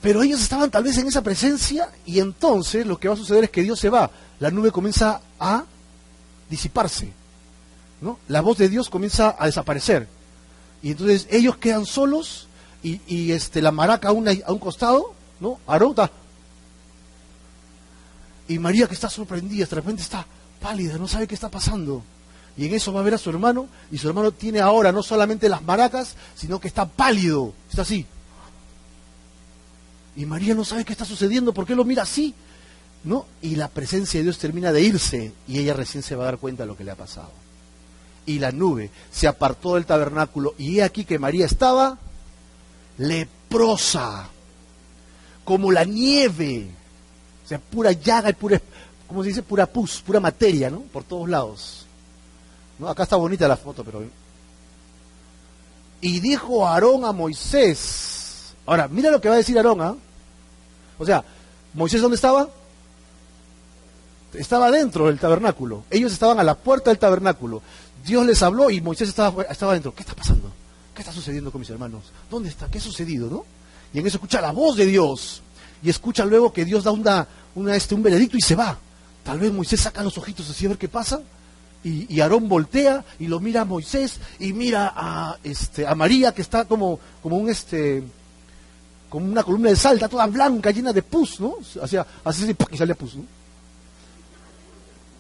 pero 0.03 0.23
ellos 0.23 0.43
estaban 0.43 0.71
tal 0.71 0.85
vez 0.85 0.99
en 0.99 1.07
esa 1.07 1.23
presencia 1.23 1.89
y 2.05 2.19
entonces 2.19 2.87
lo 2.87 2.99
que 2.99 3.09
va 3.09 3.15
a 3.15 3.17
suceder 3.17 3.45
es 3.45 3.51
que 3.51 3.63
Dios 3.63 3.79
se 3.79 3.89
va. 3.89 4.11
La 4.41 4.51
nube 4.51 4.71
comienza 4.71 5.21
a 5.39 5.65
disiparse. 6.51 7.13
¿no? 8.01 8.19
La 8.29 8.41
voz 8.41 8.59
de 8.59 8.69
Dios 8.69 8.91
comienza 8.91 9.37
a 9.39 9.47
desaparecer. 9.47 10.09
Y 10.83 10.91
entonces 10.91 11.29
ellos 11.31 11.57
quedan 11.57 11.87
solos 11.87 12.49
y, 12.83 13.31
este, 13.31 13.63
la 13.63 13.71
maraca 13.71 14.09
a, 14.09 14.11
a 14.11 14.53
un 14.53 14.59
costado, 14.59 15.15
¿no? 15.39 15.61
Arota 15.69 16.11
y 18.49 18.59
María 18.59 18.87
que 18.87 18.95
está 18.95 19.09
sorprendida, 19.09 19.67
de 19.67 19.77
repente 19.77 20.03
está 20.03 20.27
pálida, 20.61 20.99
no 20.99 21.09
sabe 21.09 21.27
qué 21.27 21.35
está 21.35 21.49
pasando. 21.49 22.03
Y 22.57 22.67
en 22.67 22.75
eso 22.75 22.93
va 22.93 23.01
a 23.01 23.03
ver 23.03 23.15
a 23.15 23.19
su 23.19 23.31
hermano, 23.31 23.67
y 23.91 23.99
su 23.99 24.09
hermano 24.09 24.31
tiene 24.33 24.61
ahora 24.61 24.93
no 24.93 25.03
solamente 25.03 25.49
las 25.49 25.63
maracas, 25.63 26.17
sino 26.37 26.61
que 26.61 26.69
está 26.69 26.87
pálido, 26.87 27.55
está 27.71 27.83
así. 27.83 28.07
Y 30.17 30.27
María 30.27 30.55
no 30.55 30.65
sabe 30.65 30.85
qué 30.85 30.93
está 30.93 31.05
sucediendo, 31.05 31.55
¿por 31.55 31.67
qué 31.67 31.75
lo 31.75 31.85
mira 31.85 32.03
así? 32.03 32.35
¿No? 33.05 33.27
Y 33.41 33.57
la 33.57 33.69
presencia 33.69 34.21
de 34.21 34.25
Dios 34.25 34.39
termina 34.39 34.73
de 34.73 34.83
irse, 34.83 35.33
y 35.49 35.59
ella 35.59 35.75
recién 35.75 36.03
se 36.03 36.15
va 36.15 36.25
a 36.25 36.27
dar 36.27 36.39
cuenta 36.39 36.65
de 36.65 36.69
lo 36.69 36.77
que 36.77 36.85
le 36.85 36.91
ha 36.91 36.97
pasado. 36.97 37.31
Y 38.27 38.39
la 38.39 38.53
nube 38.53 38.91
se 39.11 39.27
apartó 39.27 39.75
del 39.75 39.87
tabernáculo, 39.87 40.55
y 40.59 40.79
he 40.79 40.83
aquí 40.83 41.05
que 41.05 41.19
María 41.19 41.47
estaba 41.47 41.99
leprosa, 42.99 44.29
como 45.45 45.73
la 45.73 45.85
nieve 45.85 46.71
o 47.45 47.49
sea, 47.49 47.59
pura 47.59 47.93
llaga 47.93 48.31
y 48.31 48.35
pura, 48.35 48.61
¿cómo 49.07 49.23
se 49.23 49.31
dice? 49.31 49.43
Pura 49.43 49.67
pus, 49.67 50.01
pura 50.01 50.21
materia, 50.21 50.71
¿no? 50.71 50.81
Por 50.81 51.05
todos 51.05 51.29
lados. 51.29 51.87
¿No? 52.79 52.89
Acá 52.89 53.03
está 53.03 53.17
bonita 53.17 53.49
la 53.49 53.57
foto, 53.57 53.85
pero... 53.85 54.03
Y 56.01 56.21
dijo 56.21 56.67
Aarón 56.67 57.05
a 57.05 57.13
Moisés. 57.13 58.22
Ahora, 58.67 58.89
mira 58.89 59.11
lo 59.11 59.21
que 59.21 59.29
va 59.29 59.35
a 59.35 59.39
decir 59.39 59.57
Aarón, 59.57 59.81
¿ah? 59.81 59.95
O 60.99 61.07
sea, 61.07 61.25
Moisés 61.75 62.01
¿dónde 62.01 62.17
estaba? 62.17 62.49
Estaba 64.35 64.71
dentro 64.71 65.07
del 65.07 65.19
tabernáculo. 65.19 65.85
Ellos 65.91 66.13
estaban 66.13 66.39
a 66.39 66.45
la 66.45 66.55
puerta 66.55 66.91
del 66.91 66.99
tabernáculo. 66.99 67.63
Dios 68.05 68.27
les 68.27 68.43
habló 68.43 68.71
y 68.71 68.81
Moisés 68.81 69.09
estaba, 69.09 69.43
estaba 69.45 69.75
dentro. 69.75 69.95
¿Qué 69.95 70.03
está 70.03 70.15
pasando? 70.15 70.51
¿Qué 70.95 71.03
está 71.03 71.13
sucediendo 71.13 71.51
con 71.51 71.61
mis 71.61 71.71
hermanos? 71.71 72.05
¿Dónde 72.31 72.49
está? 72.49 72.71
¿Qué 72.71 72.79
ha 72.79 72.81
sucedido? 72.81 73.29
¿No? 73.29 73.45
Y 73.93 73.99
en 73.99 74.07
eso 74.07 74.17
escucha 74.17 74.41
la 74.41 74.53
voz 74.53 74.77
de 74.77 74.87
Dios 74.87 75.43
y 75.83 75.91
escucha 75.91 76.25
luego 76.25 76.53
que 76.53 76.65
Dios 76.65 76.85
da 76.85 76.93
una, 76.93 77.27
una, 77.55 77.77
este, 77.77 77.95
un 77.95 78.03
veredicto 78.03 78.37
y 78.37 78.41
se 78.41 78.55
va. 78.55 78.79
Tal 79.25 79.39
vez 79.39 79.53
Moisés 79.53 79.81
saca 79.81 80.03
los 80.03 80.17
ojitos 80.19 80.49
así 80.49 80.67
a 80.67 80.71
ver 80.71 80.79
qué 80.79 80.89
pasa. 80.89 81.21
Y, 81.85 82.21
Aarón 82.21 82.49
voltea 82.49 83.05
y 83.19 83.27
lo 83.27 83.41
mira 83.41 83.63
a 83.63 83.65
Moisés 83.65 84.21
y 84.39 84.53
mira 84.53 84.93
a, 84.95 85.37
este, 85.43 85.85
a 85.85 85.97
María 85.97 86.33
que 86.33 86.41
está 86.41 86.65
como, 86.65 87.01
como 87.21 87.37
un 87.37 87.51
este 87.51 88.05
como 89.13 89.27
una 89.27 89.45
columna 89.45 89.69
de 89.69 89.77
sal, 89.77 89.97
está 89.97 90.09
toda 90.09 90.27
blanca, 90.27 90.71
llena 90.71 90.91
de 90.91 91.03
pus, 91.03 91.39
¿no? 91.39 91.57
Hacia, 91.83 92.07
así 92.25 92.57
y 92.71 92.77
sale 92.79 92.95
pus, 92.95 93.17
¿no? 93.17 93.25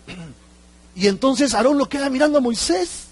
Y 0.94 1.09
entonces 1.09 1.52
Aarón 1.52 1.76
lo 1.76 1.90
queda 1.90 2.09
mirando 2.09 2.38
a 2.38 2.40
Moisés 2.40 3.04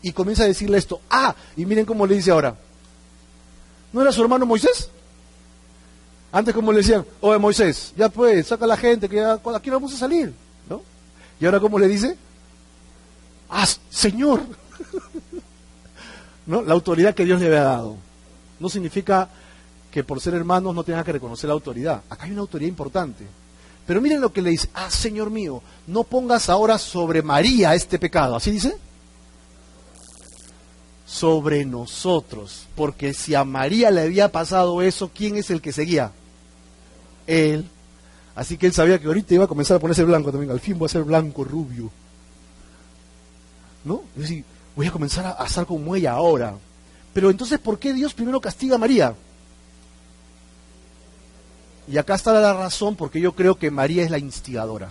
y 0.00 0.10
comienza 0.12 0.44
a 0.44 0.46
decirle 0.46 0.78
esto. 0.78 1.02
Ah, 1.10 1.34
y 1.54 1.66
miren 1.66 1.84
cómo 1.84 2.06
le 2.06 2.14
dice 2.14 2.30
ahora. 2.30 2.56
¿No 3.92 4.00
era 4.00 4.10
su 4.10 4.22
hermano 4.22 4.46
Moisés? 4.46 4.88
Antes 6.32 6.54
como 6.54 6.72
le 6.72 6.78
decían, 6.78 7.04
oye 7.20 7.38
Moisés, 7.38 7.92
ya 7.94 8.08
pues, 8.08 8.46
saca 8.46 8.64
a 8.64 8.68
la 8.68 8.78
gente, 8.78 9.10
que 9.10 9.16
ya, 9.16 9.36
vamos 9.36 9.92
a 9.92 9.98
salir, 9.98 10.32
¿no? 10.66 10.80
Y 11.40 11.44
ahora 11.44 11.60
como 11.60 11.78
le 11.78 11.88
dice, 11.88 12.16
ah, 13.50 13.66
Señor, 13.90 14.40
¿no? 16.46 16.62
La 16.62 16.72
autoridad 16.72 17.14
que 17.14 17.26
Dios 17.26 17.38
le 17.38 17.48
había 17.48 17.64
dado. 17.64 17.96
No 18.58 18.70
significa 18.70 19.28
que 19.92 20.02
por 20.02 20.20
ser 20.20 20.34
hermanos 20.34 20.74
no 20.74 20.82
tenga 20.82 21.04
que 21.04 21.12
reconocer 21.12 21.46
la 21.46 21.54
autoridad. 21.54 22.02
Acá 22.10 22.24
hay 22.24 22.32
una 22.32 22.40
autoridad 22.40 22.68
importante. 22.68 23.24
Pero 23.86 24.00
miren 24.00 24.20
lo 24.20 24.32
que 24.32 24.42
le 24.42 24.50
dice, 24.50 24.68
ah, 24.74 24.90
Señor 24.90 25.30
mío, 25.30 25.62
no 25.86 26.02
pongas 26.02 26.48
ahora 26.48 26.78
sobre 26.78 27.22
María 27.22 27.74
este 27.74 27.98
pecado. 27.98 28.34
¿Así 28.34 28.50
dice? 28.50 28.76
sobre 31.12 31.66
nosotros. 31.66 32.66
Porque 32.74 33.12
si 33.12 33.34
a 33.34 33.44
María 33.44 33.90
le 33.90 34.00
había 34.00 34.32
pasado 34.32 34.80
eso, 34.80 35.10
¿quién 35.14 35.36
es 35.36 35.50
el 35.50 35.60
que 35.60 35.70
seguía? 35.70 36.10
Él. 37.26 37.68
Así 38.34 38.56
que 38.56 38.66
él 38.66 38.72
sabía 38.72 38.98
que 38.98 39.06
ahorita 39.06 39.34
iba 39.34 39.44
a 39.44 39.48
comenzar 39.48 39.76
a 39.76 39.80
ponerse 39.80 40.04
blanco 40.04 40.30
también. 40.30 40.50
Al 40.50 40.60
fin 40.60 40.78
voy 40.78 40.86
a 40.86 40.88
ser 40.88 41.04
blanco, 41.04 41.44
rubio. 41.44 41.90
¿No? 43.84 44.02
Es 44.16 44.22
decir, 44.22 44.44
voy 44.74 44.86
a 44.86 44.90
comenzar 44.90 45.36
a, 45.38 45.44
estar 45.44 45.66
como 45.66 45.94
ella 45.94 46.12
ahora. 46.12 46.54
Pero 47.12 47.28
entonces, 47.28 47.58
¿por 47.58 47.78
qué 47.78 47.92
Dios 47.92 48.14
primero 48.14 48.40
castiga 48.40 48.76
a 48.76 48.78
María? 48.78 49.14
Y 51.88 51.98
acá 51.98 52.14
está 52.14 52.32
la 52.32 52.54
razón, 52.54 52.96
porque 52.96 53.20
yo 53.20 53.32
creo 53.32 53.56
que 53.56 53.70
María 53.70 54.04
es 54.04 54.10
la 54.10 54.18
instigadora. 54.18 54.90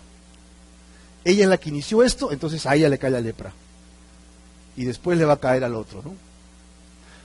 Ella 1.24 1.44
es 1.44 1.50
la 1.50 1.58
que 1.58 1.70
inició 1.70 2.04
esto, 2.04 2.32
entonces 2.32 2.66
a 2.66 2.76
ella 2.76 2.90
le 2.90 2.98
cae 2.98 3.12
la 3.12 3.22
lepra. 3.22 3.54
Y 4.76 4.86
después 4.86 5.18
le 5.18 5.26
va 5.26 5.34
a 5.34 5.40
caer 5.40 5.64
al 5.64 5.76
otro, 5.76 6.02
¿no? 6.04 6.14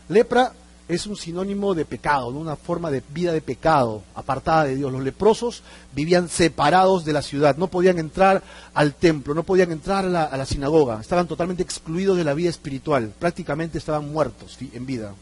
Lepra 0.08 0.52
es 0.88 1.06
un 1.06 1.16
sinónimo 1.16 1.74
de 1.74 1.84
pecado, 1.84 2.28
una 2.28 2.54
forma 2.54 2.90
de 2.90 3.02
vida 3.08 3.32
de 3.32 3.40
pecado, 3.40 4.02
apartada 4.14 4.64
de 4.64 4.76
Dios. 4.76 4.92
Los 4.92 5.02
leprosos 5.02 5.62
vivían 5.92 6.28
separados 6.28 7.04
de 7.04 7.12
la 7.12 7.22
ciudad, 7.22 7.56
no 7.56 7.66
podían 7.66 7.98
entrar 7.98 8.42
al 8.72 8.94
templo, 8.94 9.34
no 9.34 9.42
podían 9.42 9.72
entrar 9.72 10.04
a 10.04 10.08
la, 10.08 10.24
a 10.24 10.36
la 10.36 10.46
sinagoga, 10.46 11.00
estaban 11.00 11.26
totalmente 11.26 11.62
excluidos 11.62 12.16
de 12.16 12.24
la 12.24 12.34
vida 12.34 12.50
espiritual, 12.50 13.12
prácticamente 13.18 13.78
estaban 13.78 14.12
muertos 14.12 14.56
en 14.60 14.86
vida. 14.86 15.12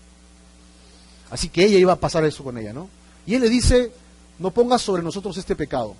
Así 1.30 1.48
que 1.48 1.64
ella 1.64 1.78
iba 1.78 1.94
a 1.94 2.00
pasar 2.00 2.24
eso 2.24 2.44
con 2.44 2.58
ella, 2.58 2.74
¿no? 2.74 2.88
Y 3.26 3.34
él 3.34 3.40
le 3.40 3.48
dice, 3.48 3.90
no 4.38 4.50
pongas 4.50 4.82
sobre 4.82 5.02
nosotros 5.02 5.36
este 5.36 5.56
pecado. 5.56 5.94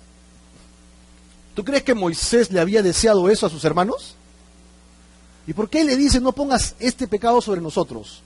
¿Tú 1.55 1.63
crees 1.63 1.83
que 1.83 1.93
Moisés 1.93 2.51
le 2.51 2.59
había 2.59 2.83
deseado 2.83 3.29
eso 3.29 3.45
a 3.45 3.49
sus 3.49 3.63
hermanos? 3.63 4.15
¿Y 5.47 5.53
por 5.53 5.69
qué 5.69 5.83
le 5.83 5.95
dice 5.95 6.19
no 6.19 6.33
pongas 6.33 6.75
este 6.79 7.07
pecado 7.07 7.39
sobre 7.41 7.61
nosotros? 7.61 8.21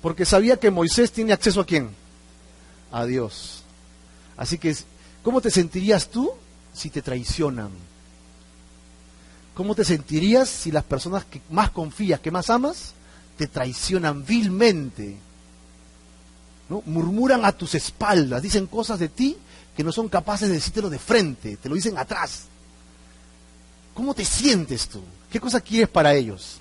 Porque 0.00 0.24
sabía 0.24 0.56
que 0.56 0.70
Moisés 0.70 1.10
tiene 1.10 1.32
acceso 1.32 1.60
a 1.60 1.66
quién? 1.66 1.90
A 2.92 3.04
Dios. 3.04 3.64
Así 4.36 4.58
que, 4.58 4.76
¿cómo 5.24 5.40
te 5.40 5.50
sentirías 5.50 6.08
tú 6.08 6.30
si 6.72 6.90
te 6.90 7.02
traicionan? 7.02 7.70
¿Cómo 9.54 9.74
te 9.74 9.84
sentirías 9.84 10.48
si 10.48 10.70
las 10.70 10.84
personas 10.84 11.24
que 11.24 11.40
más 11.50 11.70
confías, 11.70 12.20
que 12.20 12.30
más 12.30 12.48
amas, 12.48 12.92
te 13.36 13.48
traicionan 13.48 14.24
vilmente? 14.24 15.16
¿No? 16.68 16.82
Murmuran 16.84 17.44
a 17.44 17.52
tus 17.52 17.74
espaldas, 17.74 18.42
dicen 18.42 18.66
cosas 18.66 18.98
de 18.98 19.08
ti 19.08 19.36
que 19.78 19.84
no 19.84 19.92
son 19.92 20.08
capaces 20.08 20.48
de 20.48 20.56
decírtelo 20.56 20.90
de 20.90 20.98
frente, 20.98 21.56
te 21.56 21.68
lo 21.68 21.76
dicen 21.76 21.96
atrás. 21.96 22.46
¿Cómo 23.94 24.12
te 24.12 24.24
sientes 24.24 24.88
tú? 24.88 25.00
¿Qué 25.30 25.38
cosa 25.38 25.60
quieres 25.60 25.88
para 25.88 26.14
ellos? 26.14 26.58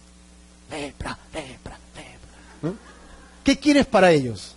¿Qué 3.44 3.58
quieres 3.58 3.88
para 3.88 4.12
ellos? 4.12 4.54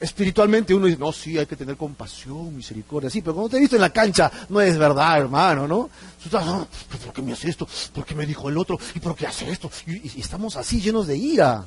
Espiritualmente 0.00 0.74
uno 0.74 0.86
dice, 0.86 0.98
no, 0.98 1.12
sí, 1.12 1.38
hay 1.38 1.46
que 1.46 1.56
tener 1.56 1.76
compasión, 1.76 2.54
misericordia, 2.54 3.08
sí, 3.08 3.22
pero 3.22 3.34
cuando 3.34 3.50
te 3.50 3.56
he 3.56 3.60
visto 3.60 3.76
en 3.76 3.82
la 3.82 3.90
cancha, 3.90 4.30
no 4.50 4.60
es 4.60 4.76
verdad, 4.76 5.18
hermano, 5.18 5.66
¿no? 5.66 5.90
¿Por 6.30 7.12
qué 7.14 7.22
me 7.22 7.32
hace 7.32 7.48
esto? 7.48 7.66
¿Por 7.94 8.04
qué 8.04 8.14
me 8.14 8.26
dijo 8.26 8.48
el 8.48 8.58
otro? 8.58 8.78
¿Y 8.94 9.00
por 9.00 9.16
qué 9.16 9.26
hace 9.26 9.50
esto? 9.50 9.70
y 9.86 10.20
estamos 10.20 10.56
así 10.56 10.80
llenos 10.80 11.06
de 11.06 11.16
ira 11.16 11.66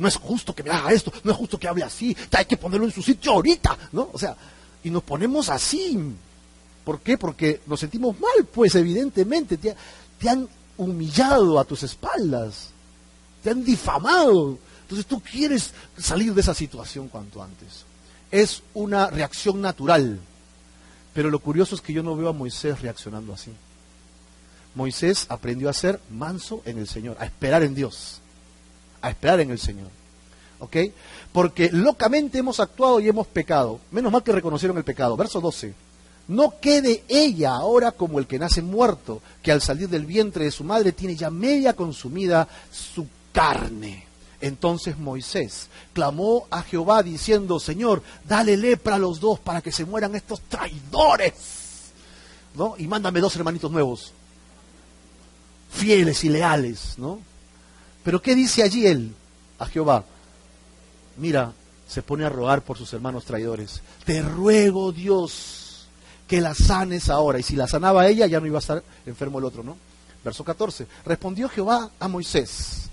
no 0.00 0.08
es 0.08 0.16
justo 0.16 0.54
que 0.54 0.62
me 0.62 0.70
haga 0.70 0.92
esto, 0.92 1.12
no 1.22 1.30
es 1.30 1.36
justo 1.36 1.58
que 1.58 1.68
hable 1.68 1.84
así, 1.84 2.16
hay 2.32 2.46
que 2.46 2.56
ponerlo 2.56 2.86
en 2.86 2.92
su 2.92 3.02
sitio 3.02 3.32
ahorita, 3.32 3.76
¿no? 3.92 4.08
O 4.12 4.18
sea, 4.18 4.34
y 4.82 4.90
nos 4.90 5.02
ponemos 5.02 5.50
así. 5.50 5.98
¿Por 6.84 7.00
qué? 7.00 7.18
Porque 7.18 7.60
nos 7.66 7.80
sentimos 7.80 8.18
mal, 8.18 8.46
pues 8.52 8.74
evidentemente, 8.74 9.58
te, 9.58 9.76
han 10.28 10.48
humillado 10.78 11.60
a 11.60 11.64
tus 11.64 11.82
espaldas, 11.82 12.70
te 13.42 13.50
han 13.50 13.62
difamado. 13.62 14.58
Entonces 14.82 15.04
tú 15.04 15.20
quieres 15.20 15.72
salir 15.98 16.32
de 16.32 16.40
esa 16.40 16.54
situación 16.54 17.08
cuanto 17.08 17.42
antes. 17.42 17.84
Es 18.30 18.62
una 18.72 19.08
reacción 19.10 19.60
natural. 19.60 20.18
Pero 21.12 21.28
lo 21.28 21.40
curioso 21.40 21.74
es 21.74 21.82
que 21.82 21.92
yo 21.92 22.02
no 22.02 22.16
veo 22.16 22.30
a 22.30 22.32
Moisés 22.32 22.80
reaccionando 22.80 23.34
así. 23.34 23.52
Moisés 24.74 25.26
aprendió 25.28 25.68
a 25.68 25.74
ser 25.74 26.00
manso 26.08 26.62
en 26.64 26.78
el 26.78 26.88
Señor, 26.88 27.18
a 27.20 27.26
esperar 27.26 27.62
en 27.62 27.74
Dios 27.74 28.19
a 29.02 29.10
esperar 29.10 29.40
en 29.40 29.50
el 29.50 29.58
Señor. 29.58 29.88
¿Ok? 30.58 30.76
Porque 31.32 31.70
locamente 31.72 32.38
hemos 32.38 32.60
actuado 32.60 33.00
y 33.00 33.08
hemos 33.08 33.26
pecado. 33.26 33.80
Menos 33.90 34.12
mal 34.12 34.22
que 34.22 34.32
reconocieron 34.32 34.76
el 34.76 34.84
pecado. 34.84 35.16
Verso 35.16 35.40
12. 35.40 35.74
No 36.28 36.60
quede 36.60 37.02
ella 37.08 37.52
ahora 37.52 37.92
como 37.92 38.18
el 38.18 38.26
que 38.26 38.38
nace 38.38 38.62
muerto, 38.62 39.20
que 39.42 39.50
al 39.50 39.60
salir 39.60 39.88
del 39.88 40.06
vientre 40.06 40.44
de 40.44 40.50
su 40.50 40.62
madre 40.62 40.92
tiene 40.92 41.16
ya 41.16 41.30
media 41.30 41.74
consumida 41.74 42.46
su 42.70 43.06
carne. 43.32 44.06
Entonces 44.40 44.96
Moisés 44.96 45.68
clamó 45.92 46.46
a 46.50 46.62
Jehová 46.62 47.02
diciendo, 47.02 47.60
Señor, 47.60 48.02
dale 48.26 48.56
lepra 48.56 48.94
a 48.94 48.98
los 48.98 49.20
dos 49.20 49.38
para 49.38 49.60
que 49.60 49.72
se 49.72 49.84
mueran 49.84 50.14
estos 50.14 50.40
traidores. 50.42 51.34
¿No? 52.54 52.74
Y 52.78 52.86
mándame 52.86 53.20
dos 53.20 53.36
hermanitos 53.36 53.70
nuevos, 53.70 54.12
fieles 55.70 56.24
y 56.24 56.28
leales, 56.28 56.94
¿no? 56.96 57.20
Pero 58.02 58.22
¿qué 58.22 58.34
dice 58.34 58.62
allí 58.62 58.86
él 58.86 59.14
a 59.58 59.66
Jehová? 59.66 60.04
Mira, 61.16 61.52
se 61.88 62.02
pone 62.02 62.24
a 62.24 62.28
rogar 62.28 62.62
por 62.62 62.78
sus 62.78 62.92
hermanos 62.92 63.24
traidores. 63.24 63.80
Te 64.04 64.22
ruego, 64.22 64.92
Dios, 64.92 65.86
que 66.26 66.40
la 66.40 66.54
sanes 66.54 67.10
ahora. 67.10 67.38
Y 67.38 67.42
si 67.42 67.56
la 67.56 67.66
sanaba 67.66 68.06
ella, 68.06 68.26
ya 68.26 68.40
no 68.40 68.46
iba 68.46 68.58
a 68.58 68.60
estar 68.60 68.82
enfermo 69.06 69.38
el 69.38 69.44
otro, 69.44 69.62
¿no? 69.62 69.76
Verso 70.24 70.44
14. 70.44 70.86
Respondió 71.04 71.48
Jehová 71.48 71.90
a 71.98 72.08
Moisés, 72.08 72.88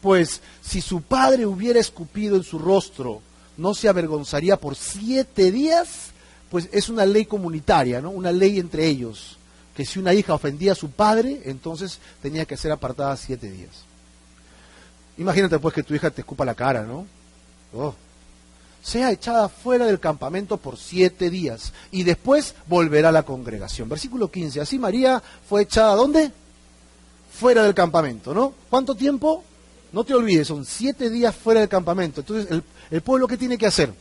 pues 0.00 0.40
si 0.60 0.80
su 0.80 1.02
padre 1.02 1.46
hubiera 1.46 1.78
escupido 1.78 2.36
en 2.36 2.42
su 2.42 2.58
rostro, 2.58 3.22
no 3.56 3.74
se 3.74 3.88
avergonzaría 3.88 4.56
por 4.56 4.74
siete 4.74 5.52
días, 5.52 6.10
pues 6.50 6.68
es 6.72 6.88
una 6.88 7.06
ley 7.06 7.26
comunitaria, 7.26 8.00
¿no? 8.00 8.10
Una 8.10 8.32
ley 8.32 8.58
entre 8.58 8.86
ellos, 8.86 9.36
que 9.76 9.86
si 9.86 9.98
una 9.98 10.14
hija 10.14 10.34
ofendía 10.34 10.72
a 10.72 10.74
su 10.76 10.90
padre, 10.90 11.42
entonces 11.44 12.00
tenía 12.20 12.44
que 12.44 12.56
ser 12.56 12.72
apartada 12.72 13.16
siete 13.16 13.50
días. 13.50 13.70
Imagínate 15.22 15.60
pues 15.60 15.72
que 15.72 15.84
tu 15.84 15.94
hija 15.94 16.10
te 16.10 16.22
escupa 16.22 16.44
la 16.44 16.56
cara, 16.56 16.82
¿no? 16.82 17.06
Oh. 17.72 17.94
Sea 18.82 19.12
echada 19.12 19.48
fuera 19.48 19.86
del 19.86 20.00
campamento 20.00 20.56
por 20.56 20.76
siete 20.76 21.30
días 21.30 21.72
y 21.92 22.02
después 22.02 22.56
volverá 22.66 23.10
a 23.10 23.12
la 23.12 23.22
congregación. 23.22 23.88
Versículo 23.88 24.32
15. 24.32 24.60
Así 24.60 24.80
María 24.80 25.22
fue 25.48 25.62
echada 25.62 25.94
¿dónde? 25.94 26.32
Fuera 27.32 27.62
del 27.62 27.72
campamento, 27.72 28.34
¿no? 28.34 28.52
¿Cuánto 28.68 28.96
tiempo? 28.96 29.44
No 29.92 30.02
te 30.02 30.12
olvides, 30.12 30.48
son 30.48 30.64
siete 30.64 31.08
días 31.08 31.36
fuera 31.36 31.60
del 31.60 31.68
campamento. 31.68 32.22
Entonces, 32.22 32.50
¿el, 32.50 32.64
el 32.90 33.00
pueblo 33.02 33.28
qué 33.28 33.36
tiene 33.36 33.56
que 33.56 33.66
hacer? 33.66 33.94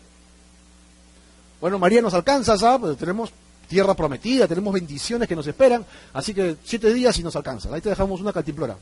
Bueno, 1.60 1.78
María 1.78 2.02
nos 2.02 2.16
alcanza, 2.16 2.58
¿sabes? 2.58 2.98
tenemos 2.98 3.32
tierra 3.68 3.94
prometida, 3.94 4.48
tenemos 4.48 4.74
bendiciones 4.74 5.28
que 5.28 5.36
nos 5.36 5.46
esperan, 5.46 5.86
así 6.14 6.34
que 6.34 6.58
siete 6.64 6.92
días 6.92 7.18
y 7.20 7.24
nos 7.24 7.36
alcanza. 7.36 7.72
Ahí 7.72 7.82
te 7.82 7.90
dejamos 7.90 8.20
una 8.22 8.34
cantimplora. 8.34 8.76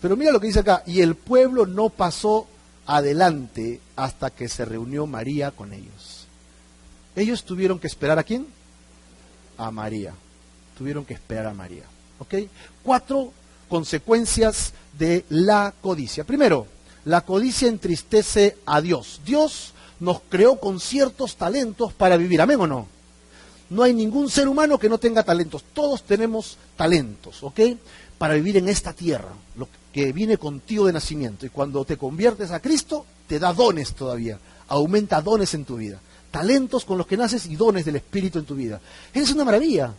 Pero 0.00 0.16
mira 0.16 0.32
lo 0.32 0.40
que 0.40 0.46
dice 0.46 0.60
acá, 0.60 0.82
y 0.86 1.00
el 1.00 1.14
pueblo 1.14 1.66
no 1.66 1.90
pasó 1.90 2.46
adelante 2.86 3.80
hasta 3.96 4.30
que 4.30 4.48
se 4.48 4.64
reunió 4.64 5.06
María 5.06 5.50
con 5.50 5.72
ellos. 5.72 6.26
Ellos 7.14 7.44
tuvieron 7.44 7.78
que 7.78 7.86
esperar 7.86 8.18
a 8.18 8.24
quién? 8.24 8.46
A 9.58 9.70
María. 9.70 10.14
Tuvieron 10.78 11.04
que 11.04 11.14
esperar 11.14 11.46
a 11.46 11.54
María. 11.54 11.84
¿Ok? 12.18 12.34
Cuatro 12.82 13.32
consecuencias 13.68 14.72
de 14.98 15.24
la 15.28 15.74
codicia. 15.80 16.24
Primero, 16.24 16.66
la 17.04 17.22
codicia 17.22 17.68
entristece 17.68 18.56
a 18.66 18.80
Dios. 18.80 19.20
Dios 19.24 19.72
nos 20.00 20.20
creó 20.28 20.58
con 20.58 20.80
ciertos 20.80 21.36
talentos 21.36 21.92
para 21.92 22.16
vivir. 22.16 22.40
¿Amén 22.40 22.60
o 22.60 22.66
no? 22.66 22.86
No 23.68 23.82
hay 23.84 23.94
ningún 23.94 24.28
ser 24.30 24.48
humano 24.48 24.78
que 24.78 24.88
no 24.88 24.98
tenga 24.98 25.22
talentos. 25.22 25.62
Todos 25.72 26.02
tenemos 26.02 26.56
talentos, 26.76 27.42
¿ok? 27.42 27.60
Para 28.18 28.34
vivir 28.34 28.56
en 28.56 28.68
esta 28.68 28.92
tierra. 28.92 29.30
Viene 29.92 30.38
contigo 30.38 30.86
de 30.86 30.92
nacimiento. 30.92 31.46
Y 31.46 31.50
cuando 31.50 31.84
te 31.84 31.96
conviertes 31.96 32.50
a 32.50 32.60
Cristo, 32.60 33.04
te 33.26 33.38
da 33.38 33.52
dones 33.52 33.94
todavía. 33.94 34.38
Aumenta 34.68 35.20
dones 35.20 35.54
en 35.54 35.64
tu 35.64 35.76
vida. 35.76 35.98
Talentos 36.30 36.84
con 36.84 36.96
los 36.96 37.06
que 37.06 37.16
naces 37.16 37.46
y 37.46 37.56
dones 37.56 37.84
del 37.84 37.96
Espíritu 37.96 38.38
en 38.38 38.44
tu 38.44 38.54
vida. 38.54 38.80
Es 39.12 39.30
una 39.32 39.44
maravilla. 39.44 39.92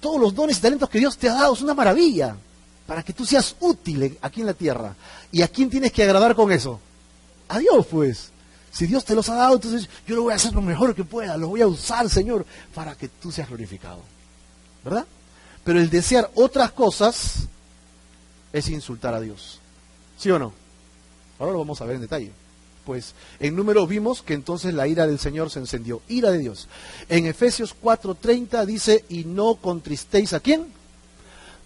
Todos 0.00 0.20
los 0.20 0.34
dones 0.34 0.58
y 0.58 0.60
talentos 0.60 0.88
que 0.88 0.98
Dios 0.98 1.16
te 1.16 1.28
ha 1.28 1.34
dado 1.34 1.54
es 1.54 1.62
una 1.62 1.74
maravilla. 1.74 2.36
Para 2.86 3.02
que 3.02 3.12
tú 3.12 3.24
seas 3.24 3.54
útil 3.60 4.18
aquí 4.22 4.40
en 4.40 4.46
la 4.46 4.54
tierra. 4.54 4.94
¿Y 5.30 5.42
a 5.42 5.48
quién 5.48 5.70
tienes 5.70 5.92
que 5.92 6.02
agradar 6.02 6.34
con 6.34 6.50
eso? 6.50 6.80
A 7.48 7.58
Dios, 7.58 7.86
pues. 7.86 8.30
Si 8.72 8.86
Dios 8.86 9.04
te 9.04 9.14
los 9.14 9.28
ha 9.28 9.34
dado, 9.34 9.54
entonces 9.54 9.88
yo 10.06 10.16
lo 10.16 10.22
voy 10.22 10.32
a 10.32 10.36
hacer 10.36 10.52
lo 10.52 10.62
mejor 10.62 10.94
que 10.94 11.04
pueda. 11.04 11.36
Lo 11.36 11.48
voy 11.48 11.62
a 11.62 11.66
usar, 11.66 12.08
Señor, 12.08 12.44
para 12.74 12.94
que 12.94 13.08
tú 13.08 13.30
seas 13.30 13.48
glorificado. 13.48 14.00
¿Verdad? 14.84 15.06
Pero 15.64 15.80
el 15.80 15.90
desear 15.90 16.30
otras 16.34 16.72
cosas 16.72 17.46
es 18.52 18.68
insultar 18.68 19.14
a 19.14 19.20
Dios. 19.20 19.60
¿Sí 20.16 20.30
o 20.30 20.38
no? 20.38 20.52
Ahora 21.38 21.52
lo 21.52 21.58
vamos 21.58 21.80
a 21.80 21.84
ver 21.84 21.96
en 21.96 22.02
detalle. 22.02 22.32
Pues 22.84 23.14
en 23.38 23.54
número 23.54 23.86
vimos 23.86 24.22
que 24.22 24.34
entonces 24.34 24.72
la 24.74 24.88
ira 24.88 25.06
del 25.06 25.18
Señor 25.18 25.50
se 25.50 25.58
encendió. 25.58 26.00
Ira 26.08 26.30
de 26.30 26.38
Dios. 26.38 26.68
En 27.08 27.26
Efesios 27.26 27.74
4:30 27.80 28.64
dice, 28.64 29.04
y 29.08 29.24
no 29.24 29.56
contristéis 29.56 30.32
a 30.32 30.40
quién? 30.40 30.78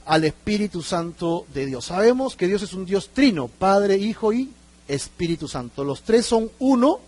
al 0.07 0.25
Espíritu 0.25 0.83
Santo 0.83 1.47
de 1.53 1.67
Dios. 1.67 1.87
Sabemos 1.87 2.37
que 2.37 2.49
Dios 2.49 2.63
es 2.63 2.73
un 2.73 2.85
Dios 2.85 3.11
trino, 3.13 3.49
Padre, 3.49 3.97
Hijo 3.97 4.33
y 4.33 4.51
Espíritu 4.89 5.49
Santo. 5.49 5.85
Los 5.85 6.03
tres 6.03 6.27
son 6.27 6.51
uno, 6.59 7.01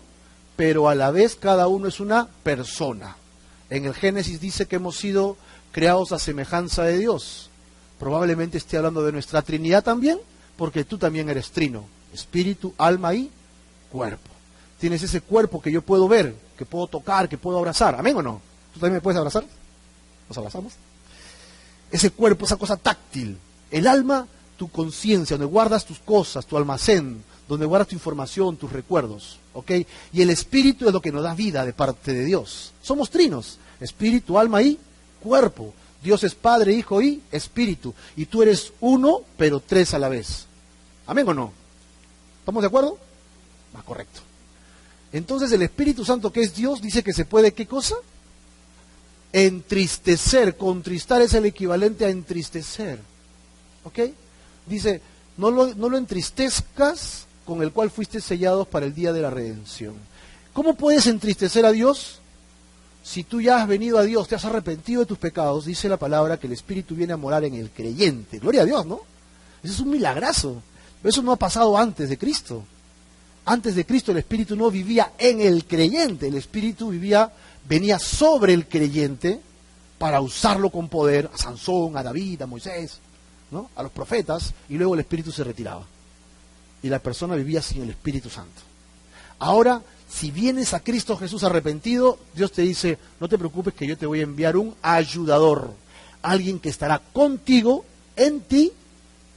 pero 0.55 0.89
a 0.89 0.95
la 0.95 1.11
vez 1.11 1.35
cada 1.35 1.67
uno 1.67 1.87
es 1.87 1.99
una 1.99 2.27
persona. 2.43 3.17
En 3.69 3.85
el 3.85 3.93
Génesis 3.93 4.39
dice 4.39 4.67
que 4.67 4.77
hemos 4.77 4.97
sido 4.97 5.37
creados 5.71 6.11
a 6.11 6.19
semejanza 6.19 6.83
de 6.83 6.97
Dios. 6.97 7.49
Probablemente 7.99 8.57
esté 8.57 8.77
hablando 8.77 9.03
de 9.03 9.11
nuestra 9.11 9.41
Trinidad 9.41 9.83
también, 9.83 10.19
porque 10.57 10.83
tú 10.83 10.97
también 10.97 11.29
eres 11.29 11.51
trino, 11.51 11.85
espíritu, 12.13 12.73
alma 12.77 13.13
y 13.13 13.29
cuerpo. 13.91 14.29
Tienes 14.79 15.01
ese 15.03 15.21
cuerpo 15.21 15.61
que 15.61 15.71
yo 15.71 15.81
puedo 15.81 16.07
ver, 16.07 16.35
que 16.57 16.65
puedo 16.65 16.87
tocar, 16.87 17.29
que 17.29 17.37
puedo 17.37 17.57
abrazar. 17.57 17.95
¿Amén 17.95 18.17
o 18.17 18.21
no? 18.21 18.41
¿Tú 18.73 18.79
también 18.79 18.95
me 18.95 19.01
puedes 19.01 19.17
abrazar? 19.17 19.45
¿Nos 20.27 20.37
abrazamos? 20.37 20.73
Ese 21.91 22.11
cuerpo, 22.11 22.45
esa 22.45 22.57
cosa 22.57 22.75
táctil. 22.75 23.37
El 23.71 23.87
alma, 23.87 24.27
tu 24.57 24.69
conciencia, 24.69 25.37
donde 25.37 25.51
guardas 25.51 25.85
tus 25.85 25.99
cosas, 25.99 26.45
tu 26.45 26.57
almacén, 26.57 27.23
donde 27.47 27.65
guardas 27.65 27.89
tu 27.89 27.95
información, 27.95 28.57
tus 28.57 28.71
recuerdos. 28.71 29.39
¿Ok? 29.53 29.71
Y 30.11 30.21
el 30.21 30.29
espíritu 30.29 30.87
es 30.87 30.93
lo 30.93 31.01
que 31.01 31.11
nos 31.11 31.23
da 31.23 31.33
vida 31.33 31.65
de 31.65 31.73
parte 31.73 32.13
de 32.13 32.25
Dios. 32.25 32.73
Somos 32.81 33.09
trinos, 33.09 33.57
espíritu, 33.79 34.37
alma 34.37 34.61
y 34.61 34.77
cuerpo. 35.21 35.73
Dios 36.05 36.23
es 36.23 36.35
Padre, 36.35 36.71
Hijo 36.71 37.01
y 37.01 37.19
Espíritu. 37.31 37.95
Y 38.15 38.27
tú 38.27 38.43
eres 38.43 38.71
uno, 38.79 39.21
pero 39.37 39.59
tres 39.59 39.95
a 39.95 39.99
la 39.99 40.07
vez. 40.07 40.45
¿Amén 41.07 41.27
o 41.27 41.33
no? 41.33 41.51
¿Estamos 42.41 42.61
de 42.61 42.67
acuerdo? 42.67 42.99
Va, 43.75 43.81
correcto. 43.81 44.21
Entonces 45.11 45.51
el 45.51 45.63
Espíritu 45.63 46.05
Santo, 46.05 46.31
que 46.31 46.41
es 46.41 46.53
Dios, 46.53 46.79
dice 46.79 47.01
que 47.01 47.11
se 47.11 47.25
puede, 47.25 47.53
¿qué 47.53 47.65
cosa? 47.65 47.95
Entristecer. 49.33 50.55
Contristar 50.57 51.23
es 51.23 51.33
el 51.33 51.47
equivalente 51.47 52.05
a 52.05 52.09
entristecer. 52.09 52.99
¿Ok? 53.83 53.99
Dice, 54.67 55.01
no 55.37 55.49
lo, 55.49 55.73
no 55.73 55.89
lo 55.89 55.97
entristezcas 55.97 57.25
con 57.45 57.63
el 57.63 57.71
cual 57.71 57.89
fuiste 57.89 58.21
sellados 58.21 58.67
para 58.67 58.85
el 58.85 58.93
día 58.93 59.11
de 59.11 59.21
la 59.21 59.31
redención. 59.31 59.95
¿Cómo 60.53 60.75
puedes 60.75 61.07
entristecer 61.07 61.65
a 61.65 61.71
Dios? 61.71 62.19
Si 63.05 63.23
tú 63.23 63.39
ya 63.39 63.61
has 63.61 63.67
venido 63.67 63.99
a 63.99 64.03
Dios, 64.03 64.27
te 64.27 64.33
has 64.33 64.45
arrepentido 64.45 65.01
de 65.01 65.05
tus 65.05 65.19
pecados, 65.19 65.65
dice 65.65 65.87
la 65.87 65.97
palabra 65.97 66.37
que 66.37 66.47
el 66.47 66.53
Espíritu 66.53 66.95
viene 66.95 67.13
a 67.13 67.17
morar 67.17 67.43
en 67.43 67.53
el 67.53 67.69
creyente. 67.69 68.39
Gloria 68.39 68.63
a 68.63 68.65
Dios, 68.65 68.83
¿no? 68.87 69.01
Eso 69.61 69.73
es 69.73 69.79
un 69.79 69.91
milagrazo. 69.91 70.63
Eso 71.03 71.21
no 71.21 71.31
ha 71.31 71.35
pasado 71.35 71.77
antes 71.77 72.09
de 72.09 72.17
Cristo. 72.17 72.63
Antes 73.45 73.75
de 73.75 73.85
Cristo 73.85 74.11
el 74.11 74.17
Espíritu 74.17 74.55
no 74.55 74.71
vivía 74.71 75.11
en 75.19 75.39
el 75.39 75.65
creyente, 75.65 76.29
el 76.29 76.35
Espíritu 76.35 76.89
vivía, 76.89 77.31
venía 77.69 77.99
sobre 77.99 78.55
el 78.55 78.67
creyente 78.67 79.39
para 79.99 80.19
usarlo 80.19 80.71
con 80.71 80.89
poder, 80.89 81.29
a 81.31 81.37
Sansón, 81.37 81.95
a 81.97 82.01
David, 82.01 82.41
a 82.41 82.47
Moisés, 82.47 82.97
¿no? 83.51 83.69
a 83.75 83.83
los 83.83 83.91
profetas, 83.91 84.51
y 84.67 84.77
luego 84.77 84.95
el 84.95 85.01
Espíritu 85.01 85.31
se 85.31 85.43
retiraba. 85.43 85.85
Y 86.81 86.89
la 86.89 86.97
persona 86.97 87.35
vivía 87.35 87.61
sin 87.61 87.83
el 87.83 87.91
Espíritu 87.91 88.31
Santo. 88.31 88.63
Ahora 89.37 89.83
si 90.09 90.31
vienes 90.31 90.73
a 90.73 90.79
Cristo 90.79 91.17
Jesús 91.17 91.43
arrepentido, 91.43 92.19
Dios 92.33 92.51
te 92.51 92.61
dice, 92.61 92.97
no 93.19 93.27
te 93.27 93.37
preocupes 93.37 93.73
que 93.73 93.87
yo 93.87 93.97
te 93.97 94.05
voy 94.05 94.19
a 94.19 94.23
enviar 94.23 94.55
un 94.55 94.75
ayudador, 94.81 95.73
alguien 96.21 96.59
que 96.59 96.69
estará 96.69 96.99
contigo, 96.99 97.85
en 98.15 98.41
ti 98.41 98.71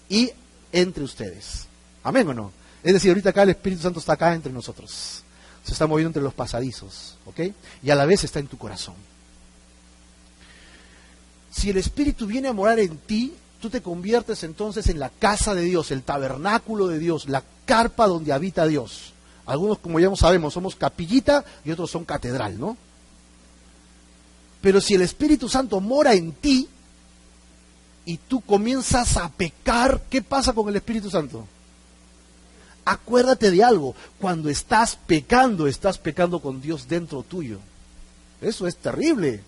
y 0.09 0.31
entre 0.73 1.05
ustedes. 1.05 1.67
Amén 2.05 2.29
o 2.29 2.35
no? 2.35 2.53
Es 2.83 2.93
decir, 2.93 3.11
ahorita 3.11 3.31
acá 3.31 3.43
el 3.43 3.51
Espíritu 3.51 3.83
Santo 3.83 3.99
está 3.99 4.13
acá 4.13 4.35
entre 4.35 4.53
nosotros. 4.53 5.23
Se 5.65 5.73
está 5.73 5.87
moviendo 5.87 6.11
entre 6.11 6.23
los 6.23 6.35
pasadizos, 6.35 7.17
¿ok? 7.27 7.41
Y 7.83 7.91
a 7.91 7.95
la 7.95 8.07
vez 8.07 8.25
está 8.25 8.39
en 8.39 8.47
tu 8.47 8.57
corazón. 8.57 8.95
Si 11.51 11.71
el 11.71 11.77
Espíritu 11.77 12.27
viene 12.27 12.49
a 12.49 12.53
morar 12.53 12.79
en 12.79 12.99
ti, 12.99 13.35
tú 13.61 13.69
te 13.69 13.83
conviertes 13.83 14.45
entonces 14.45 14.87
en 14.89 15.01
la 15.01 15.11
casa 15.11 15.55
de 15.55 15.63
Dios, 15.63 15.91
el 15.91 16.03
tabernáculo 16.03 16.87
de 16.87 16.99
Dios, 16.99 17.29
la 17.29 17.43
carpa 17.65 18.07
donde 18.07 18.33
habita 18.33 18.67
Dios. 18.67 19.13
Algunos, 19.49 19.79
como 19.79 19.99
ya 19.99 20.15
sabemos, 20.15 20.53
somos 20.53 20.77
capillita 20.77 21.43
y 21.65 21.71
otros 21.71 21.91
son 21.91 22.05
catedral, 22.05 22.61
¿no? 22.61 22.77
Pero 24.61 24.79
si 24.79 24.93
el 24.93 25.01
Espíritu 25.01 25.49
Santo 25.49 25.81
mora 25.81 26.13
en 26.13 26.33
ti 26.33 26.69
y 28.05 28.19
tú 28.19 28.43
comienzas 28.43 29.17
a 29.17 29.31
pecar, 29.31 30.03
¿qué 30.11 30.21
pasa 30.21 30.53
con 30.53 30.69
el 30.69 30.77
Espíritu 30.77 31.09
Santo? 31.09 31.49
Acuérdate 32.85 33.51
de 33.51 33.65
algo, 33.65 33.95
cuando 34.21 34.51
estás 34.51 34.99
pecando, 35.07 35.67
estás 35.67 35.97
pecando 35.97 36.41
con 36.41 36.61
Dios 36.61 36.87
dentro 36.87 37.23
tuyo. 37.23 37.59
Eso 38.43 38.67
es 38.67 38.77
terrible. 38.77 39.43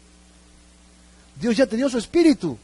Dios 1.38 1.58
ya 1.58 1.66
te 1.66 1.76
dio 1.76 1.90
su 1.90 1.98
espíritu. 1.98 2.56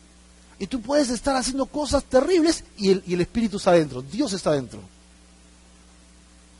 Y 0.59 0.69
tú 0.69 0.81
puedes 0.81 1.11
estar 1.11 1.37
haciendo 1.37 1.67
cosas 1.67 2.03
terribles 2.05 2.65
y 2.79 2.93
el, 2.93 3.03
y 3.07 3.13
el 3.13 3.21
espíritu 3.21 3.59
está 3.59 3.73
dentro. 3.73 4.01
Dios 4.01 4.33
está 4.33 4.53
dentro. 4.53 4.81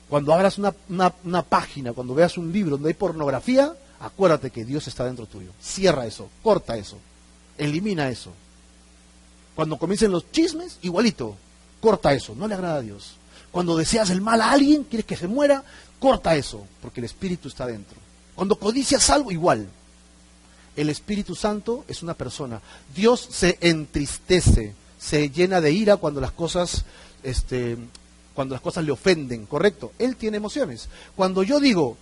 Cuando 0.09 0.33
abras 0.33 0.59
una, 0.59 0.75
una, 0.89 1.43
página, 1.43 1.93
cuando 1.93 2.15
veas 2.15 2.39
un 2.39 2.53
libro 2.53 2.73
donde 2.73 2.89
hay 2.89 2.95
pornografía, 2.95 3.75
acuérdate 4.01 4.51
que 4.51 4.65
Dios 4.65 4.87
está 4.87 5.05
dentro 5.05 5.27
tuyo. 5.27 5.51
Cierra 5.61 6.07
eso, 6.07 6.29
corta 6.43 6.77
eso, 6.77 6.99
elimina 7.59 8.09
eso. 8.09 8.33
Cuando 9.57 9.79
comiencen 9.79 10.13
los 10.13 10.31
chismes, 10.31 10.79
igualito, 10.83 11.37
corta 11.81 12.13
eso, 12.13 12.35
no 12.37 12.47
le 12.47 12.55
agrada 12.55 12.77
a 12.77 12.83
Dios. 12.83 13.15
Cuando 13.51 13.77
deseas 13.77 14.11
el 14.11 14.21
mal 14.21 14.41
a 14.43 14.53
alguien, 14.53 14.85
quieres 14.85 15.07
que 15.07 15.17
se 15.17 15.27
muera, 15.27 15.65
corta 15.99 16.37
eso, 16.37 16.67
porque 16.81 17.01
el 17.01 17.07
Espíritu 17.07 17.49
está 17.49 17.67
dentro. 17.67 17.97
Cuando 18.35 18.57
codicias 18.57 19.11
algo, 19.11 19.33
igual. 19.33 19.67
El 20.77 20.91
Espíritu 20.91 21.35
Santo 21.35 21.85
es 21.89 22.03
una 22.03 22.15
persona. 22.15 22.61
Dios 22.95 23.27
se 23.31 23.57
entristece, 23.63 24.75
se 24.99 25.31
llena 25.31 25.61
de 25.61 25.73
ira 25.73 25.97
cuando 25.97 26.21
las 26.21 26.33
cosas 26.33 26.85
este, 27.23 27.79
cuando 28.37 28.55
las 28.55 28.63
cosas 28.63 28.85
le 28.85 28.93
ofenden, 28.93 29.47
¿correcto? 29.47 29.93
Él 29.99 30.15
tiene 30.15 30.37
emociones. 30.37 30.89
Cuando 31.17 31.43
yo 31.43 31.59
digo, 31.59 31.97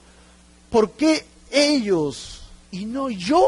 ¿por 0.68 0.90
qué 0.90 1.24
ellos 1.50 2.42
y 2.72 2.84
no 2.84 3.08
yo? 3.08 3.46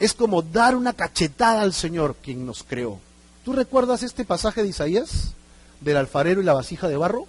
Es 0.00 0.12
como 0.12 0.42
dar 0.42 0.76
una 0.76 0.92
cachetada 0.92 1.62
al 1.62 1.72
Señor 1.72 2.16
quien 2.22 2.44
nos 2.44 2.64
creó. 2.64 2.98
¿Tú 3.44 3.52
recuerdas 3.52 4.02
este 4.02 4.24
pasaje 4.24 4.62
de 4.62 4.68
Isaías? 4.68 5.32
Del 5.80 5.96
alfarero 5.96 6.42
y 6.42 6.44
la 6.44 6.52
vasija 6.52 6.88
de 6.88 6.96
barro. 6.96 7.26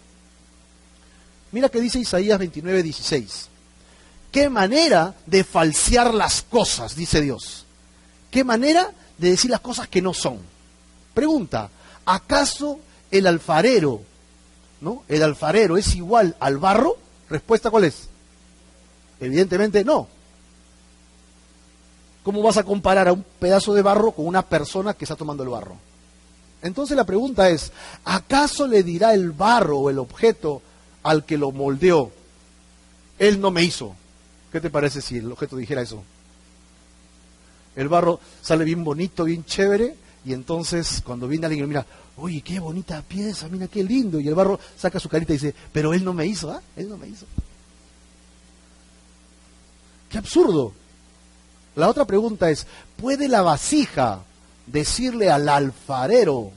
Mira 1.52 1.70
que 1.70 1.80
dice 1.80 2.00
Isaías 2.00 2.40
29, 2.40 2.84
16. 2.84 3.48
¿Qué 4.32 4.50
manera 4.50 5.16
de 5.26 5.44
falsear 5.44 6.14
las 6.14 6.42
cosas, 6.42 6.96
dice 6.96 7.22
Dios? 7.22 7.66
¿Qué 8.32 8.44
manera 8.44 8.92
de 9.18 9.30
decir 9.30 9.50
las 9.50 9.62
cosas 9.62 9.88
que 9.88 10.02
no 10.02 10.14
son? 10.14 10.40
Pregunta, 11.14 11.70
¿acaso 12.06 12.80
el 13.12 13.28
alfarero 13.28 14.09
El 15.08 15.24
alfarero 15.24 15.78
es 15.78 15.96
igual 15.96 16.36
al 16.40 16.58
barro, 16.58 16.98
respuesta 17.30 17.70
cuál 17.70 17.86
es? 17.86 18.08
Evidentemente 19.20 19.84
no. 19.84 20.08
¿Cómo 22.24 22.42
vas 22.42 22.58
a 22.58 22.64
comparar 22.64 23.08
a 23.08 23.14
un 23.14 23.26
pedazo 23.40 23.74
de 23.74 23.82
barro 23.82 24.12
con 24.12 24.26
una 24.26 24.44
persona 24.44 24.94
que 24.94 25.06
está 25.06 25.16
tomando 25.16 25.44
el 25.44 25.50
barro? 25.50 25.76
Entonces 26.62 26.96
la 26.96 27.06
pregunta 27.06 27.50
es, 27.50 27.72
¿acaso 28.06 28.68
le 28.68 28.84
dirá 28.84 29.14
el 29.14 29.32
barro 29.32 29.80
o 29.80 29.90
el 29.90 30.00
objeto 30.00 30.62
al 31.04 31.26
que 31.26 31.38
lo 31.38 31.52
moldeó, 31.52 32.12
él 33.18 33.40
no 33.40 33.52
me 33.52 33.64
hizo? 33.64 33.96
¿Qué 34.52 34.60
te 34.60 34.70
parece 34.70 35.02
si 35.02 35.18
el 35.18 35.32
objeto 35.32 35.56
dijera 35.56 35.82
eso? 35.82 36.04
El 37.76 37.88
barro 37.88 38.20
sale 38.42 38.66
bien 38.66 38.84
bonito, 38.84 39.24
bien 39.24 39.46
chévere, 39.46 39.96
y 40.26 40.34
entonces 40.34 41.02
cuando 41.06 41.28
viene 41.28 41.46
alguien 41.46 41.66
y 41.66 41.68
mira, 41.68 41.86
oye, 42.18 42.42
qué 42.42 42.60
bonita 42.60 43.02
pieza, 43.02 43.48
mira 43.48 43.68
qué 43.68 43.84
lindo. 43.84 44.20
Y 44.20 44.28
el 44.28 44.36
barro 44.36 44.60
saca 44.78 45.00
su 45.00 45.10
carita 45.10 45.34
y 45.34 45.38
dice, 45.38 45.56
pero 45.72 45.94
él 45.94 46.04
no 46.04 46.14
me 46.14 46.26
hizo, 46.26 46.52
¿ah? 46.52 46.62
Él 46.76 46.90
no 46.90 46.98
me 46.98 47.08
hizo. 47.08 47.26
Qué 50.10 50.18
absurdo. 50.18 50.74
La 51.76 51.88
otra 51.88 52.06
pregunta 52.06 52.50
es, 52.50 52.68
¿puede 52.98 53.28
la 53.28 53.42
vasija 53.42 54.24
decirle 54.66 55.30
al 55.32 55.48
alfarero, 55.48 56.52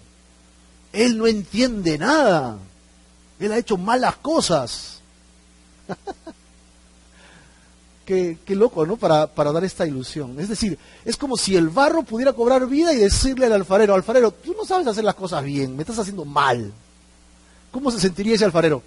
él 0.92 1.18
no 1.18 1.26
entiende 1.26 1.98
nada, 1.98 2.58
él 3.38 3.52
ha 3.52 3.58
hecho 3.58 3.76
malas 3.76 4.16
cosas? 4.16 5.00
Qué, 8.04 8.36
loco, 8.48 8.84
¿no? 8.84 8.96
Para, 8.96 9.26
para, 9.28 9.52
dar 9.52 9.64
esta 9.64 9.86
ilusión. 9.86 10.38
Es 10.38 10.48
decir, 10.48 10.78
es 11.04 11.16
como 11.16 11.36
si 11.36 11.56
el 11.56 11.68
barro 11.68 12.02
pudiera 12.02 12.32
cobrar 12.32 12.66
vida 12.66 12.92
y 12.92 12.96
decirle 12.96 13.46
al 13.46 13.52
alfarero, 13.52 13.94
alfarero, 13.94 14.32
tú 14.32 14.54
no 14.58 14.64
sabes 14.64 14.86
hacer 14.86 15.04
las 15.04 15.14
cosas 15.14 15.44
bien, 15.44 15.76
me 15.76 15.82
estás 15.82 15.98
haciendo 15.98 16.24
mal. 16.24 16.72
¿Cómo 17.70 17.90
se 17.90 18.00
sentiría 18.00 18.34
ese 18.34 18.44
alfarero? 18.44 18.82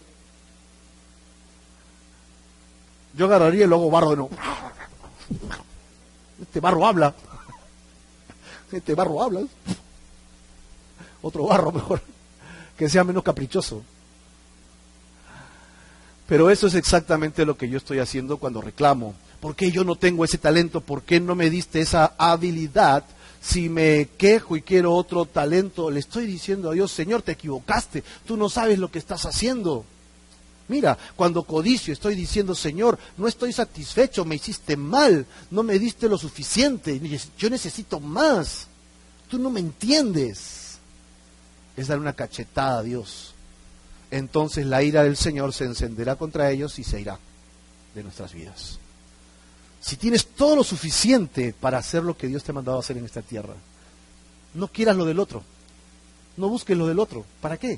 Yo 3.16 3.26
agarraría 3.26 3.64
y 3.66 3.68
lo 3.68 3.78
hago 3.78 3.90
barro 3.90 4.10
de 4.10 4.16
nuevo. 4.18 4.32
Este 6.42 6.60
barro 6.60 6.86
habla. 6.86 7.16
Este 8.72 8.94
barro 8.94 9.24
habla. 9.24 9.42
Otro 11.22 11.46
barro 11.48 11.72
mejor, 11.72 12.02
que 12.78 12.90
sea 12.90 13.04
menos 13.04 13.24
caprichoso. 13.24 13.82
Pero 16.28 16.50
eso 16.50 16.68
es 16.68 16.74
exactamente 16.74 17.46
lo 17.46 17.58
que 17.58 17.70
yo 17.70 17.78
estoy 17.78 18.00
haciendo 18.00 18.38
cuando 18.38 18.62
reclamo. 18.62 19.14
¿Por 19.40 19.56
qué 19.56 19.72
yo 19.72 19.84
no 19.84 19.96
tengo 19.96 20.26
ese 20.26 20.38
talento? 20.38 20.82
¿Por 20.82 21.04
qué 21.04 21.20
no 21.20 21.36
me 21.36 21.50
diste 21.50 21.82
esa 21.82 22.14
habilidad? 22.18 23.04
Si 23.42 23.70
me 23.70 24.10
quejo 24.18 24.58
y 24.58 24.64
quiero 24.64 24.94
otro 24.96 25.26
talento, 25.26 25.92
le 25.92 26.00
estoy 26.00 26.26
diciendo 26.26 26.72
a 26.72 26.74
Dios, 26.74 26.92
Señor, 26.92 27.22
te 27.22 27.34
equivocaste, 27.34 28.04
tú 28.26 28.38
no 28.38 28.50
sabes 28.50 28.80
lo 28.80 28.90
que 28.90 28.98
estás 28.98 29.26
haciendo. 29.26 29.86
Mira, 30.68 30.98
cuando 31.16 31.44
codicio 31.44 31.94
estoy 31.94 32.16
diciendo, 32.16 32.56
Señor, 32.56 32.98
no 33.18 33.28
estoy 33.28 33.54
satisfecho, 33.54 34.26
me 34.26 34.36
hiciste 34.36 34.76
mal, 34.76 35.28
no 35.52 35.62
me 35.62 35.78
diste 35.78 36.10
lo 36.10 36.18
suficiente, 36.18 37.00
yo 37.38 37.52
necesito 37.52 38.00
más. 38.00 38.68
Tú 39.30 39.38
no 39.38 39.52
me 39.52 39.60
entiendes. 39.60 40.80
Es 41.78 41.88
dar 41.88 42.00
una 42.00 42.14
cachetada 42.14 42.80
a 42.80 42.84
Dios. 42.84 43.35
Entonces 44.16 44.66
la 44.66 44.82
ira 44.82 45.04
del 45.04 45.18
Señor 45.18 45.52
se 45.52 45.66
encenderá 45.66 46.16
contra 46.16 46.50
ellos 46.50 46.80
y 46.80 46.86
se 46.86 47.02
irá 47.02 47.20
de 47.94 48.02
nuestras 48.02 48.32
vidas. 48.32 48.80
Si 49.82 49.98
tienes 49.98 50.28
todo 50.28 50.56
lo 50.56 50.64
suficiente 50.64 51.54
para 51.60 51.80
hacer 51.80 52.02
lo 52.02 52.16
que 52.16 52.28
Dios 52.28 52.42
te 52.42 52.52
ha 52.52 52.56
mandado 52.56 52.78
a 52.78 52.80
hacer 52.80 52.98
en 52.98 53.04
esta 53.04 53.22
tierra, 53.22 53.56
no 54.54 54.70
quieras 54.70 54.96
lo 54.96 55.04
del 55.04 55.20
otro. 55.20 55.44
No 56.38 56.48
busques 56.48 56.78
lo 56.78 56.88
del 56.88 56.98
otro. 57.00 57.26
¿Para 57.42 57.58
qué? 57.58 57.78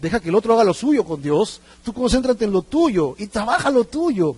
Deja 0.00 0.20
que 0.20 0.28
el 0.28 0.36
otro 0.36 0.54
haga 0.54 0.62
lo 0.62 0.74
suyo 0.74 1.04
con 1.04 1.20
Dios. 1.20 1.60
Tú 1.84 1.92
concéntrate 1.92 2.44
en 2.44 2.52
lo 2.52 2.62
tuyo 2.62 3.16
y 3.18 3.26
trabaja 3.26 3.70
lo 3.70 3.82
tuyo. 3.82 4.36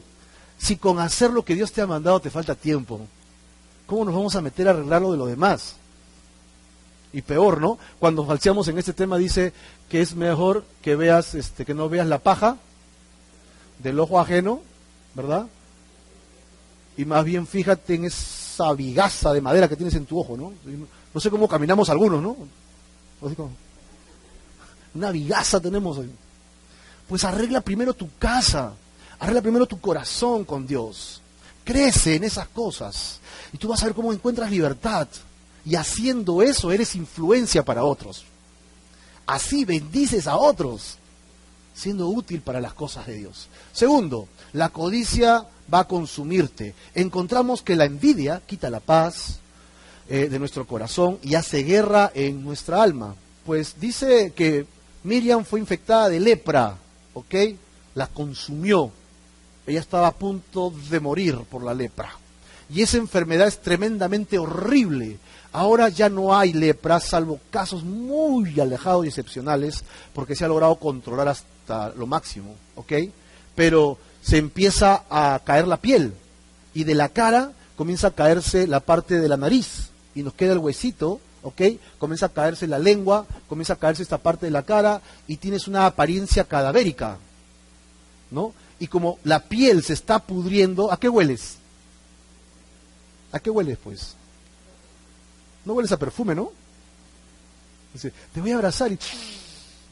Si 0.57 0.77
con 0.77 1.01
hacer 1.01 1.33
lo 1.33 1.45
que 1.45 1.55
Dios 1.55 1.71
te 1.71 1.83
ha 1.83 1.87
mandado 1.87 2.19
te 2.19 2.31
falta 2.31 2.55
tiempo, 2.55 3.03
¿cómo 3.87 4.07
nos 4.07 4.15
vamos 4.15 4.35
a 4.37 4.41
meter 4.41 4.69
a 4.69 4.71
arreglar 4.71 5.03
lo 5.03 5.13
de 5.13 5.19
lo 5.19 5.27
demás? 5.27 5.77
Y 7.13 7.23
peor, 7.23 7.61
¿no? 7.61 7.79
Cuando 7.99 8.27
falseamos 8.27 8.69
en 8.69 8.79
este 8.79 8.93
tema 8.93 9.17
dice 9.17 9.53
que 9.89 10.01
es 10.01 10.15
mejor 10.15 10.65
que 10.83 10.97
veas, 10.97 11.35
este, 11.35 11.65
que 11.65 11.75
no 11.75 11.89
veas 11.89 12.07
la 12.07 12.19
paja 12.19 12.57
del 13.79 13.99
ojo 14.01 14.21
ajeno, 14.21 14.61
¿verdad? 15.15 15.47
Y 16.97 17.05
más 17.05 17.25
bien 17.25 17.47
fíjate 17.47 17.95
en 17.95 18.05
esa 18.07 18.73
vigaza 18.73 19.33
de 19.33 19.41
madera 19.41 19.69
que 19.69 19.77
tienes 19.77 19.95
en 19.95 20.07
tu 20.07 20.19
ojo, 20.19 20.37
¿no? 20.37 20.53
No 21.13 21.21
sé 21.21 21.31
cómo 21.31 21.49
caminamos 21.49 21.89
algunos, 21.91 22.23
¿no? 22.23 22.37
Una 24.95 25.11
vigaza 25.11 25.61
tenemos. 25.61 25.99
Pues 27.09 27.25
arregla 27.25 27.61
primero 27.61 27.95
tu 27.95 28.09
casa, 28.19 28.73
arregla 29.19 29.43
primero 29.43 29.67
tu 29.67 29.81
corazón 29.81 30.45
con 30.45 30.67
Dios. 30.67 31.21
Crece 31.65 32.17
en 32.17 32.25
esas 32.25 32.49
cosas 32.49 33.21
y 33.53 33.59
tú 33.59 33.69
vas 33.69 33.83
a 33.83 33.87
ver 33.87 33.95
cómo 33.95 34.13
encuentras 34.13 34.51
libertad. 34.51 35.09
Y 35.67 35.75
haciendo 35.75 36.43
eso 36.43 36.71
eres 36.71 36.95
influencia 36.95 37.65
para 37.65 37.85
otros. 37.85 38.25
Así 39.27 39.65
bendices 39.65 40.29
a 40.29 40.37
otros, 40.37 40.97
siendo 41.75 42.09
útil 42.09 42.41
para 42.41 42.61
las 42.61 42.73
cosas 42.73 43.07
de 43.07 43.15
Dios. 43.15 43.49
Segundo, 43.73 44.29
la 44.53 44.69
codicia 44.69 45.45
va 45.73 45.81
a 45.81 45.89
consumirte. 45.89 46.75
Encontramos 46.95 47.63
que 47.63 47.75
la 47.75 47.85
envidia 47.85 48.41
quita 48.47 48.71
la 48.71 48.81
paz 48.81 49.41
eh, 50.09 50.29
de 50.29 50.39
nuestro 50.39 50.67
corazón 50.67 51.19
y 51.23 51.35
hace 51.35 51.65
guerra 51.65 52.13
en 52.15 52.45
nuestra 52.45 52.81
alma. 52.81 53.17
Pues 53.45 53.75
dice 53.81 54.33
que 54.37 54.67
Miriam 55.03 55.45
fue 55.45 55.59
infectada 55.59 56.09
de 56.09 56.21
lepra, 56.21 56.77
¿ok? 57.15 57.35
La 57.97 58.07
consumió. 58.07 58.93
Ella 59.67 59.81
estaba 59.81 60.07
a 60.07 60.15
punto 60.15 60.73
de 60.91 61.01
morir 61.01 61.37
por 61.51 61.65
la 61.65 61.75
lepra. 61.75 62.11
Y 62.73 62.83
esa 62.83 62.99
enfermedad 62.99 63.49
es 63.49 63.61
tremendamente 63.61 64.39
horrible. 64.39 65.19
Ahora 65.57 65.89
ya 65.89 66.11
no 66.11 66.37
hay 66.37 66.53
lepra, 66.53 67.01
salvo 67.01 67.41
casos 67.51 67.83
muy 67.83 68.61
alejados 68.61 69.07
y 69.07 69.09
excepcionales, 69.09 69.85
porque 70.13 70.37
se 70.37 70.45
ha 70.45 70.49
logrado 70.49 70.77
controlar 70.77 71.29
hasta 71.29 71.95
lo 71.97 72.07
máximo, 72.07 72.55
¿ok? 72.75 72.93
Pero 73.55 73.97
se 74.21 74.37
empieza 74.37 75.05
a 75.09 75.41
caer 75.43 75.67
la 75.67 75.79
piel 75.79 76.13
y 76.75 76.85
de 76.85 76.95
la 76.95 77.09
cara 77.09 77.53
comienza 77.75 78.09
a 78.09 78.11
caerse 78.11 78.67
la 78.67 78.81
parte 78.81 79.19
de 79.19 79.31
la 79.31 79.39
nariz 79.39 79.89
y 80.15 80.23
nos 80.23 80.35
queda 80.35 80.53
el 80.53 80.59
huesito 80.59 81.21
¿ok? 81.43 81.63
Comienza 81.99 82.27
a 82.27 82.35
caerse 82.35 82.67
la 82.67 82.79
lengua, 82.79 83.25
comienza 83.49 83.73
a 83.73 83.77
caerse 83.77 84.03
esta 84.03 84.19
parte 84.19 84.45
de 84.45 84.53
la 84.53 84.63
cara 84.63 85.01
y 85.27 85.39
tienes 85.39 85.69
una 85.69 85.87
apariencia 85.87 86.45
cadavérica, 86.45 87.17
¿no? 88.31 88.53
Y 88.79 88.89
como 88.89 89.19
la 89.25 89.41
piel 89.45 89.83
se 89.83 89.95
está 89.95 90.19
pudriendo, 90.19 90.93
¿a 90.93 90.99
qué 90.99 91.09
hueles? 91.09 91.57
¿A 93.33 93.41
qué 93.41 93.49
hueles, 93.49 93.79
pues? 93.83 94.17
No 95.67 95.75
hueles 95.75 95.93
a 95.93 95.99
perfume, 95.99 96.35
¿no? 96.35 96.51
Dice, 97.93 98.13
te 98.33 98.41
voy 98.41 98.53
a 98.53 98.55
abrazar 98.55 98.91
y... 98.91 98.99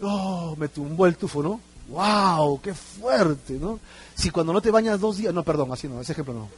¡Oh! 0.00 0.54
Me 0.56 0.68
tumbó 0.68 1.06
el 1.06 1.16
tufo, 1.16 1.42
¿no? 1.42 1.60
¡Wow! 1.88 2.60
¡Qué 2.62 2.72
fuerte, 2.72 3.54
¿no? 3.54 3.80
Si 4.14 4.30
cuando 4.30 4.52
no 4.52 4.62
te 4.62 4.70
bañas 4.70 5.00
dos 5.00 5.18
días... 5.18 5.34
No, 5.34 5.42
perdón, 5.42 5.72
así 5.72 5.88
no, 5.88 6.00
ese 6.00 6.12
ejemplo 6.12 6.32
no. 6.32 6.48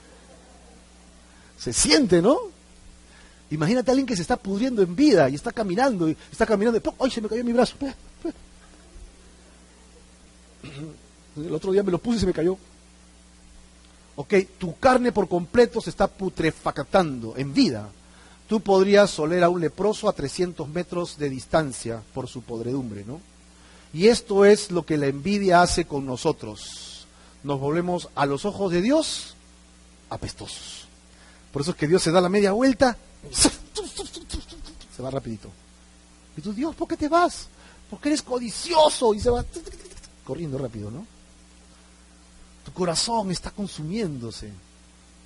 Se 1.58 1.72
siente, 1.72 2.20
¿no? 2.20 2.38
Imagínate 3.50 3.90
a 3.90 3.92
alguien 3.92 4.06
que 4.06 4.16
se 4.16 4.22
está 4.22 4.36
pudriendo 4.36 4.82
en 4.82 4.94
vida 4.94 5.30
y 5.30 5.34
está 5.34 5.50
caminando, 5.50 6.08
y 6.08 6.16
está 6.30 6.44
caminando, 6.44 6.78
y 6.78 6.82
¡ay, 7.02 7.10
se 7.10 7.20
me 7.20 7.28
cayó 7.28 7.42
mi 7.44 7.52
brazo! 7.52 7.76
El 11.36 11.54
otro 11.54 11.72
día 11.72 11.82
me 11.82 11.92
lo 11.92 11.98
puse 11.98 12.18
y 12.18 12.20
se 12.20 12.26
me 12.26 12.32
cayó. 12.32 12.58
Ok, 14.16 14.34
tu 14.58 14.76
carne 14.78 15.12
por 15.12 15.28
completo 15.28 15.80
se 15.80 15.90
está 15.90 16.06
putrefactando 16.06 17.34
en 17.36 17.54
vida. 17.54 17.88
Tú 18.48 18.60
podrías 18.60 19.18
oler 19.18 19.42
a 19.42 19.48
un 19.48 19.60
leproso 19.60 20.08
a 20.08 20.12
300 20.12 20.68
metros 20.68 21.18
de 21.18 21.30
distancia 21.30 22.02
por 22.14 22.28
su 22.28 22.42
podredumbre, 22.42 23.04
¿no? 23.04 23.20
Y 23.92 24.08
esto 24.08 24.44
es 24.44 24.70
lo 24.70 24.84
que 24.84 24.96
la 24.96 25.06
envidia 25.06 25.62
hace 25.62 25.84
con 25.84 26.06
nosotros. 26.06 27.06
Nos 27.42 27.58
volvemos 27.58 28.08
a 28.14 28.26
los 28.26 28.44
ojos 28.44 28.72
de 28.72 28.82
Dios 28.82 29.34
apestosos. 30.10 30.86
Por 31.52 31.62
eso 31.62 31.72
es 31.72 31.76
que 31.76 31.88
Dios 31.88 32.02
se 32.02 32.12
da 32.12 32.20
la 32.20 32.28
media 32.28 32.52
vuelta 32.52 32.96
se 34.96 35.02
va 35.02 35.10
rapidito. 35.10 35.50
Y 36.36 36.40
tú, 36.40 36.52
Dios, 36.52 36.74
¿por 36.74 36.88
qué 36.88 36.96
te 36.96 37.08
vas? 37.08 37.48
Porque 37.90 38.08
eres 38.08 38.22
codicioso 38.22 39.14
y 39.14 39.20
se 39.20 39.30
va 39.30 39.44
corriendo 40.24 40.58
rápido, 40.58 40.90
¿no? 40.90 41.06
Tu 42.64 42.72
corazón 42.72 43.30
está 43.30 43.50
consumiéndose. 43.50 44.50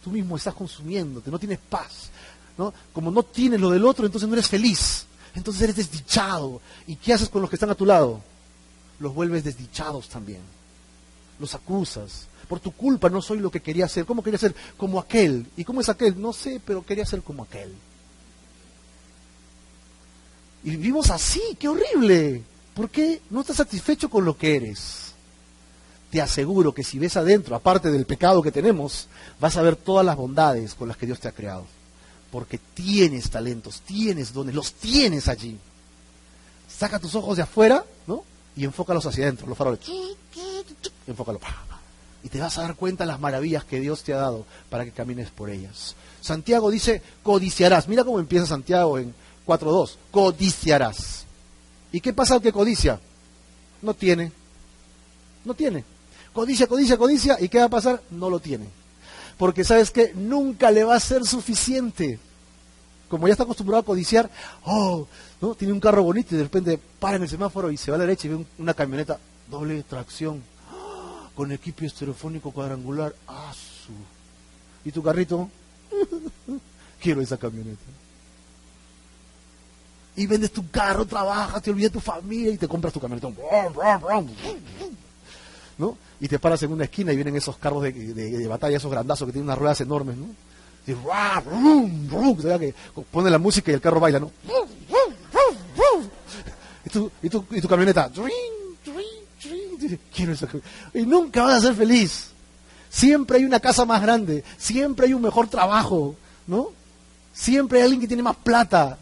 Tú 0.03 0.11
mismo 0.11 0.37
estás 0.37 0.55
consumiéndote, 0.55 1.31
no 1.31 1.39
tienes 1.39 1.59
paz. 1.59 2.11
Como 2.93 3.11
no 3.11 3.23
tienes 3.23 3.61
lo 3.61 3.71
del 3.71 3.85
otro, 3.85 4.07
entonces 4.07 4.29
no 4.29 4.35
eres 4.35 4.49
feliz. 4.49 5.07
Entonces 5.35 5.63
eres 5.63 5.77
desdichado. 5.77 6.61
¿Y 6.87 6.97
qué 6.97 7.13
haces 7.13 7.29
con 7.29 7.41
los 7.41 7.51
que 7.51 7.57
están 7.57 7.71
a 7.71 7.75
tu 7.75 7.87
lado? 7.87 8.21
Los 8.99 9.15
vuelves 9.15 9.45
desdichados 9.45 10.09
también. 10.09 10.41
Los 11.39 11.55
acusas. 11.55 12.27
Por 12.49 12.61
tu 12.61 12.73
culpa 12.73 13.09
no 13.09 13.23
soy 13.23 13.39
lo 13.39 13.51
que 13.51 13.61
quería 13.61 13.89
ser. 13.89 14.05
¿Cómo 14.05 14.23
quería 14.23 14.39
ser? 14.39 14.55
Como 14.77 14.99
aquel. 14.99 15.47
¿Y 15.57 15.65
cómo 15.65 15.81
es 15.81 15.89
aquel? 15.89 16.21
No 16.21 16.33
sé, 16.33 16.61
pero 16.65 16.85
quería 16.85 17.07
ser 17.07 17.23
como 17.23 17.45
aquel. 17.45 17.73
Y 20.63 20.71
vivimos 20.71 21.11
así, 21.11 21.41
qué 21.59 21.69
horrible. 21.69 22.43
¿Por 22.75 22.91
qué 22.91 23.23
no 23.31 23.41
estás 23.41 23.57
satisfecho 23.57 24.11
con 24.11 24.25
lo 24.25 24.37
que 24.37 24.57
eres? 24.57 25.13
Te 26.11 26.21
aseguro 26.21 26.75
que 26.75 26.83
si 26.83 26.99
ves 26.99 27.17
adentro, 27.17 27.55
aparte 27.55 27.91
del 27.91 28.05
pecado 28.05 28.43
que 28.43 28.53
tenemos, 28.53 29.07
vas 29.39 29.57
a 29.57 29.63
ver 29.63 29.77
todas 29.77 30.05
las 30.05 30.17
bondades 30.17 30.75
con 30.75 30.89
las 30.89 30.97
que 30.97 31.07
Dios 31.07 31.21
te 31.21 31.29
ha 31.29 31.33
creado. 31.33 31.65
Porque 32.31 32.59
tienes 32.59 33.31
talentos, 33.31 33.81
tienes 33.81 34.33
dones, 34.33 34.55
los 34.55 34.73
tienes 34.75 35.29
allí. 35.29 35.59
Saca 36.69 36.99
tus 36.99 37.15
ojos 37.15 37.37
de 37.37 37.43
afuera, 37.43 37.85
¿no? 38.07 38.25
Y 38.57 38.65
enfócalos 38.65 39.05
hacia 39.07 39.25
adentro, 39.25 39.47
los 39.47 39.59
faroles. 39.59 39.81
Enfócalo. 41.07 41.41
Y 42.23 42.29
te 42.29 42.39
vas 42.39 42.57
a 42.59 42.63
dar 42.63 42.75
cuenta 42.77 43.05
de 43.05 43.09
las 43.09 43.21
maravillas 43.21 43.65
que 43.65 43.81
Dios 43.81 44.03
te 44.03 44.13
ha 44.13 44.19
dado 44.19 44.45
para 44.69 44.85
que 44.85 44.93
camines 44.93 45.31
por 45.31 45.51
ellas. 45.51 45.97
Santiago 46.21 46.71
dice, 46.71 47.03
codiciarás. 47.23 47.89
Mira 47.89 48.05
cómo 48.05 48.21
empieza 48.21 48.47
Santiago 48.47 48.99
en 48.99 49.15
4.2, 49.47 49.97
codiciarás. 50.11 51.25
¿Y 51.93 52.01
qué 52.01 52.13
pasa 52.13 52.35
al 52.35 52.43
que 52.43 52.53
codicia? 52.53 53.01
No 53.83 53.95
tiene. 53.95 54.33
No 55.45 55.55
tiene. 55.55 55.85
Codicia, 56.33 56.67
codicia, 56.67 56.97
codicia. 56.97 57.37
¿Y 57.41 57.49
qué 57.49 57.59
va 57.59 57.65
a 57.65 57.71
pasar? 57.71 58.03
No 58.11 58.31
lo 58.31 58.39
tiene. 58.39 58.67
Porque 59.41 59.65
sabes 59.65 59.91
que 59.91 60.13
nunca 60.15 60.71
le 60.71 60.85
va 60.85 60.97
a 60.97 61.01
ser 61.01 61.25
suficiente. 61.25 62.19
Como 63.09 63.27
ya 63.27 63.33
está 63.33 63.45
acostumbrado 63.45 63.81
a 63.81 63.87
codiciar, 63.87 64.29
oh, 64.67 65.07
¿no? 65.41 65.55
tiene 65.55 65.73
un 65.73 65.81
carro 65.81 66.03
bonito 66.03 66.35
y 66.35 66.37
de 66.37 66.45
repente 66.45 66.79
para 66.99 67.17
en 67.17 67.23
el 67.23 67.29
semáforo 67.31 67.71
y 67.71 67.79
se 67.79 67.91
va 67.91 67.95
a 67.95 67.99
la 68.01 68.05
derecha 68.05 68.27
y 68.27 68.33
ve 68.33 68.45
una 68.59 68.75
camioneta 68.75 69.19
doble 69.51 69.83
tracción 69.83 70.43
¡Ah! 70.71 71.31
con 71.35 71.53
equipo 71.53 71.87
estereofónico 71.87 72.51
cuadrangular. 72.51 73.15
¡Ah! 73.27 73.55
¿Y 74.85 74.93
tu 74.93 75.03
carrito? 75.03 75.49
Quiero 77.01 77.23
esa 77.23 77.39
camioneta 77.39 77.81
y 80.17 80.27
vendes 80.27 80.53
tu 80.53 80.69
carro, 80.71 81.07
trabajas, 81.07 81.63
te 81.63 81.71
olvidas 81.71 81.93
de 81.93 81.99
tu 81.99 82.05
familia 82.05 82.53
y 82.53 82.59
te 82.59 82.69
compras 82.69 82.93
tu 82.93 83.01
camioneta. 83.01 83.31
¿No? 85.79 85.97
Y 86.21 86.29
te 86.29 86.39
paras 86.39 86.63
en 86.63 86.73
una 86.73 86.85
esquina 86.85 87.13
y 87.13 87.17
vienen 87.17 87.37
esos 87.37 87.57
carros 87.57 87.83
de, 87.83 88.47
batalla, 88.47 88.77
esos 88.77 88.91
grandazos 88.91 89.27
que 89.27 89.33
tienen 89.33 89.49
unas 89.49 89.59
ruedas 89.59 89.81
enormes, 89.81 90.17
¿no? 90.17 90.27
Y, 90.87 90.95
pone 93.11 93.31
la 93.31 93.39
música 93.39 93.71
y 93.71 93.75
el 93.75 93.81
carro 93.81 94.01
baila, 94.01 94.21
¿no? 94.21 94.31
Y 96.85 96.91
tu, 96.91 97.11
y 97.23 97.29
tu, 97.29 97.45
y 97.51 97.61
tu 97.61 97.69
camioneta, 97.69 98.11
y 100.95 101.03
nunca 101.03 101.43
vas 101.43 101.59
a 101.59 101.69
ser 101.69 101.75
feliz. 101.75 102.29
Siempre 102.91 103.39
hay 103.39 103.45
una 103.45 103.61
casa 103.61 103.85
más 103.85 104.03
grande, 104.03 104.45
siempre 104.59 105.07
hay 105.07 105.15
un 105.15 105.23
mejor 105.23 105.49
trabajo, 105.49 106.17
¿no? 106.47 106.69
Siempre 107.33 107.79
hay 107.79 107.85
alguien 107.85 108.01
que 108.01 108.09
tiene 108.09 108.23
más 108.23 108.37
plata. 108.37 108.99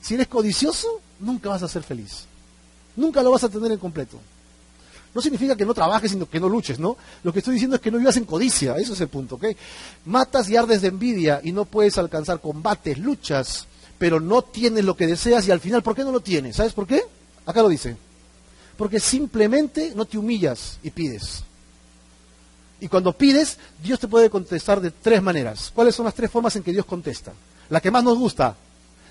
Si 0.00 0.14
eres 0.14 0.28
codicioso, 0.28 1.00
nunca 1.18 1.48
vas 1.48 1.62
a 1.62 1.68
ser 1.68 1.82
feliz. 1.82 2.26
Nunca 2.96 3.22
lo 3.22 3.32
vas 3.32 3.44
a 3.44 3.48
tener 3.48 3.72
en 3.72 3.78
completo. 3.78 4.20
No 5.14 5.22
significa 5.22 5.56
que 5.56 5.64
no 5.64 5.74
trabajes, 5.74 6.10
sino 6.10 6.28
que 6.28 6.40
no 6.40 6.48
luches, 6.48 6.78
¿no? 6.78 6.96
Lo 7.22 7.32
que 7.32 7.38
estoy 7.38 7.54
diciendo 7.54 7.76
es 7.76 7.82
que 7.82 7.90
no 7.90 7.98
vivas 7.98 8.16
en 8.16 8.24
codicia, 8.24 8.76
eso 8.76 8.94
es 8.94 9.00
el 9.00 9.08
punto, 9.08 9.36
¿ok? 9.36 9.44
Matas 10.06 10.50
y 10.50 10.56
ardes 10.56 10.82
de 10.82 10.88
envidia 10.88 11.40
y 11.42 11.52
no 11.52 11.64
puedes 11.64 11.96
alcanzar 11.98 12.40
combates, 12.40 12.98
luchas, 12.98 13.66
pero 13.98 14.18
no 14.18 14.42
tienes 14.42 14.84
lo 14.84 14.96
que 14.96 15.06
deseas 15.06 15.46
y 15.46 15.50
al 15.50 15.60
final, 15.60 15.82
¿por 15.82 15.94
qué 15.94 16.02
no 16.02 16.12
lo 16.12 16.20
tienes? 16.20 16.56
¿Sabes 16.56 16.72
por 16.72 16.86
qué? 16.86 17.02
Acá 17.46 17.62
lo 17.62 17.68
dice. 17.68 17.96
Porque 18.76 18.98
simplemente 18.98 19.92
no 19.94 20.04
te 20.04 20.18
humillas 20.18 20.78
y 20.82 20.90
pides. 20.90 21.44
Y 22.80 22.88
cuando 22.88 23.12
pides, 23.12 23.56
Dios 23.82 24.00
te 24.00 24.08
puede 24.08 24.28
contestar 24.28 24.80
de 24.80 24.90
tres 24.90 25.22
maneras. 25.22 25.70
¿Cuáles 25.74 25.94
son 25.94 26.04
las 26.04 26.14
tres 26.14 26.30
formas 26.30 26.56
en 26.56 26.62
que 26.62 26.72
Dios 26.72 26.84
contesta? 26.84 27.32
La 27.70 27.80
que 27.80 27.90
más 27.90 28.02
nos 28.04 28.18
gusta. 28.18 28.56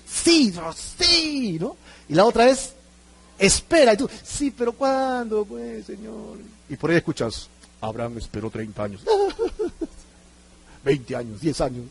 Sí, 0.06 0.54
sí, 0.98 1.56
¿no? 1.58 1.76
Y 2.08 2.14
la 2.14 2.24
otra 2.24 2.48
es, 2.48 2.74
espera. 3.38 3.94
Y 3.94 3.96
tú, 3.96 4.08
sí, 4.22 4.50
pero 4.50 4.72
¿cuándo, 4.72 5.44
pues, 5.44 5.86
Señor? 5.86 6.38
Y 6.68 6.76
por 6.76 6.90
ahí 6.90 6.96
escuchas, 6.96 7.48
Abraham 7.80 8.18
esperó 8.18 8.50
30 8.50 8.82
años, 8.82 9.00
20 10.84 11.16
años, 11.16 11.40
10 11.40 11.60
años. 11.60 11.84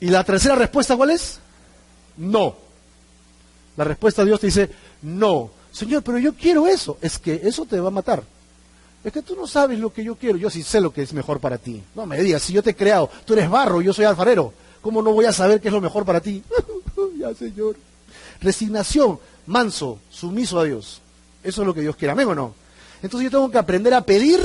Y 0.00 0.08
la 0.08 0.22
tercera 0.24 0.54
respuesta, 0.54 0.96
¿cuál 0.96 1.10
es? 1.10 1.40
No. 2.16 2.56
La 3.76 3.84
respuesta 3.84 4.22
de 4.22 4.26
Dios 4.28 4.40
te 4.40 4.46
dice, 4.46 4.70
no. 5.02 5.50
Señor, 5.72 6.02
pero 6.02 6.18
yo 6.18 6.34
quiero 6.34 6.66
eso. 6.66 6.98
Es 7.00 7.18
que 7.18 7.40
eso 7.44 7.64
te 7.64 7.80
va 7.80 7.88
a 7.88 7.92
matar. 7.92 8.22
Es 9.04 9.12
que 9.12 9.22
tú 9.22 9.36
no 9.36 9.46
sabes 9.46 9.78
lo 9.78 9.92
que 9.92 10.04
yo 10.04 10.16
quiero. 10.16 10.36
Yo 10.36 10.50
sí 10.50 10.62
sé 10.62 10.80
lo 10.80 10.92
que 10.92 11.02
es 11.02 11.12
mejor 11.12 11.40
para 11.40 11.58
ti. 11.58 11.82
No 11.94 12.06
me 12.06 12.20
digas, 12.20 12.42
si 12.42 12.52
yo 12.52 12.62
te 12.62 12.70
he 12.70 12.76
creado, 12.76 13.10
tú 13.24 13.34
eres 13.34 13.48
barro, 13.48 13.80
yo 13.80 13.92
soy 13.92 14.04
alfarero. 14.04 14.52
¿Cómo 14.82 15.02
no 15.02 15.12
voy 15.12 15.24
a 15.24 15.32
saber 15.32 15.60
qué 15.60 15.68
es 15.68 15.74
lo 15.74 15.80
mejor 15.80 16.04
para 16.04 16.20
ti? 16.20 16.42
ya, 17.18 17.34
Señor. 17.34 17.76
Resignación 18.40 19.18
manso, 19.48 19.98
sumiso 20.10 20.60
a 20.60 20.64
Dios. 20.64 21.00
Eso 21.42 21.62
es 21.62 21.66
lo 21.66 21.74
que 21.74 21.80
Dios 21.80 21.96
quiere, 21.96 22.12
amén 22.12 22.28
o 22.28 22.34
no. 22.34 22.54
Entonces 23.02 23.24
yo 23.24 23.30
tengo 23.30 23.50
que 23.50 23.58
aprender 23.58 23.94
a 23.94 24.02
pedir 24.02 24.40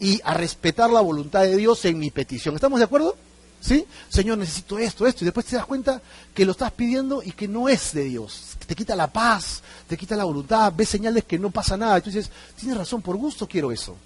y 0.00 0.20
a 0.24 0.34
respetar 0.34 0.90
la 0.90 1.00
voluntad 1.00 1.42
de 1.42 1.56
Dios 1.56 1.84
en 1.84 1.98
mi 1.98 2.10
petición. 2.10 2.54
¿Estamos 2.54 2.78
de 2.78 2.84
acuerdo? 2.84 3.16
¿Sí? 3.60 3.84
Señor, 4.08 4.38
necesito 4.38 4.78
esto, 4.78 5.06
esto. 5.06 5.24
Y 5.24 5.26
después 5.26 5.46
te 5.46 5.56
das 5.56 5.66
cuenta 5.66 6.00
que 6.34 6.44
lo 6.44 6.52
estás 6.52 6.72
pidiendo 6.72 7.22
y 7.22 7.32
que 7.32 7.48
no 7.48 7.68
es 7.68 7.92
de 7.92 8.04
Dios. 8.04 8.56
Te 8.66 8.74
quita 8.74 8.94
la 8.94 9.12
paz, 9.12 9.62
te 9.88 9.96
quita 9.96 10.16
la 10.16 10.24
voluntad, 10.24 10.72
ves 10.76 10.88
señales 10.88 11.24
que 11.24 11.38
no 11.38 11.50
pasa 11.50 11.76
nada. 11.76 11.98
Y 11.98 12.02
tú 12.02 12.10
dices, 12.10 12.30
tienes 12.56 12.78
razón, 12.78 13.02
por 13.02 13.16
gusto 13.16 13.48
quiero 13.48 13.72
eso. 13.72 13.96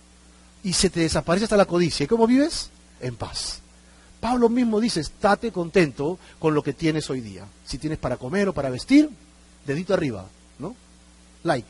Y 0.62 0.72
se 0.72 0.90
te 0.90 1.00
desaparece 1.00 1.44
hasta 1.44 1.56
la 1.56 1.66
codicia. 1.66 2.04
¿Y 2.04 2.06
cómo 2.06 2.26
vives? 2.26 2.70
En 3.00 3.16
paz. 3.16 3.60
Pablo 4.20 4.48
mismo 4.48 4.80
dice, 4.80 5.00
estate 5.00 5.50
contento 5.50 6.18
con 6.38 6.54
lo 6.54 6.62
que 6.62 6.72
tienes 6.72 7.08
hoy 7.10 7.20
día. 7.20 7.44
Si 7.64 7.78
tienes 7.78 7.98
para 7.98 8.18
comer 8.18 8.48
o 8.48 8.54
para 8.54 8.70
vestir, 8.70 9.10
dedito 9.66 9.94
arriba. 9.94 10.26
Like. 11.44 11.68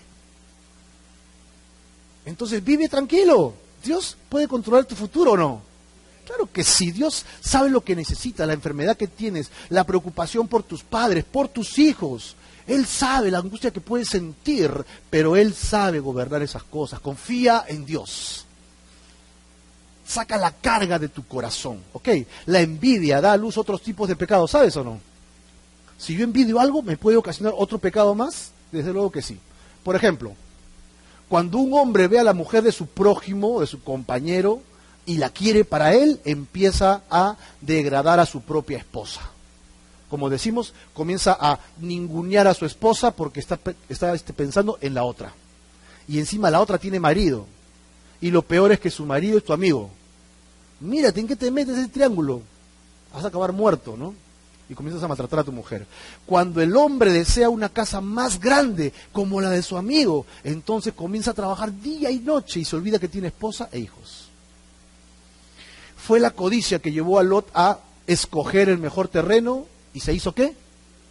Entonces 2.26 2.62
vive 2.62 2.88
tranquilo. 2.88 3.54
Dios 3.82 4.16
puede 4.28 4.48
controlar 4.48 4.84
tu 4.84 4.94
futuro 4.94 5.32
o 5.32 5.36
no. 5.36 5.62
Claro 6.26 6.48
que 6.52 6.62
sí, 6.62 6.92
Dios 6.92 7.24
sabe 7.40 7.70
lo 7.70 7.80
que 7.80 7.96
necesitas, 7.96 8.46
la 8.46 8.52
enfermedad 8.52 8.96
que 8.96 9.08
tienes, 9.08 9.50
la 9.68 9.84
preocupación 9.84 10.46
por 10.46 10.62
tus 10.62 10.84
padres, 10.84 11.24
por 11.24 11.48
tus 11.48 11.78
hijos. 11.78 12.36
Él 12.68 12.86
sabe 12.86 13.32
la 13.32 13.38
angustia 13.38 13.72
que 13.72 13.80
puedes 13.80 14.08
sentir, 14.08 14.70
pero 15.08 15.34
Él 15.34 15.54
sabe 15.54 15.98
gobernar 15.98 16.40
esas 16.42 16.62
cosas. 16.62 17.00
Confía 17.00 17.64
en 17.66 17.84
Dios. 17.84 18.44
Saca 20.06 20.36
la 20.36 20.52
carga 20.52 20.98
de 20.98 21.08
tu 21.08 21.26
corazón, 21.26 21.82
¿ok? 21.92 22.08
La 22.46 22.60
envidia 22.60 23.20
da 23.20 23.32
a 23.32 23.36
luz 23.36 23.58
otros 23.58 23.82
tipos 23.82 24.08
de 24.08 24.14
pecados, 24.14 24.52
¿sabes 24.52 24.76
o 24.76 24.84
no? 24.84 25.00
Si 25.98 26.14
yo 26.14 26.22
envidio 26.22 26.60
algo, 26.60 26.82
¿me 26.82 26.96
puede 26.96 27.16
ocasionar 27.16 27.54
otro 27.56 27.78
pecado 27.78 28.14
más? 28.14 28.52
Desde 28.70 28.92
luego 28.92 29.10
que 29.10 29.22
sí. 29.22 29.38
Por 29.84 29.96
ejemplo, 29.96 30.32
cuando 31.28 31.58
un 31.58 31.74
hombre 31.74 32.08
ve 32.08 32.18
a 32.18 32.24
la 32.24 32.34
mujer 32.34 32.62
de 32.62 32.72
su 32.72 32.86
prójimo, 32.86 33.60
de 33.60 33.66
su 33.66 33.82
compañero, 33.82 34.62
y 35.06 35.16
la 35.16 35.30
quiere 35.30 35.64
para 35.64 35.94
él, 35.94 36.20
empieza 36.24 37.02
a 37.10 37.36
degradar 37.60 38.20
a 38.20 38.26
su 38.26 38.42
propia 38.42 38.78
esposa. 38.78 39.20
Como 40.10 40.28
decimos, 40.28 40.74
comienza 40.92 41.36
a 41.40 41.60
ningunear 41.78 42.46
a 42.46 42.54
su 42.54 42.66
esposa 42.66 43.12
porque 43.12 43.40
está, 43.40 43.58
este, 43.88 44.32
pensando 44.32 44.78
en 44.80 44.94
la 44.94 45.04
otra. 45.04 45.32
Y 46.08 46.18
encima 46.18 46.50
la 46.50 46.60
otra 46.60 46.78
tiene 46.78 46.98
marido. 46.98 47.46
Y 48.20 48.30
lo 48.30 48.42
peor 48.42 48.72
es 48.72 48.80
que 48.80 48.90
su 48.90 49.06
marido 49.06 49.38
es 49.38 49.44
tu 49.44 49.52
amigo. 49.52 49.90
Mírate, 50.80 51.20
¿en 51.20 51.28
qué 51.28 51.36
te 51.36 51.50
metes 51.50 51.78
ese 51.78 51.88
triángulo? 51.88 52.42
Vas 53.14 53.24
a 53.24 53.28
acabar 53.28 53.52
muerto, 53.52 53.96
¿no? 53.96 54.14
Y 54.70 54.74
comienzas 54.74 55.02
a 55.02 55.08
maltratar 55.08 55.40
a 55.40 55.44
tu 55.44 55.50
mujer. 55.50 55.84
Cuando 56.24 56.62
el 56.62 56.76
hombre 56.76 57.12
desea 57.12 57.50
una 57.50 57.68
casa 57.68 58.00
más 58.00 58.38
grande 58.38 58.92
como 59.12 59.40
la 59.40 59.50
de 59.50 59.62
su 59.62 59.76
amigo, 59.76 60.26
entonces 60.44 60.94
comienza 60.94 61.32
a 61.32 61.34
trabajar 61.34 61.76
día 61.80 62.08
y 62.08 62.20
noche 62.20 62.60
y 62.60 62.64
se 62.64 62.76
olvida 62.76 63.00
que 63.00 63.08
tiene 63.08 63.28
esposa 63.28 63.68
e 63.72 63.80
hijos. 63.80 64.28
Fue 65.96 66.20
la 66.20 66.30
codicia 66.30 66.78
que 66.78 66.92
llevó 66.92 67.18
a 67.18 67.24
Lot 67.24 67.48
a 67.52 67.80
escoger 68.06 68.68
el 68.68 68.78
mejor 68.78 69.08
terreno 69.08 69.66
y 69.92 70.00
se 70.00 70.14
hizo 70.14 70.32
qué? 70.36 70.54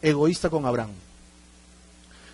Egoísta 0.01 0.49
con 0.49 0.65
Abraham. 0.65 0.91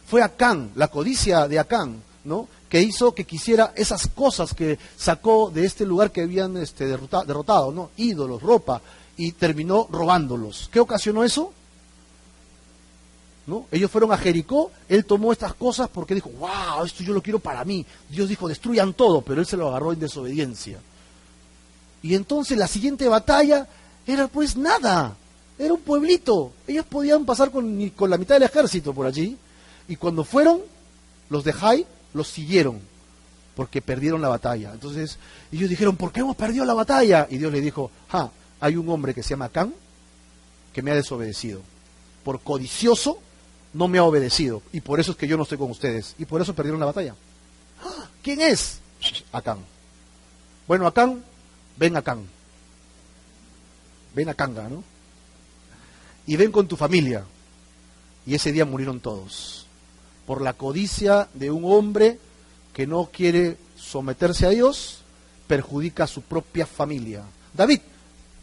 Fue 0.07 0.21
Acán, 0.21 0.69
la 0.75 0.89
codicia 0.89 1.47
de 1.47 1.57
Acán, 1.57 2.03
¿no? 2.23 2.47
que 2.69 2.81
hizo 2.81 3.15
que 3.15 3.25
quisiera 3.25 3.73
esas 3.75 4.07
cosas 4.07 4.53
que 4.53 4.77
sacó 4.95 5.49
de 5.49 5.65
este 5.65 5.87
lugar 5.87 6.11
que 6.11 6.21
habían 6.21 6.55
este, 6.57 6.85
derrotado, 6.85 7.71
¿no? 7.71 7.89
ídolos, 7.97 8.43
ropa, 8.43 8.81
y 9.17 9.31
terminó 9.33 9.87
robándolos. 9.91 10.69
¿Qué 10.71 10.79
ocasionó 10.79 11.23
eso? 11.23 11.53
¿No? 13.47 13.67
Ellos 13.71 13.91
fueron 13.91 14.11
a 14.11 14.17
Jericó, 14.17 14.71
él 14.89 15.05
tomó 15.05 15.31
estas 15.31 15.53
cosas 15.53 15.87
porque 15.87 16.15
dijo, 16.15 16.31
wow, 16.39 16.83
esto 16.83 17.03
yo 17.03 17.13
lo 17.13 17.21
quiero 17.21 17.39
para 17.39 17.63
mí. 17.63 17.85
Dios 18.09 18.27
dijo, 18.27 18.47
destruyan 18.47 18.93
todo, 18.93 19.21
pero 19.21 19.39
él 19.39 19.47
se 19.47 19.57
lo 19.57 19.67
agarró 19.67 19.93
en 19.93 19.99
desobediencia. 19.99 20.79
Y 22.01 22.15
entonces 22.15 22.57
la 22.57 22.67
siguiente 22.67 23.07
batalla 23.07 23.67
era 24.07 24.27
pues 24.27 24.55
nada, 24.55 25.15
era 25.57 25.73
un 25.73 25.81
pueblito. 25.81 26.53
Ellos 26.67 26.85
podían 26.85 27.25
pasar 27.25 27.51
con, 27.51 27.89
con 27.91 28.09
la 28.09 28.17
mitad 28.17 28.35
del 28.35 28.43
ejército 28.43 28.93
por 28.93 29.05
allí. 29.05 29.37
Y 29.87 29.95
cuando 29.95 30.23
fueron, 30.23 30.61
los 31.29 31.43
de 31.43 31.53
Jai 31.53 31.85
los 32.13 32.27
siguieron, 32.27 32.79
porque 33.55 33.81
perdieron 33.81 34.21
la 34.21 34.29
batalla. 34.29 34.71
Entonces 34.73 35.17
ellos 35.51 35.69
dijeron, 35.69 35.97
¿por 35.97 36.11
qué 36.11 36.21
hemos 36.21 36.35
perdido 36.35 36.65
la 36.65 36.73
batalla? 36.73 37.27
Y 37.29 37.37
Dios 37.37 37.51
le 37.51 37.61
dijo, 37.61 37.91
ah, 38.11 38.29
hay 38.59 38.75
un 38.75 38.89
hombre 38.89 39.13
que 39.13 39.23
se 39.23 39.31
llama 39.31 39.45
Acán 39.45 39.73
que 40.73 40.81
me 40.81 40.91
ha 40.91 40.95
desobedecido. 40.95 41.61
Por 42.23 42.41
codicioso 42.41 43.19
no 43.73 43.87
me 43.87 43.97
ha 43.97 44.03
obedecido. 44.03 44.61
Y 44.73 44.81
por 44.81 44.99
eso 44.99 45.11
es 45.11 45.17
que 45.17 45.27
yo 45.27 45.37
no 45.37 45.43
estoy 45.43 45.57
con 45.57 45.71
ustedes. 45.71 46.15
Y 46.17 46.25
por 46.25 46.41
eso 46.41 46.55
perdieron 46.55 46.79
la 46.79 46.87
batalla. 46.87 47.15
¡Ah! 47.83 48.09
¿Quién 48.21 48.41
es? 48.41 48.79
Acán. 49.31 49.59
Bueno, 50.67 50.87
Acán, 50.87 51.23
ven 51.77 51.95
Acán. 51.95 52.25
Ven 54.15 54.29
a 54.29 54.33
Canga, 54.33 54.69
¿no? 54.69 54.83
Y 56.25 56.37
ven 56.37 56.51
con 56.51 56.67
tu 56.67 56.77
familia. 56.77 57.25
Y 58.25 58.33
ese 58.33 58.51
día 58.51 58.65
murieron 58.65 59.01
todos. 59.01 59.67
Por 60.25 60.41
la 60.41 60.53
codicia 60.53 61.27
de 61.33 61.51
un 61.51 61.65
hombre 61.65 62.17
que 62.73 62.87
no 62.87 63.09
quiere 63.11 63.57
someterse 63.75 64.45
a 64.45 64.49
Dios, 64.49 65.01
perjudica 65.47 66.05
a 66.05 66.07
su 66.07 66.21
propia 66.21 66.65
familia. 66.65 67.23
David 67.53 67.81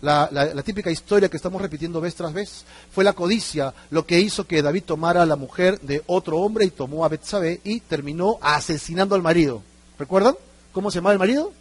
la, 0.03 0.63
típica 0.65 0.91
historia 0.91 1.29
que 1.29 1.37
estamos 1.37 1.63
repitiendo 1.63 2.01
vez 2.01 2.15
tras 2.15 2.33
vez. 2.33 2.65
Fue 2.91 3.05
la 3.05 3.13
codicia 3.13 3.73
lo 3.91 4.05
que 4.05 4.21
hizo 4.21 4.47
que 4.47 4.61
David 4.61 4.83
tomara 4.85 5.23
a 5.23 5.27
la 5.27 5.37
mujer 5.37 5.81
de 5.81 6.03
otro 6.07 6.39
hombre 6.39 6.65
y 6.65 6.71
tomó 6.71 7.05
a 7.05 7.09
Betsabé 7.09 7.61
y 7.65 7.81
terminó 7.81 8.39
asesinando 8.43 9.15
al 9.15 9.23
marido. 9.23 9.63
¿Recuerdan? 9.99 10.35
¿Cómo 10.73 10.91
se 10.91 10.97
llamaba 10.97 11.13
el 11.13 11.19
marido? 11.21 11.53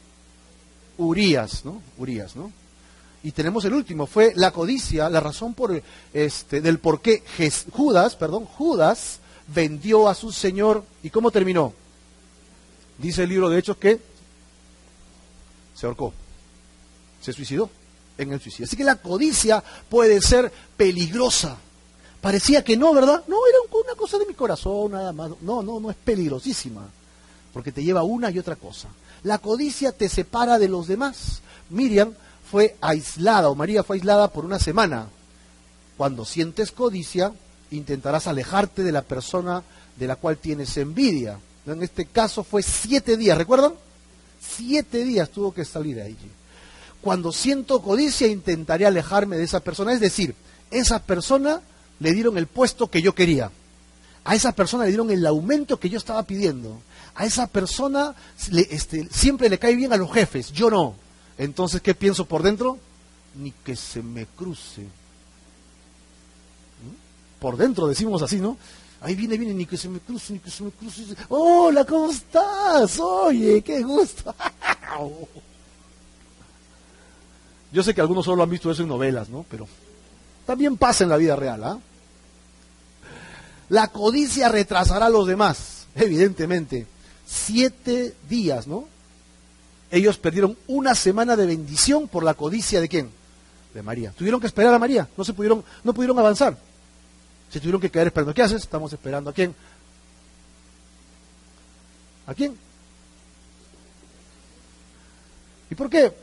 Urias, 0.97 1.63
¿no? 1.63 1.81
Urias, 1.97 2.35
¿no? 2.35 2.51
Y 3.23 3.31
tenemos 3.31 3.63
el 3.65 3.73
último, 3.73 4.07
fue 4.07 4.33
la 4.35 4.49
codicia, 4.49 5.07
la 5.07 5.19
razón 5.19 5.55
este 6.11 6.59
del 6.59 6.79
por 6.79 7.01
qué 7.01 7.23
Judas, 7.71 8.17
Judas 8.57 9.19
vendió 9.53 10.09
a 10.09 10.15
su 10.15 10.31
señor 10.31 10.83
y 11.03 11.11
cómo 11.11 11.29
terminó. 11.29 11.73
Dice 12.97 13.23
el 13.23 13.29
libro 13.29 13.49
de 13.49 13.59
Hechos 13.59 13.77
que 13.77 13.99
se 15.75 15.85
ahorcó, 15.85 16.13
se 17.21 17.31
suicidó 17.31 17.69
en 18.23 18.33
el 18.33 18.41
suicidio. 18.41 18.65
Así 18.65 18.77
que 18.77 18.83
la 18.83 18.95
codicia 18.95 19.63
puede 19.89 20.21
ser 20.21 20.51
peligrosa. 20.77 21.57
Parecía 22.21 22.63
que 22.63 22.77
no, 22.77 22.93
¿verdad? 22.93 23.23
No, 23.27 23.37
era 23.47 23.57
una 23.83 23.95
cosa 23.95 24.19
de 24.19 24.27
mi 24.27 24.33
corazón 24.33 24.91
nada 24.91 25.11
más. 25.11 25.31
No, 25.41 25.63
no, 25.63 25.79
no 25.79 25.89
es 25.89 25.97
peligrosísima, 25.97 26.87
porque 27.53 27.71
te 27.71 27.83
lleva 27.83 28.03
una 28.03 28.29
y 28.29 28.39
otra 28.39 28.55
cosa. 28.55 28.89
La 29.23 29.39
codicia 29.39 29.91
te 29.91 30.07
separa 30.07 30.59
de 30.59 30.69
los 30.69 30.87
demás. 30.87 31.41
Miriam 31.69 32.13
fue 32.49 32.75
aislada, 32.81 33.49
o 33.49 33.55
María 33.55 33.83
fue 33.83 33.95
aislada 33.95 34.27
por 34.27 34.45
una 34.45 34.59
semana. 34.59 35.07
Cuando 35.97 36.25
sientes 36.25 36.71
codicia, 36.71 37.33
intentarás 37.71 38.27
alejarte 38.27 38.83
de 38.83 38.91
la 38.91 39.01
persona 39.01 39.63
de 39.97 40.07
la 40.07 40.15
cual 40.15 40.37
tienes 40.37 40.75
envidia. 40.77 41.39
En 41.65 41.81
este 41.83 42.05
caso 42.05 42.43
fue 42.43 42.63
siete 42.63 43.17
días, 43.17 43.37
¿recuerdan? 43.37 43.73
Siete 44.39 45.03
días 45.03 45.29
tuvo 45.29 45.53
que 45.53 45.65
salir 45.65 45.95
de 45.95 46.03
allí. 46.03 46.31
Cuando 47.01 47.31
siento 47.31 47.81
codicia 47.81 48.27
intentaré 48.27 48.85
alejarme 48.85 49.37
de 49.37 49.43
esa 49.43 49.59
persona. 49.59 49.93
Es 49.93 49.99
decir, 49.99 50.35
esa 50.69 50.99
persona 50.99 51.61
le 51.99 52.13
dieron 52.13 52.37
el 52.37 52.47
puesto 52.47 52.89
que 52.89 53.01
yo 53.01 53.13
quería. 53.15 53.51
A 54.23 54.35
esa 54.35 54.51
persona 54.51 54.83
le 54.83 54.89
dieron 54.89 55.09
el 55.09 55.25
aumento 55.25 55.79
que 55.79 55.89
yo 55.89 55.97
estaba 55.97 56.23
pidiendo. 56.23 56.79
A 57.15 57.25
esa 57.25 57.47
persona 57.47 58.15
este, 58.69 59.07
siempre 59.11 59.49
le 59.49 59.57
cae 59.59 59.75
bien 59.75 59.91
a 59.93 59.97
los 59.97 60.11
jefes, 60.11 60.51
yo 60.51 60.69
no. 60.69 60.95
Entonces, 61.37 61.81
¿qué 61.81 61.95
pienso 61.95 62.25
por 62.25 62.43
dentro? 62.43 62.77
Ni 63.35 63.51
que 63.51 63.75
se 63.75 64.03
me 64.03 64.27
cruce. 64.27 64.81
¿Mm? 64.81 64.89
Por 67.39 67.57
dentro 67.57 67.87
decimos 67.87 68.21
así, 68.21 68.37
¿no? 68.37 68.57
Ahí 69.01 69.15
viene, 69.15 69.37
viene, 69.37 69.55
ni 69.55 69.65
que 69.65 69.77
se 69.77 69.89
me 69.89 69.99
cruce, 69.99 70.33
ni 70.33 70.39
que 70.39 70.51
se 70.51 70.63
me 70.63 70.69
cruce. 70.69 71.03
Hola, 71.29 71.83
¿cómo 71.83 72.11
estás? 72.11 72.99
Oye, 72.99 73.63
qué 73.63 73.81
gusto. 73.81 74.35
Yo 77.71 77.83
sé 77.83 77.93
que 77.93 78.01
algunos 78.01 78.25
solo 78.25 78.43
han 78.43 78.49
visto 78.49 78.69
eso 78.69 78.83
en 78.83 78.89
novelas, 78.89 79.29
¿no? 79.29 79.45
Pero 79.49 79.67
también 80.45 80.77
pasa 80.77 81.03
en 81.03 81.09
la 81.09 81.17
vida 81.17 81.35
real, 81.35 81.63
¿ah? 81.63 81.79
La 83.69 83.87
codicia 83.87 84.49
retrasará 84.49 85.05
a 85.05 85.09
los 85.09 85.25
demás, 85.25 85.87
evidentemente. 85.95 86.87
Siete 87.25 88.13
días, 88.27 88.67
¿no? 88.67 88.87
Ellos 89.89 90.17
perdieron 90.17 90.57
una 90.67 90.95
semana 90.95 91.35
de 91.35 91.45
bendición 91.45 92.07
por 92.07 92.23
la 92.23 92.33
codicia 92.33 92.81
de 92.81 92.89
quién? 92.89 93.09
De 93.73 93.81
María. 93.81 94.11
Tuvieron 94.11 94.41
que 94.41 94.47
esperar 94.47 94.73
a 94.73 94.79
María, 94.79 95.07
no 95.15 95.23
se 95.23 95.33
pudieron, 95.33 95.63
no 95.83 95.93
pudieron 95.93 96.19
avanzar. 96.19 96.57
Se 97.49 97.59
tuvieron 97.59 97.79
que 97.81 97.89
quedar 97.89 98.07
esperando. 98.07 98.33
¿Qué 98.33 98.41
haces? 98.41 98.61
Estamos 98.61 98.91
esperando 98.91 99.29
a 99.29 99.33
quién. 99.33 99.53
¿A 102.27 102.33
quién? 102.33 102.57
¿Y 105.69 105.75
por 105.75 105.89
qué? 105.89 106.13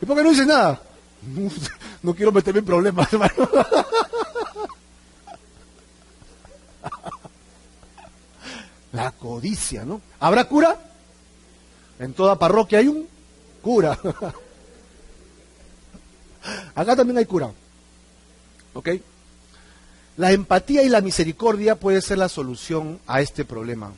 ¿Y 0.00 0.06
por 0.06 0.16
qué 0.16 0.22
no 0.22 0.30
dices 0.30 0.46
nada? 0.46 0.80
No, 2.02 2.14
quiero 2.14 2.32
meterme 2.32 2.60
en 2.60 2.64
problemas, 2.64 3.06
hermano. 3.12 3.34
La 8.92 9.12
codicia, 9.12 9.84
¿no? 9.84 10.00
¿Habrá 10.18 10.46
cura? 10.46 10.78
En 11.98 12.14
toda 12.14 12.38
parroquia 12.38 12.78
hay 12.78 12.88
un 12.88 13.06
cura. 13.60 13.98
Acá 16.74 16.96
también 16.96 17.18
hay 17.18 17.26
cura. 17.26 17.52
¿Ok? 18.72 18.88
La 20.16 20.32
empatía 20.32 20.82
y 20.82 20.88
la 20.88 21.02
misericordia 21.02 21.76
puede 21.76 22.00
ser 22.00 22.16
la 22.18 22.30
solución 22.30 22.98
a 23.06 23.20
este 23.20 23.44
problema. 23.44 23.92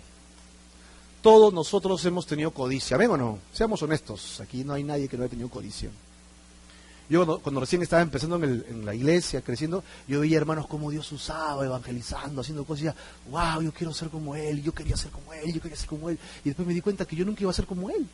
Todos 1.22 1.54
nosotros 1.54 2.04
hemos 2.04 2.26
tenido 2.26 2.50
codicia, 2.50 2.96
¿ven 2.96 3.12
o 3.12 3.16
no? 3.16 3.38
Seamos 3.52 3.80
honestos, 3.82 4.40
aquí 4.40 4.64
no 4.64 4.74
hay 4.74 4.82
nadie 4.82 5.08
que 5.08 5.16
no 5.16 5.22
haya 5.22 5.30
tenido 5.30 5.48
codicia. 5.48 5.88
Yo 7.08 7.40
cuando, 7.40 7.60
recién 7.60 7.80
estaba 7.82 8.02
empezando 8.02 8.36
en, 8.36 8.84
la 8.84 8.92
iglesia, 8.92 9.40
creciendo, 9.40 9.84
yo 10.08 10.20
veía 10.20 10.38
hermanos 10.38 10.66
como 10.66 10.90
Dios 10.90 11.12
usaba, 11.12 11.64
evangelizando, 11.64 12.40
haciendo 12.40 12.64
cosas, 12.64 12.82
y 12.82 12.86
decía, 12.86 13.02
wow, 13.30 13.62
yo 13.62 13.72
quiero 13.72 13.94
ser 13.94 14.08
como 14.08 14.34
Él, 14.34 14.62
yo 14.62 14.72
quería 14.72 14.96
ser 14.96 15.12
como 15.12 15.32
Él, 15.32 15.52
yo 15.52 15.60
quería 15.60 15.76
ser 15.76 15.88
como 15.88 16.10
Él. 16.10 16.18
Y 16.44 16.48
después 16.48 16.66
me 16.66 16.74
di 16.74 16.80
cuenta 16.80 17.04
que 17.04 17.14
yo 17.14 17.24
nunca 17.24 17.42
iba 17.42 17.50
a 17.50 17.54
ser 17.54 17.66
como 17.66 17.88
Él. 17.90 18.06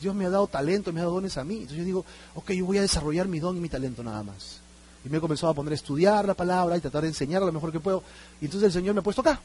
Dios 0.00 0.14
me 0.14 0.24
ha 0.24 0.30
dado 0.30 0.46
talento, 0.46 0.92
me 0.92 1.00
ha 1.00 1.02
dado 1.02 1.16
dones 1.16 1.36
a 1.36 1.44
mí. 1.44 1.56
Entonces 1.56 1.78
yo 1.78 1.84
digo, 1.84 2.04
ok, 2.34 2.52
yo 2.52 2.64
voy 2.64 2.78
a 2.78 2.82
desarrollar 2.82 3.28
mi 3.28 3.38
don 3.38 3.56
y 3.56 3.60
mi 3.60 3.68
talento 3.68 4.02
nada 4.02 4.22
más. 4.22 4.60
Y 5.04 5.08
me 5.10 5.18
he 5.18 5.20
comenzado 5.20 5.50
a 5.50 5.54
poner 5.54 5.72
a 5.72 5.76
estudiar 5.76 6.24
la 6.24 6.34
palabra 6.34 6.76
y 6.76 6.80
tratar 6.80 7.02
de 7.02 7.08
enseñar 7.08 7.42
lo 7.42 7.52
mejor 7.52 7.70
que 7.70 7.80
puedo. 7.80 8.02
Y 8.40 8.46
entonces 8.46 8.68
el 8.68 8.72
Señor 8.72 8.94
me 8.94 9.00
ha 9.00 9.02
puesto 9.02 9.20
acá. 9.20 9.40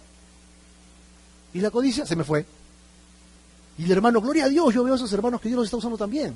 Y 1.54 1.62
la 1.62 1.72
codicia 1.72 2.06
se 2.06 2.16
me 2.16 2.24
fue. 2.24 2.46
Y 3.78 3.86
el 3.86 3.92
hermano, 3.92 4.22
gloria 4.22 4.46
a 4.46 4.50
Dios, 4.50 4.74
yo 4.74 4.84
veo 4.84 4.94
a 4.94 4.98
esos 4.98 5.12
hermanos 5.14 5.40
que 5.40 5.50
Dios 5.50 5.58
los 5.58 5.66
está 5.66 5.78
usando 5.78 5.98
también. 5.98 6.34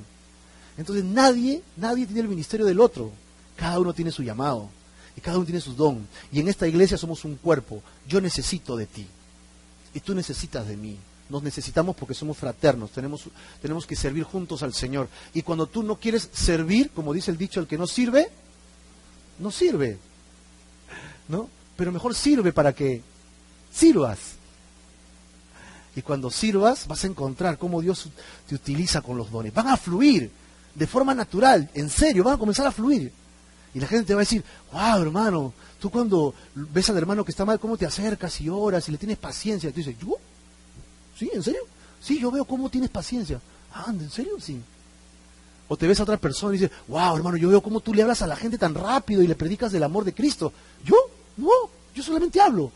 Entonces 0.76 1.04
nadie, 1.04 1.62
nadie 1.76 2.06
tiene 2.06 2.22
el 2.22 2.28
ministerio 2.28 2.64
del 2.64 2.80
otro. 2.80 3.10
Cada 3.56 3.78
uno 3.78 3.92
tiene 3.92 4.10
su 4.10 4.22
llamado. 4.22 4.68
Y 5.16 5.20
cada 5.20 5.36
uno 5.36 5.44
tiene 5.44 5.60
su 5.60 5.74
don. 5.74 6.06
Y 6.30 6.40
en 6.40 6.48
esta 6.48 6.66
iglesia 6.66 6.96
somos 6.96 7.24
un 7.24 7.36
cuerpo. 7.36 7.82
Yo 8.08 8.20
necesito 8.20 8.76
de 8.76 8.86
ti. 8.86 9.06
Y 9.94 10.00
tú 10.00 10.14
necesitas 10.14 10.66
de 10.66 10.76
mí. 10.76 10.96
Nos 11.28 11.42
necesitamos 11.42 11.96
porque 11.96 12.14
somos 12.14 12.36
fraternos. 12.36 12.90
Tenemos, 12.90 13.24
tenemos 13.60 13.86
que 13.86 13.96
servir 13.96 14.24
juntos 14.24 14.62
al 14.62 14.72
Señor. 14.72 15.08
Y 15.34 15.42
cuando 15.42 15.66
tú 15.66 15.82
no 15.82 15.96
quieres 15.96 16.30
servir, 16.32 16.90
como 16.90 17.12
dice 17.12 17.30
el 17.30 17.36
dicho, 17.36 17.60
el 17.60 17.66
que 17.66 17.78
no 17.78 17.86
sirve, 17.86 18.28
no 19.38 19.50
sirve. 19.50 19.98
¿No? 21.28 21.48
Pero 21.76 21.92
mejor 21.92 22.14
sirve 22.14 22.52
para 22.52 22.72
que 22.72 23.02
sirvas. 23.72 24.36
Y 25.94 26.02
cuando 26.02 26.30
sirvas, 26.30 26.86
vas 26.86 27.04
a 27.04 27.06
encontrar 27.06 27.58
cómo 27.58 27.80
Dios 27.80 28.08
te 28.48 28.54
utiliza 28.54 29.02
con 29.02 29.16
los 29.16 29.30
dones. 29.30 29.52
Van 29.52 29.68
a 29.68 29.76
fluir 29.76 30.30
de 30.74 30.86
forma 30.86 31.14
natural, 31.14 31.68
en 31.74 31.90
serio, 31.90 32.24
van 32.24 32.34
a 32.34 32.38
comenzar 32.38 32.66
a 32.66 32.72
fluir. 32.72 33.12
Y 33.74 33.80
la 33.80 33.86
gente 33.86 34.06
te 34.06 34.14
va 34.14 34.20
a 34.20 34.24
decir, 34.24 34.42
wow, 34.72 35.02
hermano, 35.02 35.52
tú 35.78 35.90
cuando 35.90 36.34
ves 36.54 36.88
al 36.90 36.96
hermano 36.96 37.24
que 37.24 37.30
está 37.30 37.44
mal, 37.44 37.60
¿cómo 37.60 37.76
te 37.76 37.86
acercas 37.86 38.40
y 38.40 38.48
oras 38.48 38.88
y 38.88 38.92
le 38.92 38.98
tienes 38.98 39.18
paciencia? 39.18 39.68
Y 39.68 39.72
tú 39.72 39.78
dices, 39.78 39.96
¿yo? 39.98 40.16
¿Sí? 41.18 41.30
¿En 41.32 41.42
serio? 41.42 41.62
Sí, 42.00 42.18
yo 42.18 42.30
veo 42.30 42.44
cómo 42.44 42.70
tienes 42.70 42.90
paciencia. 42.90 43.40
Ah, 43.74 43.86
¿en 43.88 44.10
serio? 44.10 44.38
Sí. 44.40 44.60
O 45.68 45.76
te 45.76 45.86
ves 45.86 46.00
a 46.00 46.02
otra 46.02 46.16
persona 46.16 46.54
y 46.54 46.58
dices, 46.58 46.76
wow, 46.88 47.16
hermano, 47.16 47.36
yo 47.36 47.48
veo 47.48 47.62
cómo 47.62 47.80
tú 47.80 47.94
le 47.94 48.02
hablas 48.02 48.22
a 48.22 48.26
la 48.26 48.36
gente 48.36 48.58
tan 48.58 48.74
rápido 48.74 49.22
y 49.22 49.26
le 49.26 49.34
predicas 49.34 49.72
del 49.72 49.82
amor 49.82 50.04
de 50.04 50.14
Cristo. 50.14 50.52
¿Yo? 50.84 50.96
No, 51.36 51.50
yo 51.94 52.02
solamente 52.02 52.40
hablo. 52.40 52.70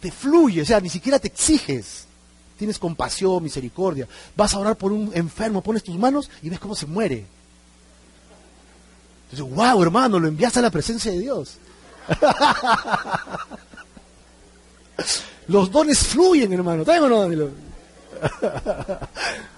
Te 0.00 0.10
fluye, 0.10 0.62
o 0.62 0.66
sea, 0.66 0.80
ni 0.80 0.88
siquiera 0.88 1.18
te 1.18 1.28
exiges 1.28 2.06
tienes 2.62 2.78
compasión, 2.78 3.42
misericordia. 3.42 4.06
Vas 4.36 4.54
a 4.54 4.60
orar 4.60 4.76
por 4.76 4.92
un 4.92 5.10
enfermo, 5.14 5.62
pones 5.62 5.82
tus 5.82 5.98
manos 5.98 6.30
y 6.42 6.48
ves 6.48 6.60
cómo 6.60 6.76
se 6.76 6.86
muere. 6.86 7.26
Entonces, 9.28 9.56
wow, 9.56 9.82
hermano, 9.82 10.20
lo 10.20 10.28
enviaste 10.28 10.60
a 10.60 10.62
la 10.62 10.70
presencia 10.70 11.10
de 11.10 11.18
Dios. 11.18 11.56
Los 15.48 15.72
dones 15.72 15.98
fluyen, 15.98 16.52
hermano. 16.52 16.84
o 16.84 17.08
no, 17.08 17.26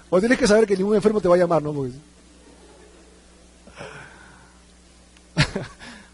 o 0.09 0.19
tienes 0.19 0.39
que 0.39 0.47
saber 0.47 0.65
que 0.65 0.75
ningún 0.75 0.95
enfermo 0.95 1.21
te 1.21 1.27
va 1.27 1.35
a 1.35 1.37
llamar, 1.37 1.61
¿no? 1.61 1.75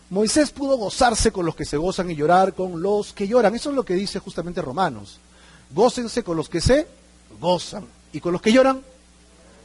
Moisés 0.09 0.51
pudo 0.51 0.75
gozarse 0.75 1.31
con 1.31 1.45
los 1.45 1.55
que 1.55 1.63
se 1.63 1.77
gozan 1.77 2.11
y 2.11 2.17
llorar 2.17 2.53
con 2.53 2.81
los 2.81 3.13
que 3.13 3.29
lloran. 3.29 3.55
Eso 3.55 3.69
es 3.69 3.77
lo 3.77 3.85
que 3.85 3.93
dice 3.93 4.19
justamente 4.19 4.61
Romanos. 4.61 5.21
Gócense 5.73 6.23
con 6.23 6.37
los 6.37 6.49
que 6.49 6.61
se 6.61 6.87
gozan. 7.39 7.85
Y 8.13 8.19
con 8.19 8.33
los 8.33 8.41
que 8.41 8.51
lloran, 8.51 8.81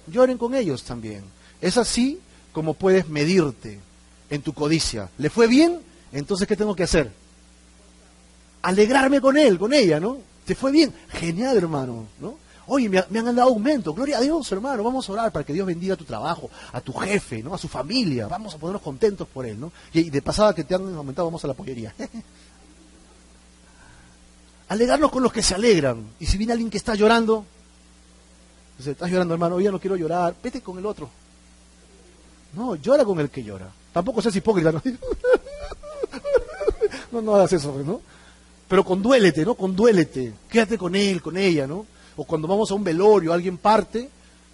lloren 0.06 0.38
con 0.38 0.54
ellos 0.54 0.84
también. 0.84 1.24
Es 1.60 1.76
así 1.76 2.20
como 2.52 2.74
puedes 2.74 3.08
medirte 3.08 3.80
en 4.30 4.42
tu 4.42 4.52
codicia. 4.52 5.10
¿Le 5.18 5.30
fue 5.30 5.46
bien? 5.46 5.80
Entonces, 6.12 6.46
¿qué 6.46 6.56
tengo 6.56 6.76
que 6.76 6.84
hacer? 6.84 7.10
Alegrarme 8.62 9.20
con 9.20 9.36
él, 9.36 9.58
con 9.58 9.72
ella, 9.74 10.00
¿no? 10.00 10.18
¿Te 10.44 10.54
fue 10.54 10.70
bien? 10.70 10.94
Genial, 11.08 11.56
hermano, 11.56 12.06
¿no? 12.20 12.38
Oye, 12.68 12.88
me, 12.88 12.98
han 12.98 13.36
dado 13.36 13.50
aumento. 13.50 13.94
Gloria 13.94 14.18
a 14.18 14.20
Dios, 14.20 14.50
hermano. 14.50 14.82
Vamos 14.82 15.08
a 15.08 15.12
orar 15.12 15.32
para 15.32 15.44
que 15.44 15.52
Dios 15.52 15.66
bendiga 15.66 15.94
tu 15.96 16.04
trabajo, 16.04 16.50
a 16.72 16.80
tu 16.80 16.92
jefe, 16.92 17.42
¿no? 17.42 17.54
A 17.54 17.58
su 17.58 17.68
familia. 17.68 18.26
Vamos 18.26 18.54
a 18.54 18.58
ponernos 18.58 18.82
contentos 18.82 19.28
por 19.28 19.46
él, 19.46 19.58
¿no? 19.60 19.72
Y 19.92 20.10
de 20.10 20.22
pasada 20.22 20.54
que 20.54 20.64
te 20.64 20.74
han 20.74 20.94
aumentado, 20.94 21.28
vamos 21.28 21.44
a 21.44 21.48
la 21.48 21.54
pollería. 21.54 21.94
alegrarnos 24.68 25.10
con 25.10 25.22
los 25.22 25.32
que 25.32 25.42
se 25.42 25.54
alegran. 25.54 26.06
Y 26.18 26.26
si 26.26 26.36
viene 26.36 26.52
alguien 26.52 26.70
que 26.70 26.78
está 26.78 26.94
llorando, 26.94 27.44
dice, 28.78 28.92
estás 28.92 29.10
llorando 29.10 29.34
hermano, 29.34 29.60
yo 29.60 29.72
no 29.72 29.80
quiero 29.80 29.96
llorar, 29.96 30.34
vete 30.42 30.60
con 30.60 30.78
el 30.78 30.86
otro. 30.86 31.08
No, 32.54 32.74
llora 32.76 33.04
con 33.04 33.20
el 33.20 33.30
que 33.30 33.44
llora. 33.44 33.68
Tampoco 33.92 34.22
seas 34.22 34.36
hipócrita, 34.36 34.72
¿no? 34.72 34.82
no, 37.12 37.22
no 37.22 37.34
hagas 37.34 37.52
eso, 37.52 37.82
¿no? 37.84 38.00
Pero 38.68 38.84
conduélete, 38.84 39.44
¿no? 39.44 39.54
Conduélete. 39.54 40.32
Quédate 40.48 40.78
con 40.78 40.96
él, 40.96 41.22
con 41.22 41.36
ella, 41.36 41.66
¿no? 41.66 41.86
O 42.16 42.24
cuando 42.24 42.48
vamos 42.48 42.70
a 42.70 42.74
un 42.74 42.82
velorio, 42.82 43.32
alguien 43.32 43.58
parte, 43.58 44.08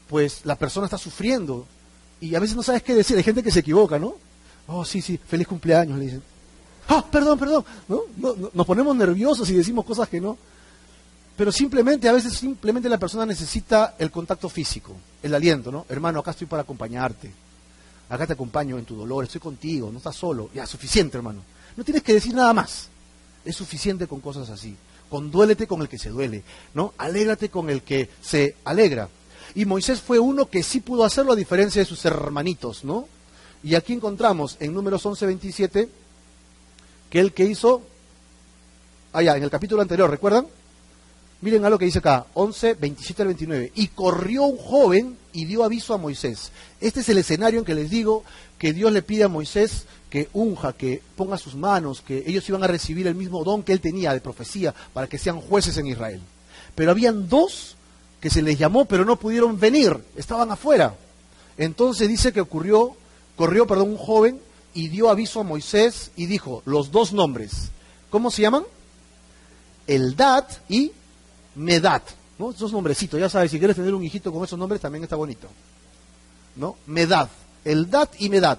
pues 0.09 0.45
la 0.45 0.57
persona 0.57 0.87
está 0.87 0.99
sufriendo. 0.99 1.67
Y 2.21 2.35
a 2.35 2.41
veces 2.41 2.57
no 2.57 2.63
sabes 2.63 2.83
qué 2.83 2.95
decir. 2.95 3.17
Hay 3.17 3.23
gente 3.23 3.43
que 3.43 3.51
se 3.51 3.61
equivoca, 3.61 3.99
¿no? 3.99 4.17
Oh, 4.67 4.85
sí, 4.85 5.01
sí, 5.01 5.19
feliz 5.19 5.47
cumpleaños, 5.47 5.99
le 5.99 6.05
dicen. 6.05 6.23
¡Ah, 6.93 7.05
perdón, 7.11 7.38
perdón! 7.38 7.64
¿No? 7.88 8.03
Nos 8.53 8.66
ponemos 8.66 8.95
nerviosos 8.95 9.49
y 9.49 9.55
decimos 9.55 9.84
cosas 9.86 10.09
que 10.11 10.20
no. 10.20 10.36
Pero 11.36 11.51
simplemente, 11.51 12.07
a 12.07 12.12
veces 12.12 12.34
simplemente 12.34 12.88
la 12.90 12.99
persona 12.99 13.24
necesita 13.24 13.95
el 13.99 14.11
contacto 14.11 14.51
físico, 14.51 14.95
el 15.22 15.34
aliento, 15.34 15.72
¿no? 15.72 15.86
Hermano, 15.88 16.20
acá 16.20 16.32
estoy 16.32 16.47
para 16.47 16.62
acompañarte. 16.62 17.32
Acá 18.11 18.26
te 18.26 18.34
acompaño 18.34 18.78
en 18.78 18.84
tu 18.84 18.95
dolor, 18.95 19.24
estoy 19.24 19.40
contigo, 19.40 19.90
no 19.90 19.97
estás 19.97 20.16
solo. 20.16 20.51
Ya, 20.55 20.66
suficiente, 20.66 21.16
hermano. 21.16 21.40
No 21.78 21.82
tienes 21.82 22.03
que 22.03 22.12
decir 22.12 22.34
nada 22.34 22.53
más. 22.53 22.88
Es 23.43 23.57
suficiente 23.57 24.07
con 24.07 24.20
cosas 24.20 24.51
así. 24.51 24.76
Conduélete 25.09 25.66
con 25.66 25.80
el 25.80 25.88
que 25.88 25.99
se 25.99 26.11
duele, 26.11 26.43
¿no? 26.74 26.93
Alégrate 26.99 27.49
con 27.49 27.70
el 27.70 27.82
que 27.82 28.11
se 28.20 28.57
alegra. 28.64 29.09
Y 29.55 29.64
Moisés 29.64 30.03
fue 30.03 30.18
uno 30.18 30.51
que 30.51 30.62
sí 30.62 30.80
pudo 30.80 31.05
hacerlo 31.05 31.32
a 31.32 31.36
diferencia 31.36 31.80
de 31.80 31.86
sus 31.86 32.05
hermanitos, 32.05 32.84
¿no? 32.84 33.09
Y 33.62 33.76
aquí 33.76 33.95
encontramos 33.95 34.59
en 34.61 34.74
números 34.74 35.07
11, 35.07 35.24
27 35.24 36.02
que 37.13 37.21
el 37.21 37.35
que 37.35 37.45
hizo, 37.45 37.83
allá, 39.13 39.37
en 39.37 39.43
el 39.43 39.51
capítulo 39.51 39.83
anterior, 39.83 40.09
¿recuerdan? 40.09 40.47
Miren 41.43 41.63
a 41.63 41.69
lo 41.69 41.79
que 41.79 41.85
dice 41.85 41.99
acá, 41.99 42.25
11, 42.33 42.73
27 42.73 43.21
al 43.21 43.29
29. 43.29 43.73
Y 43.75 43.89
corrió 43.89 44.45
un 44.45 44.57
joven 44.57 45.19
y 45.35 45.45
dio 45.45 45.63
aviso 45.63 45.93
a 45.93 45.99
Moisés. 45.99 46.53
Este 46.81 47.01
es 47.01 47.09
el 47.11 47.19
escenario 47.19 47.59
en 47.59 47.67
que 47.67 47.75
les 47.75 47.91
digo 47.91 48.25
que 48.57 48.73
Dios 48.73 48.91
le 48.93 49.03
pide 49.03 49.25
a 49.25 49.29
Moisés 49.29 49.85
que 50.09 50.31
unja, 50.33 50.73
que 50.73 51.03
ponga 51.15 51.37
sus 51.37 51.55
manos, 51.55 52.01
que 52.01 52.25
ellos 52.27 52.49
iban 52.49 52.65
a 52.65 52.67
recibir 52.67 53.07
el 53.07 53.15
mismo 53.15 53.45
don 53.45 53.63
que 53.63 53.75
él 53.75 53.83
tenía 53.83 54.15
de 54.15 54.23
profecía 54.23 54.75
para 54.95 55.07
que 55.07 55.19
sean 55.19 55.39
jueces 55.39 55.77
en 55.77 55.89
Israel. 55.89 56.23
Pero 56.75 56.93
habían 56.93 57.29
dos 57.29 57.77
que 58.23 58.31
se 58.31 58.41
les 58.41 58.59
llamó 58.59 58.87
pero 58.87 59.05
no 59.05 59.17
pudieron 59.17 59.61
venir, 59.61 59.95
estaban 60.17 60.51
afuera. 60.51 60.95
Entonces 61.59 62.09
dice 62.09 62.33
que 62.33 62.41
ocurrió, 62.41 62.97
corrió, 63.37 63.67
perdón, 63.67 63.91
un 63.91 63.99
joven 63.99 64.41
y 64.75 64.89
dio 64.89 65.11
aviso 65.11 65.41
a 65.41 65.45
Moisés 65.45 66.11
y 66.16 66.27
dijo 66.27 66.62
los 66.64 66.91
dos 66.91 67.12
nombres. 67.12 67.70
¿Cómo 68.11 68.31
se 68.31 68.43
llaman? 68.43 68.64
Eldad 69.87 70.45
y 70.68 70.93
Medad, 71.55 72.03
¿no? 72.39 72.51
Esos 72.51 72.73
nombrecitos, 72.73 73.20
ya 73.20 73.29
sabes, 73.29 73.51
si 73.51 73.59
quieres 73.59 73.77
tener 73.77 73.95
un 73.95 74.05
hijito 74.05 74.33
con 74.33 74.45
esos 74.45 74.59
nombres 74.59 74.81
también 74.81 75.05
está 75.05 75.16
bonito. 75.16 75.49
¿No? 76.57 76.77
Medad, 76.87 77.29
Eldad 77.64 78.09
y 78.18 78.29
Medad. 78.29 78.59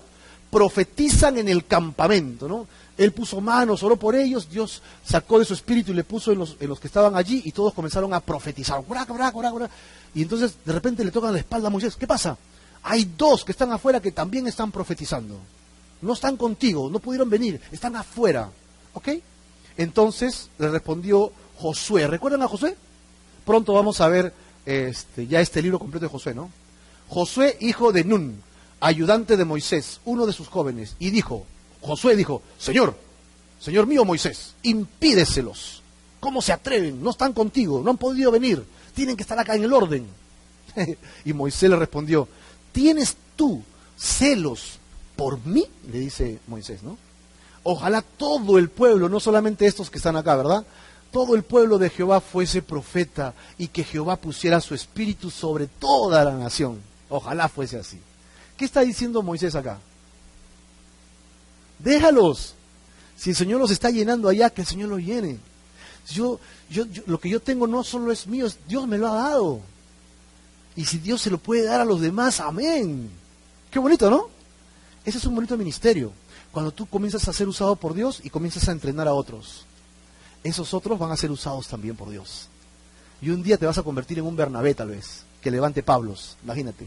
Profetizan 0.52 1.38
en 1.40 1.50
el 1.50 1.66
campamento, 1.66 2.48
¿no? 2.48 2.68
Él 2.96 3.12
puso 3.12 3.42
manos, 3.42 3.82
oró 3.82 3.98
por 3.98 4.16
ellos, 4.16 4.48
Dios 4.50 4.84
sacó 5.04 5.40
de 5.40 5.46
su 5.46 5.56
espíritu 5.56 5.92
y 5.92 5.96
le 5.96 6.04
puso 6.04 6.32
en 6.32 6.38
los, 6.38 6.58
en 6.60 6.70
los 6.70 6.80
que 6.80 6.88
estaban 6.88 7.16
allí 7.16 7.42
y 7.44 7.52
todos 7.52 7.74
comenzaron 7.74 8.14
a 8.14 8.20
profetizar. 8.20 8.84
Y 10.14 10.22
entonces 10.22 10.54
de 10.64 10.74
repente 10.74 11.04
le 11.04 11.10
tocan 11.10 11.34
la 11.34 11.40
espalda 11.40 11.68
a 11.68 11.72
Moisés. 11.72 11.96
¿Qué 11.96 12.06
pasa? 12.06 12.38
Hay 12.84 13.12
dos 13.18 13.44
que 13.44 13.52
están 13.52 13.72
afuera 13.72 14.00
que 14.00 14.12
también 14.12 14.46
están 14.46 14.72
profetizando. 14.72 15.40
No 16.04 16.14
están 16.14 16.36
contigo, 16.36 16.90
no 16.90 17.00
pudieron 17.00 17.30
venir, 17.30 17.62
están 17.72 17.96
afuera. 17.96 18.50
¿Ok? 18.94 19.10
Entonces 19.78 20.50
le 20.60 20.70
respondió 20.70 21.32
Josué. 21.58 22.08
¿Recuerdan 22.08 22.42
a 22.44 22.48
Josué? 22.48 22.76
Pronto 23.46 23.74
vamos 23.74 24.02
a 24.02 24.10
ver 24.10 24.34
este, 24.66 25.28
ya 25.28 25.40
este 25.40 25.62
libro 25.62 25.80
completo 25.80 26.06
de 26.06 26.12
Josué, 26.12 26.34
¿no? 26.34 26.52
Josué, 27.08 27.58
hijo 27.62 27.92
de 27.92 28.04
Nun, 28.04 28.42
ayudante 28.80 29.38
de 29.38 29.46
Moisés, 29.46 30.02
uno 30.06 30.26
de 30.26 30.34
sus 30.34 30.48
jóvenes, 30.48 30.96
y 31.00 31.10
dijo, 31.10 31.46
Josué 31.82 32.16
dijo, 32.16 32.42
Señor, 32.58 32.98
Señor 33.60 33.88
mío 33.88 34.04
Moisés, 34.04 34.56
impídeselos. 34.64 35.82
¿Cómo 36.20 36.42
se 36.42 36.54
atreven? 36.54 37.04
No 37.04 37.12
están 37.12 37.34
contigo, 37.34 37.82
no 37.84 37.92
han 37.92 37.98
podido 37.98 38.32
venir, 38.32 38.64
tienen 38.94 39.16
que 39.16 39.24
estar 39.24 39.40
acá 39.40 39.56
en 39.56 39.64
el 39.64 39.74
orden. 39.74 40.08
y 41.26 41.34
Moisés 41.34 41.70
le 41.70 41.76
respondió, 41.76 42.28
¿tienes 42.72 43.16
tú 43.36 43.62
celos 43.98 44.80
por 45.24 45.40
mí? 45.46 45.66
Le 45.90 46.00
dice 46.00 46.40
Moisés, 46.48 46.84
¿no? 46.84 46.98
Ojalá 47.64 48.02
todo 48.02 48.58
el 48.58 48.70
pueblo, 48.70 49.08
no 49.08 49.22
solamente 49.22 49.66
estos 49.66 49.90
que 49.90 49.98
están 49.98 50.18
acá, 50.18 50.36
¿verdad? 50.36 50.66
todo 51.14 51.36
el 51.36 51.44
pueblo 51.44 51.78
de 51.78 51.90
Jehová 51.90 52.20
fuese 52.20 52.62
profeta 52.62 53.34
y 53.58 53.68
que 53.68 53.86
Jehová 53.86 54.18
pusiera 54.18 54.60
su 54.60 54.74
espíritu 54.74 55.30
sobre 55.30 55.68
toda 55.68 56.26
la 56.26 56.34
nación. 56.34 56.82
Ojalá 57.08 57.48
fuese 57.48 57.78
así. 57.78 58.00
¿Qué 58.58 58.66
está 58.66 58.82
diciendo 58.82 59.22
Moisés 59.22 59.56
acá? 59.56 59.78
Déjalos. 61.80 62.56
Si 63.16 63.30
el 63.30 63.36
Señor 63.38 63.62
los 63.62 63.72
está 63.72 63.92
llenando 63.92 64.28
allá, 64.28 64.50
que 64.50 64.62
el 64.62 64.68
Señor 64.68 64.90
los 64.90 65.00
llene. 65.00 65.38
Yo, 66.10 66.40
yo, 66.70 66.84
lo 67.06 67.18
que 67.18 67.30
yo 67.30 67.40
tengo 67.40 67.66
no 67.66 67.84
solo 67.86 68.12
es 68.12 68.28
mío, 68.28 68.48
Dios 68.68 68.88
me 68.88 68.98
lo 68.98 69.08
ha 69.08 69.30
dado. 69.30 69.62
Y 70.76 70.84
si 70.84 70.98
Dios 70.98 71.22
se 71.22 71.30
lo 71.30 71.38
puede 71.38 71.64
dar 71.64 71.80
a 71.80 71.86
los 71.86 72.02
demás, 72.02 72.42
amén. 72.42 73.10
Qué 73.72 73.80
bonito, 73.80 74.10
¿no? 74.10 74.33
Ese 75.06 75.18
es 75.18 75.26
un 75.26 75.36
bonito 75.36 75.58
ministerio. 75.58 76.12
Cuando 76.52 76.72
tú 76.72 76.86
comienzas 76.86 77.28
a 77.28 77.34
ser 77.34 77.48
usado 77.48 77.76
por 77.76 77.94
Dios 77.94 78.22
y 78.24 78.30
comienzas 78.30 78.70
a 78.70 78.72
entrenar 78.72 79.08
a 79.08 79.14
otros 79.14 79.66
esos 80.44 80.74
otros 80.74 81.00
van 81.00 81.12
a 81.12 81.18
ser 81.18 81.32
usados 81.32 81.68
también 81.68 81.96
por 81.96 82.10
Dios. 82.10 82.48
Y 83.22 83.30
un 83.30 83.42
día 83.42 83.58
te 83.58 83.66
vas 83.66 83.78
a 83.78 83.84
convertir 83.84 84.20
en 84.20 84.26
un 84.26 84.36
Bernabé 84.36 84.76
tal 84.76 84.90
vez, 84.90 85.24
que 85.42 85.50
levante 85.50 85.82
Pablos, 85.82 86.36
imagínate. 86.44 86.86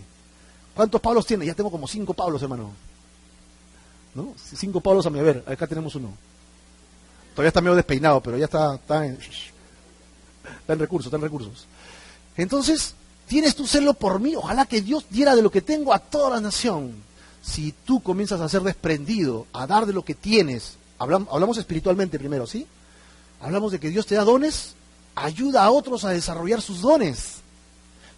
¿Cuántos 0.75 1.01
Pablos 1.01 1.27
tienes? 1.27 1.47
Ya 1.47 1.55
tengo 1.55 1.71
como 1.71 1.89
cinco 1.89 2.13
Pablos, 2.13 2.43
hermano. 2.43 2.71
¿No? 4.15 4.35
Cinco 4.37 4.81
Pablos 4.81 5.07
a 5.07 5.11
mi 5.11 5.21
ver, 5.21 5.43
acá 5.47 5.67
tenemos 5.67 5.95
uno. 5.95 6.11
Todavía 7.35 7.49
está 7.49 7.61
medio 7.61 7.77
despeinado, 7.77 8.21
pero 8.21 8.37
ya 8.37 8.45
está, 8.45 8.75
está, 8.75 9.07
en, 9.07 9.19
está 10.61 10.73
en 10.73 10.79
recursos, 10.79 11.07
está 11.07 11.17
en 11.17 11.23
recursos. 11.23 11.67
Entonces, 12.37 12.95
tienes 13.27 13.55
tu 13.55 13.67
celo 13.67 13.95
por 13.95 14.21
mí, 14.21 14.37
ojalá 14.37 14.67
que 14.67 14.83
Dios 14.83 15.07
diera 15.09 15.35
de 15.35 15.43
lo 15.43 15.51
que 15.51 15.63
tengo 15.63 15.95
a 15.95 15.99
toda 15.99 16.31
la 16.31 16.41
nación. 16.41 16.95
Si 17.47 17.73
tú 17.85 18.03
comienzas 18.03 18.41
a 18.41 18.49
ser 18.49 18.63
desprendido, 18.63 19.47
a 19.53 19.69
dar 19.69 19.87
de 19.87 19.93
lo 19.93 20.05
que 20.05 20.17
tienes, 20.17 20.77
hablamos, 20.99 21.57
espiritualmente 21.57 22.19
primero, 22.19 22.45
¿sí? 22.45 22.67
Hablamos 23.41 23.71
de 23.71 23.79
que 23.79 23.89
Dios 23.89 24.05
te 24.05 24.17
da 24.17 24.25
dones, 24.25 24.75
ayuda 25.15 25.65
a 25.65 25.71
otros 25.71 26.05
a 26.05 26.11
desarrollar 26.11 26.61
sus 26.61 26.81
dones. 26.81 27.37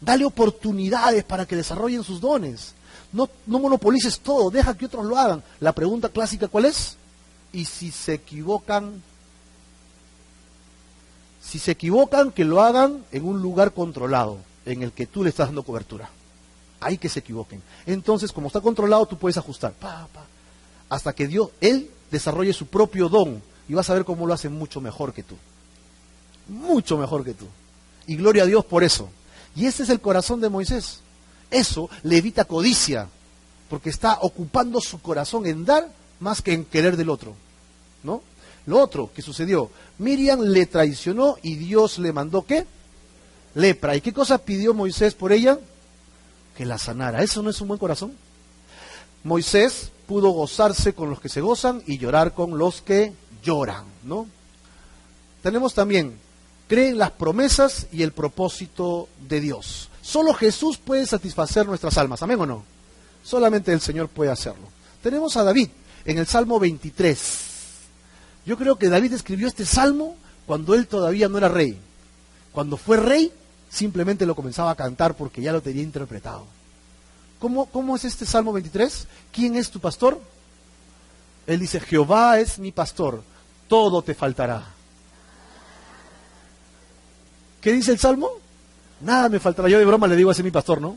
Dale 0.00 0.24
oportunidades 0.24 1.24
para 1.24 1.44
que 1.44 1.56
desarrollen 1.56 2.04
sus 2.04 2.22
dones. 2.22 2.72
No, 3.12 3.28
no 3.46 3.58
monopolices 3.58 4.18
todo, 4.20 4.50
deja 4.50 4.76
que 4.76 4.86
otros 4.86 5.04
lo 5.04 5.18
hagan. 5.18 5.42
La 5.60 5.72
pregunta 5.72 6.08
clásica, 6.08 6.48
¿cuál 6.48 6.64
es? 6.64 6.96
¿Y 7.52 7.66
si 7.66 7.90
se 7.90 8.14
equivocan? 8.14 9.02
Si 11.42 11.58
se 11.58 11.72
equivocan, 11.72 12.32
que 12.32 12.44
lo 12.44 12.62
hagan 12.62 13.04
en 13.12 13.26
un 13.26 13.42
lugar 13.42 13.72
controlado, 13.74 14.38
en 14.64 14.82
el 14.82 14.92
que 14.92 15.06
tú 15.06 15.22
le 15.22 15.30
estás 15.30 15.48
dando 15.48 15.64
cobertura. 15.64 16.10
Hay 16.80 16.98
que 16.98 17.08
se 17.08 17.20
equivoquen. 17.20 17.62
Entonces, 17.86 18.32
como 18.32 18.46
está 18.46 18.60
controlado, 18.60 19.06
tú 19.06 19.16
puedes 19.16 19.36
ajustar. 19.36 19.74
hasta 20.88 21.12
que 21.12 21.26
Dios, 21.26 21.50
Él 21.60 21.90
desarrolle 22.10 22.52
su 22.52 22.66
propio 22.66 23.08
don 23.08 23.42
y 23.68 23.74
vas 23.74 23.90
a 23.90 23.94
ver 23.94 24.04
cómo 24.04 24.26
lo 24.26 24.34
hace 24.34 24.48
mucho 24.48 24.80
mejor 24.80 25.12
que 25.12 25.22
tú. 25.22 25.36
Mucho 26.48 26.96
mejor 26.96 27.24
que 27.24 27.34
tú. 27.34 27.46
Y 28.06 28.16
gloria 28.16 28.44
a 28.44 28.46
Dios 28.46 28.64
por 28.64 28.82
eso. 28.82 29.10
Y 29.54 29.66
ese 29.66 29.82
es 29.82 29.90
el 29.90 30.00
corazón 30.00 30.40
de 30.40 30.48
Moisés. 30.48 31.00
Eso 31.50 31.90
le 32.02 32.16
evita 32.16 32.44
codicia, 32.44 33.08
porque 33.68 33.90
está 33.90 34.18
ocupando 34.22 34.80
su 34.80 35.00
corazón 35.00 35.46
en 35.46 35.64
dar 35.64 35.88
más 36.20 36.42
que 36.42 36.52
en 36.52 36.64
querer 36.64 36.96
del 36.96 37.10
otro. 37.10 37.34
¿No? 38.02 38.22
Lo 38.66 38.80
otro 38.80 39.10
que 39.14 39.22
sucedió, 39.22 39.70
Miriam 39.98 40.40
le 40.40 40.66
traicionó 40.66 41.36
y 41.42 41.56
Dios 41.56 41.98
le 41.98 42.12
mandó 42.12 42.44
qué? 42.44 42.66
Lepra. 43.54 43.96
¿Y 43.96 44.00
qué 44.00 44.12
cosa 44.12 44.38
pidió 44.38 44.74
Moisés 44.74 45.14
por 45.14 45.32
ella? 45.32 45.58
Que 46.58 46.66
la 46.66 46.76
sanara. 46.76 47.22
¿Eso 47.22 47.40
no 47.40 47.50
es 47.50 47.60
un 47.60 47.68
buen 47.68 47.78
corazón? 47.78 48.12
Moisés 49.22 49.92
pudo 50.08 50.30
gozarse 50.30 50.92
con 50.92 51.08
los 51.08 51.20
que 51.20 51.28
se 51.28 51.40
gozan 51.40 51.84
y 51.86 51.98
llorar 51.98 52.34
con 52.34 52.58
los 52.58 52.82
que 52.82 53.12
lloran, 53.44 53.84
¿no? 54.02 54.26
Tenemos 55.40 55.72
también, 55.72 56.18
creen 56.66 56.98
las 56.98 57.12
promesas 57.12 57.86
y 57.92 58.02
el 58.02 58.10
propósito 58.10 59.08
de 59.28 59.40
Dios. 59.40 59.88
Solo 60.02 60.34
Jesús 60.34 60.78
puede 60.78 61.06
satisfacer 61.06 61.64
nuestras 61.64 61.96
almas, 61.96 62.24
amén 62.24 62.40
o 62.40 62.46
no? 62.46 62.64
Solamente 63.22 63.72
el 63.72 63.80
Señor 63.80 64.08
puede 64.08 64.32
hacerlo. 64.32 64.66
Tenemos 65.00 65.36
a 65.36 65.44
David 65.44 65.68
en 66.04 66.18
el 66.18 66.26
Salmo 66.26 66.58
23. 66.58 67.20
Yo 68.46 68.58
creo 68.58 68.76
que 68.76 68.88
David 68.88 69.12
escribió 69.12 69.46
este 69.46 69.64
salmo 69.64 70.16
cuando 70.44 70.74
él 70.74 70.88
todavía 70.88 71.28
no 71.28 71.38
era 71.38 71.48
rey. 71.48 71.78
Cuando 72.50 72.76
fue 72.76 72.96
rey, 72.96 73.30
simplemente 73.70 74.26
lo 74.26 74.34
comenzaba 74.34 74.70
a 74.70 74.76
cantar 74.76 75.14
porque 75.14 75.42
ya 75.42 75.52
lo 75.52 75.60
tenía 75.60 75.82
interpretado. 75.82 76.46
¿Cómo, 77.38 77.66
cómo 77.66 77.96
es 77.96 78.04
este 78.04 78.26
Salmo 78.26 78.52
23? 78.52 79.06
¿Quién 79.32 79.56
es 79.56 79.70
tu 79.70 79.80
pastor? 79.80 80.20
Él 81.46 81.60
dice, 81.60 81.80
Jehová 81.80 82.38
es 82.40 82.58
mi 82.58 82.72
pastor, 82.72 83.22
todo 83.68 84.02
te 84.02 84.14
faltará. 84.14 84.64
¿Qué 87.60 87.72
dice 87.72 87.92
el 87.92 87.98
Salmo? 87.98 88.28
Nada 89.00 89.28
me 89.28 89.40
faltará. 89.40 89.68
Yo 89.68 89.78
de 89.78 89.84
broma 89.84 90.06
le 90.06 90.16
digo 90.16 90.30
así 90.30 90.42
a 90.42 90.44
mi 90.44 90.50
pastor, 90.50 90.80
¿no? 90.80 90.96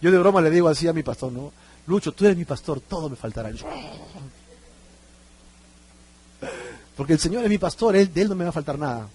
Yo 0.00 0.10
de 0.10 0.18
broma 0.18 0.40
le 0.40 0.50
digo 0.50 0.68
así 0.68 0.86
a 0.88 0.92
mi 0.92 1.02
pastor, 1.02 1.32
¿no? 1.32 1.52
Lucho, 1.86 2.12
tú 2.12 2.24
eres 2.24 2.36
mi 2.36 2.44
pastor, 2.44 2.80
todo 2.80 3.08
me 3.08 3.16
faltará. 3.16 3.50
Porque 6.96 7.14
el 7.14 7.18
Señor 7.18 7.42
es 7.44 7.50
mi 7.50 7.58
pastor, 7.58 7.96
él, 7.96 8.12
de 8.12 8.22
Él 8.22 8.28
no 8.28 8.34
me 8.34 8.44
va 8.44 8.50
a 8.50 8.52
faltar 8.52 8.78
nada. 8.78 9.08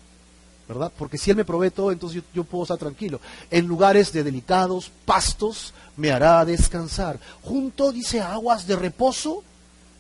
¿Verdad? 0.68 0.92
Porque 0.98 1.18
si 1.18 1.30
Él 1.30 1.38
me 1.38 1.46
provee 1.46 1.70
todo, 1.70 1.92
entonces 1.92 2.24
yo, 2.24 2.30
yo 2.34 2.44
puedo 2.44 2.64
estar 2.64 2.78
tranquilo. 2.78 3.20
En 3.52 3.68
lugares 3.68 4.12
de 4.12 4.24
delicados 4.24 4.92
pastos 5.06 5.74
me 5.96 6.12
hará 6.12 6.44
descansar. 6.44 7.20
Junto, 7.44 7.92
dice, 7.92 8.20
aguas 8.20 8.66
de 8.66 8.76
reposo 8.76 9.44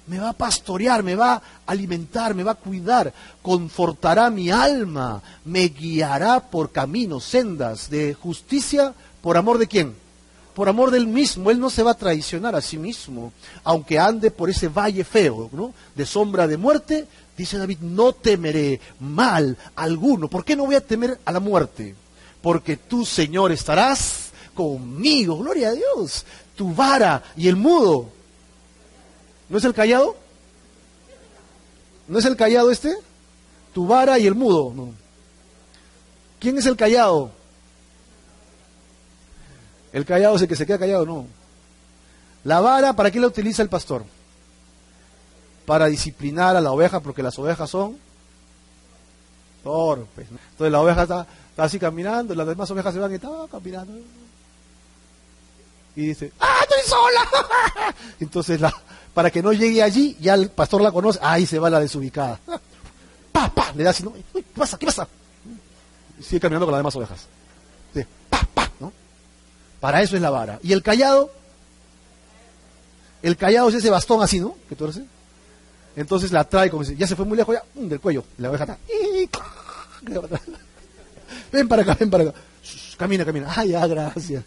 me 0.07 0.19
va 0.19 0.29
a 0.29 0.33
pastorear, 0.33 1.03
me 1.03 1.15
va 1.15 1.33
a 1.33 1.41
alimentar, 1.65 2.35
me 2.35 2.43
va 2.43 2.51
a 2.51 2.55
cuidar, 2.55 3.13
confortará 3.41 4.29
mi 4.29 4.51
alma, 4.51 5.21
me 5.43 5.67
guiará 5.69 6.39
por 6.39 6.71
caminos, 6.71 7.23
sendas 7.23 7.89
de 7.89 8.13
justicia, 8.13 8.93
por 9.21 9.37
amor 9.37 9.57
de 9.57 9.67
quién? 9.67 9.95
Por 10.53 10.69
amor 10.69 10.91
del 10.91 11.07
mismo, 11.07 11.51
Él 11.51 11.59
no 11.59 11.69
se 11.69 11.83
va 11.83 11.91
a 11.91 11.97
traicionar 11.97 12.55
a 12.55 12.61
sí 12.61 12.77
mismo, 12.77 13.33
aunque 13.63 13.99
ande 13.99 14.31
por 14.31 14.49
ese 14.49 14.67
valle 14.69 15.03
feo, 15.03 15.49
¿no? 15.51 15.73
De 15.95 16.05
sombra 16.05 16.47
de 16.47 16.57
muerte, 16.57 17.07
dice 17.37 17.57
David, 17.57 17.79
no 17.81 18.13
temeré 18.13 18.79
mal 18.99 19.57
alguno. 19.75 20.29
¿Por 20.29 20.43
qué 20.45 20.55
no 20.55 20.65
voy 20.65 20.75
a 20.75 20.85
temer 20.85 21.19
a 21.25 21.31
la 21.31 21.39
muerte? 21.39 21.95
Porque 22.41 22.77
tú, 22.77 23.05
Señor, 23.05 23.51
estarás 23.51 24.31
conmigo, 24.53 25.37
gloria 25.37 25.69
a 25.69 25.73
Dios. 25.73 26.25
Tu 26.55 26.73
vara 26.73 27.23
y 27.35 27.47
el 27.47 27.55
mudo 27.55 28.15
¿No 29.49 29.57
es 29.57 29.63
el 29.63 29.73
callado? 29.73 30.15
¿No 32.07 32.19
es 32.19 32.25
el 32.25 32.35
callado 32.35 32.71
este? 32.71 32.95
Tu 33.73 33.85
vara 33.85 34.17
y 34.17 34.27
el 34.27 34.35
mudo. 34.35 34.73
¿Quién 36.39 36.57
es 36.57 36.65
el 36.65 36.75
callado? 36.75 37.31
El 39.91 40.05
callado 40.05 40.35
es 40.35 40.41
el 40.41 40.47
que 40.47 40.55
se 40.55 40.65
queda 40.65 40.79
callado, 40.79 41.05
no. 41.05 41.27
La 42.43 42.59
vara, 42.59 42.93
¿para 42.93 43.11
qué 43.11 43.19
la 43.19 43.27
utiliza 43.27 43.61
el 43.61 43.69
pastor? 43.69 44.03
Para 45.65 45.87
disciplinar 45.87 46.55
a 46.55 46.61
la 46.61 46.71
oveja, 46.71 46.99
porque 46.99 47.23
las 47.23 47.37
ovejas 47.39 47.69
son 47.69 47.97
torpes. 49.63 50.27
Entonces 50.29 50.71
la 50.71 50.79
oveja 50.79 51.03
está, 51.03 51.27
así 51.57 51.79
caminando, 51.79 52.35
las 52.35 52.47
demás 52.47 52.69
ovejas 52.69 52.93
se 52.93 52.99
van 52.99 53.11
y 53.11 53.15
está 53.15 53.29
caminando. 53.51 53.93
Y 55.95 56.07
dice, 56.07 56.31
¡ah, 56.39 56.57
estoy 56.61 56.81
sola! 56.87 57.95
Entonces, 58.19 58.61
para 59.13 59.31
que 59.31 59.41
no 59.41 59.53
llegue 59.53 59.81
allí, 59.81 60.15
ya 60.19 60.35
el 60.35 60.49
pastor 60.49 60.81
la 60.81 60.91
conoce, 60.91 61.19
ahí 61.21 61.45
se 61.45 61.57
va 61.57 61.69
la 61.69 61.79
desubicada. 61.79 62.39
¡Pa, 63.31 63.49
pa! 63.49 63.71
Le 63.73 63.83
da 63.83 63.89
así, 63.89 64.03
¿qué 64.33 64.43
pasa? 64.55 64.77
¿Qué 64.77 64.85
pasa? 64.85 65.07
Y 66.19 66.23
sigue 66.23 66.39
caminando 66.39 66.65
con 66.65 66.73
las 66.73 66.79
demás 66.79 66.95
ovejas. 66.95 67.27
¡Pa, 68.29 68.47
pa! 68.53 68.69
¿no? 68.79 68.91
Para 69.79 70.01
eso 70.01 70.15
es 70.15 70.21
la 70.21 70.29
vara. 70.29 70.59
¿Y 70.61 70.73
el 70.73 70.83
callado? 70.83 71.31
El 73.21 73.35
callado 73.37 73.69
es 73.69 73.75
ese 73.75 73.89
bastón 73.89 74.21
así, 74.21 74.39
¿no? 74.39 74.55
Que 74.69 74.75
tú 74.75 74.85
Entonces 75.95 76.31
la 76.31 76.43
trae 76.43 76.69
como 76.69 76.83
si 76.83 76.95
ya 76.95 77.07
se 77.07 77.15
fue 77.15 77.25
muy 77.25 77.37
lejos, 77.37 77.55
ya, 77.55 77.63
del 77.79 77.99
cuello. 77.99 78.23
La 78.37 78.49
oveja 78.49 78.63
está. 78.65 78.77
Ven 81.51 81.67
para 81.67 81.81
acá, 81.83 81.95
ven 81.99 82.09
para 82.09 82.23
acá. 82.25 82.33
camina, 82.97 83.25
camina. 83.25 83.51
Ay, 83.55 83.69
ya, 83.69 83.87
gracias. 83.87 84.43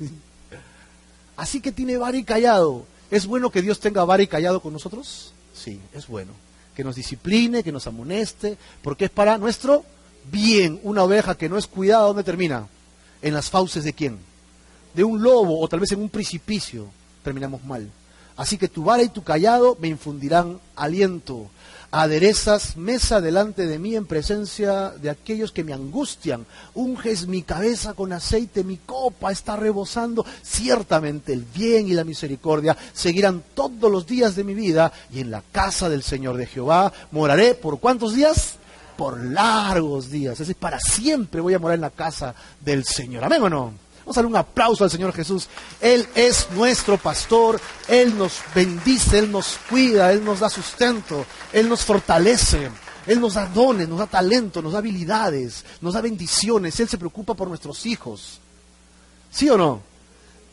Así 1.37 1.61
que 1.61 1.73
tiene 1.73 1.97
vara 1.97 2.17
y 2.17 2.25
callado. 2.25 2.85
¿Es 3.11 3.27
bueno 3.27 3.51
que 3.51 3.63
Dios 3.63 3.81
tenga 3.81 4.05
vara 4.05 4.23
y 4.23 4.27
callado 4.27 4.61
con 4.61 4.73
nosotros? 4.73 5.33
Sí, 5.55 5.81
es 5.95 6.07
bueno. 6.07 6.33
Que 6.75 6.85
nos 6.85 6.97
discipline, 6.97 7.63
que 7.63 7.73
nos 7.73 7.87
amoneste, 7.87 8.59
porque 8.83 9.07
es 9.07 9.11
para 9.11 9.39
nuestro 9.39 9.85
bien. 10.31 10.81
Una 10.83 11.03
oveja 11.03 11.37
que 11.37 11.49
no 11.49 11.57
es 11.57 11.67
cuidada, 11.67 12.05
¿dónde 12.05 12.25
termina? 12.25 12.67
En 13.23 13.35
las 13.35 13.51
fauces 13.51 13.85
de 13.85 13.93
quién? 13.93 14.19
De 14.95 15.05
un 15.05 15.23
lobo 15.23 15.61
o 15.61 15.69
tal 15.69 15.81
vez 15.81 15.93
en 15.93 16.01
un 16.01 16.09
precipicio. 16.09 16.89
Terminamos 17.23 17.65
mal. 17.65 17.91
Así 18.39 18.57
que 18.57 18.69
tu 18.69 18.85
vara 18.85 19.03
y 19.03 19.09
tu 19.09 19.25
callado 19.25 19.77
me 19.81 19.89
infundirán 19.89 20.61
aliento. 20.77 21.51
Aderezas 21.91 22.77
mesa 22.77 23.21
delante 23.21 23.67
de 23.67 23.81
mí 23.81 23.97
en 23.97 24.07
presencia 24.07 24.91
de 24.91 25.11
aquellos 25.11 25.51
que 25.51 25.65
me 25.65 25.73
angustian. 25.73 26.47
Unges 26.75 27.27
mi 27.27 27.43
cabeza 27.43 27.95
con 27.95 28.13
aceite, 28.13 28.63
mi 28.63 28.77
copa 28.77 29.33
está 29.33 29.57
rebosando. 29.57 30.25
Ciertamente 30.43 31.33
el 31.33 31.45
bien 31.45 31.89
y 31.89 31.95
la 31.95 32.05
misericordia 32.05 32.77
seguirán 32.93 33.43
todos 33.55 33.91
los 33.91 34.07
días 34.07 34.37
de 34.37 34.45
mi 34.45 34.55
vida 34.55 34.93
y 35.13 35.21
en 35.21 35.33
la 35.33 35.43
casa 35.51 35.89
del 35.89 36.05
Señor 36.05 36.37
de 36.37 36.47
Jehová 36.47 36.93
moraré 37.11 37.55
por 37.55 37.81
cuántos 37.81 38.15
días? 38.15 38.55
Por 38.97 39.25
largos 39.25 40.11
días. 40.11 40.35
Es 40.35 40.39
decir, 40.41 40.57
para 40.57 40.79
siempre 40.79 41.41
voy 41.41 41.55
a 41.55 41.59
morar 41.59 41.75
en 41.75 41.81
la 41.81 41.91
casa 41.91 42.37
del 42.61 42.85
Señor. 42.85 43.25
Amén 43.25 43.43
o 43.43 43.51
no? 43.51 43.88
Vamos 44.09 44.17
a 44.17 44.23
darle 44.23 44.31
un 44.31 44.37
aplauso 44.37 44.85
al 44.85 44.91
Señor 44.91 45.13
Jesús. 45.13 45.49
Él 45.83 46.09
es 46.15 46.49
nuestro 46.53 46.97
pastor, 46.97 47.61
Él 47.89 48.17
nos 48.17 48.41
bendice, 48.55 49.19
Él 49.19 49.31
nos 49.31 49.59
cuida, 49.69 50.11
Él 50.15 50.25
nos 50.25 50.41
da 50.41 50.49
sustento, 50.49 51.27
Él 51.53 51.69
nos 51.69 51.85
fortalece. 51.85 52.71
Él 53.07 53.21
nos 53.21 53.35
da 53.35 53.45
dones, 53.45 53.87
nos 53.87 53.99
da 53.99 54.07
talento, 54.07 54.63
nos 54.63 54.73
da 54.73 54.79
habilidades, 54.79 55.63
nos 55.83 55.93
da 55.93 56.01
bendiciones. 56.01 56.81
Él 56.81 56.89
se 56.89 56.97
preocupa 56.97 57.35
por 57.35 57.49
nuestros 57.49 57.85
hijos. 57.85 58.41
¿Sí 59.31 59.51
o 59.51 59.59
no? 59.59 59.83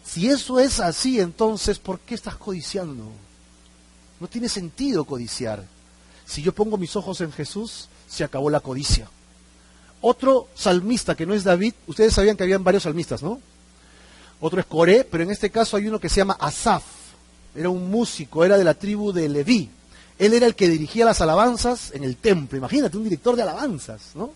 Si 0.03 0.29
eso 0.29 0.59
es 0.59 0.81
así, 0.81 1.21
entonces, 1.21 1.79
¿por 1.79 2.01
qué 2.01 2.13
estás 2.13 2.35
codiciando? 2.35 3.09
No 4.19 4.27
tiene 4.27 4.49
sentido 4.49 5.05
codiciar. 5.05 5.63
Si 6.25 6.41
yo 6.41 6.53
pongo 6.53 6.75
mis 6.75 6.97
ojos 6.97 7.21
en 7.21 7.31
Jesús, 7.31 7.87
se 8.05 8.25
acabó 8.25 8.49
la 8.49 8.59
codicia. 8.59 9.07
Otro 10.07 10.49
salmista 10.53 11.15
que 11.15 11.25
no 11.25 11.33
es 11.33 11.43
David, 11.43 11.73
ustedes 11.87 12.13
sabían 12.13 12.37
que 12.37 12.43
habían 12.43 12.63
varios 12.63 12.83
salmistas, 12.83 13.23
¿no? 13.23 13.41
Otro 14.39 14.59
es 14.59 14.67
Coré, 14.67 15.03
pero 15.03 15.23
en 15.23 15.31
este 15.31 15.49
caso 15.49 15.77
hay 15.77 15.87
uno 15.87 15.99
que 15.99 16.09
se 16.09 16.17
llama 16.17 16.37
Asaf. 16.39 16.83
Era 17.55 17.69
un 17.71 17.89
músico, 17.89 18.45
era 18.45 18.55
de 18.55 18.63
la 18.63 18.75
tribu 18.75 19.11
de 19.11 19.27
Leví. 19.27 19.67
Él 20.19 20.33
era 20.33 20.45
el 20.45 20.53
que 20.53 20.69
dirigía 20.69 21.05
las 21.05 21.21
alabanzas 21.21 21.89
en 21.91 22.03
el 22.03 22.17
templo. 22.17 22.55
Imagínate, 22.55 22.97
un 22.97 23.03
director 23.05 23.35
de 23.35 23.41
alabanzas, 23.41 24.11
¿no? 24.13 24.31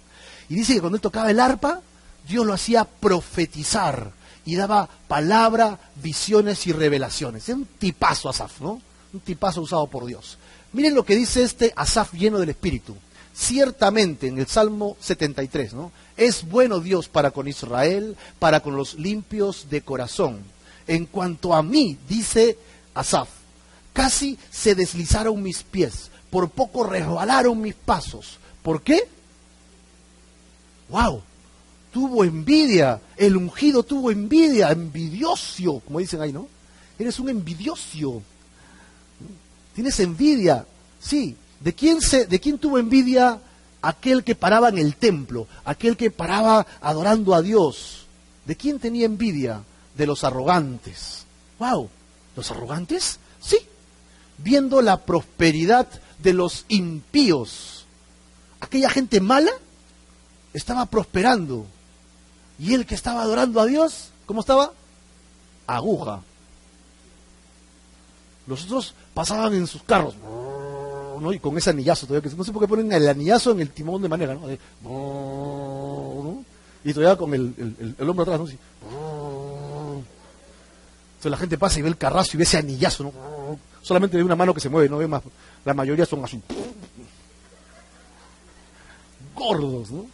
Y 0.49 0.55
dice 0.55 0.74
que 0.74 0.80
cuando 0.80 0.95
él 0.95 1.03
tocaba 1.03 1.30
el 1.30 1.39
arpa, 1.39 1.82
Dios 2.28 2.47
lo 2.47 2.53
hacía 2.53 2.86
profetizar 2.86 4.11
y 4.45 4.55
daba 4.55 4.89
palabra, 5.07 5.78
visiones 6.01 6.65
y 6.65 6.72
revelaciones. 6.72 7.47
Es 7.47 7.53
un 7.53 7.67
tipazo 7.78 8.28
Asaf, 8.28 8.59
¿no? 8.61 8.82
Un 9.13 9.20
tipazo 9.20 9.61
usado 9.61 9.86
por 9.86 10.07
Dios. 10.07 10.39
Miren 10.74 10.95
lo 10.95 11.05
que 11.05 11.15
dice 11.15 11.43
este 11.43 11.72
Asaf 11.76 12.15
lleno 12.15 12.39
del 12.39 12.49
Espíritu 12.49 12.95
ciertamente 13.40 14.28
en 14.28 14.38
el 14.38 14.48
Salmo 14.48 14.98
73, 15.00 15.74
¿no? 15.74 15.94
Es 16.18 16.44
bueno 16.48 16.82
Dios 16.82 17.08
para 17.08 17.32
con 17.32 17.48
Israel, 17.48 18.18
para 18.38 18.60
con 18.60 18.76
los 18.76 18.96
limpios 18.96 19.68
de 19.70 19.82
corazón. 19.82 20.40
En 20.88 21.06
cuanto 21.06 21.56
a 21.56 21.64
mí, 21.64 21.98
dice 22.10 22.58
Asaf, 22.94 23.30
casi 23.94 24.38
se 24.52 24.76
deslizaron 24.76 25.42
mis 25.42 25.64
pies, 25.64 26.12
por 26.30 26.50
poco 26.50 26.84
resbalaron 26.84 27.62
mis 27.62 27.76
pasos. 27.76 28.40
¿Por 28.62 28.82
qué? 28.82 29.08
¡Wow! 30.90 31.22
Tuvo 31.94 32.26
envidia, 32.26 33.00
el 33.16 33.38
ungido 33.38 33.84
tuvo 33.84 34.12
envidia, 34.12 34.70
envidioso, 34.72 35.82
como 35.86 36.00
dicen 36.00 36.22
ahí, 36.22 36.34
¿no? 36.34 36.48
Eres 37.00 37.18
un 37.20 37.30
envidioso. 37.30 38.22
Tienes 39.74 39.98
envidia, 40.02 40.66
sí, 41.00 41.38
¿De 41.60 41.74
quién, 41.74 42.01
se, 42.01 42.26
¿De 42.26 42.39
quién 42.39 42.57
tuvo 42.57 42.78
envidia 42.78 43.39
aquel 43.82 44.24
que 44.24 44.36
paraba 44.36 44.70
en 44.70 44.78
el 44.78 44.95
templo, 44.95 45.47
aquel 45.66 45.97
que 45.97 46.12
paraba 46.12 46.66
adorando 46.82 47.36
a 47.36 47.41
Dios? 47.41 48.05
¿De 48.45 48.55
quién 48.55 48.80
tenía 48.80 49.05
envidia? 49.05 49.64
De 49.95 50.07
los 50.07 50.24
arrogantes. 50.24 51.26
¡Wow! 51.60 51.89
¿Los 52.36 52.49
arrogantes? 52.51 53.20
Sí. 53.41 53.57
Viendo 54.38 54.82
la 54.82 54.97
prosperidad 54.97 55.88
de 56.20 56.34
los 56.34 56.66
impíos. 56.70 57.86
Aquella 58.62 58.89
gente 58.89 59.20
mala 59.20 59.51
estaba 60.53 60.86
prosperando. 60.86 61.66
Y 62.57 62.74
el 62.74 62.86
que 62.86 62.95
estaba 62.95 63.22
adorando 63.22 63.60
a 63.60 63.66
Dios, 63.66 64.12
¿cómo 64.26 64.41
estaba? 64.41 64.74
Aguja. 65.68 66.22
Los 68.47 68.64
otros 68.66 68.93
pasaban 69.14 69.53
en 69.53 69.68
sus 69.68 69.84
carros. 69.84 70.16
Y 71.34 71.39
con 71.39 71.57
ese 71.57 71.70
anillazo 71.70 72.07
todavía, 72.07 72.30
que 72.30 72.36
no 72.36 72.43
sé 72.43 72.51
por 72.51 72.61
qué 72.61 72.67
ponen 72.67 72.91
el 72.91 73.07
anillazo 73.07 73.51
en 73.51 73.61
el 73.61 73.70
timón 73.70 74.01
de 74.01 74.09
manera, 74.09 74.36
¿no? 74.36 74.49
Y 76.84 76.93
todavía 76.93 77.17
con 77.17 77.34
el, 77.34 77.95
el, 77.97 78.09
hombro 78.09 78.24
atrás, 78.24 78.39
¿no? 78.39 78.45
Entonces 81.20 81.32
la 81.32 81.38
gente 81.38 81.57
pasa 81.57 81.80
y 81.80 81.82
ve 81.82 81.89
el 81.89 81.97
carrazo 81.97 82.32
y 82.34 82.38
ve 82.38 82.43
ese 82.43 82.57
anillazo, 82.57 83.03
¿no? 83.03 83.11
Solamente 83.82 84.15
ve 84.17 84.24
una 84.24 84.36
mano 84.36 84.53
que 84.53 84.61
se 84.61 84.70
mueve, 84.70 84.88
no 84.88 84.97
ve 84.97 85.07
más. 85.07 85.22
La 85.65 85.74
mayoría 85.74 86.05
son 86.05 86.24
así. 86.24 86.41
Gordos, 89.36 89.91
¿no? 89.91 90.05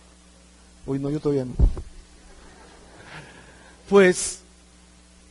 Hoy 0.87 0.99
no, 0.99 1.09
yo 1.09 1.19
todavía 1.19 1.45
no. 1.45 1.53
Pues 3.89 4.39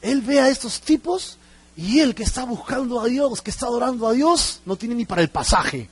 él 0.02 0.20
ve 0.20 0.40
a 0.40 0.48
estos 0.48 0.80
tipos 0.80 1.38
y 1.76 2.00
el 2.00 2.14
que 2.14 2.22
está 2.22 2.44
buscando 2.44 3.00
a 3.00 3.06
Dios, 3.06 3.42
que 3.42 3.50
está 3.50 3.66
adorando 3.66 4.06
a 4.06 4.12
Dios, 4.12 4.60
no 4.64 4.76
tiene 4.76 4.94
ni 4.94 5.04
para 5.04 5.22
el 5.22 5.28
pasaje. 5.28 5.88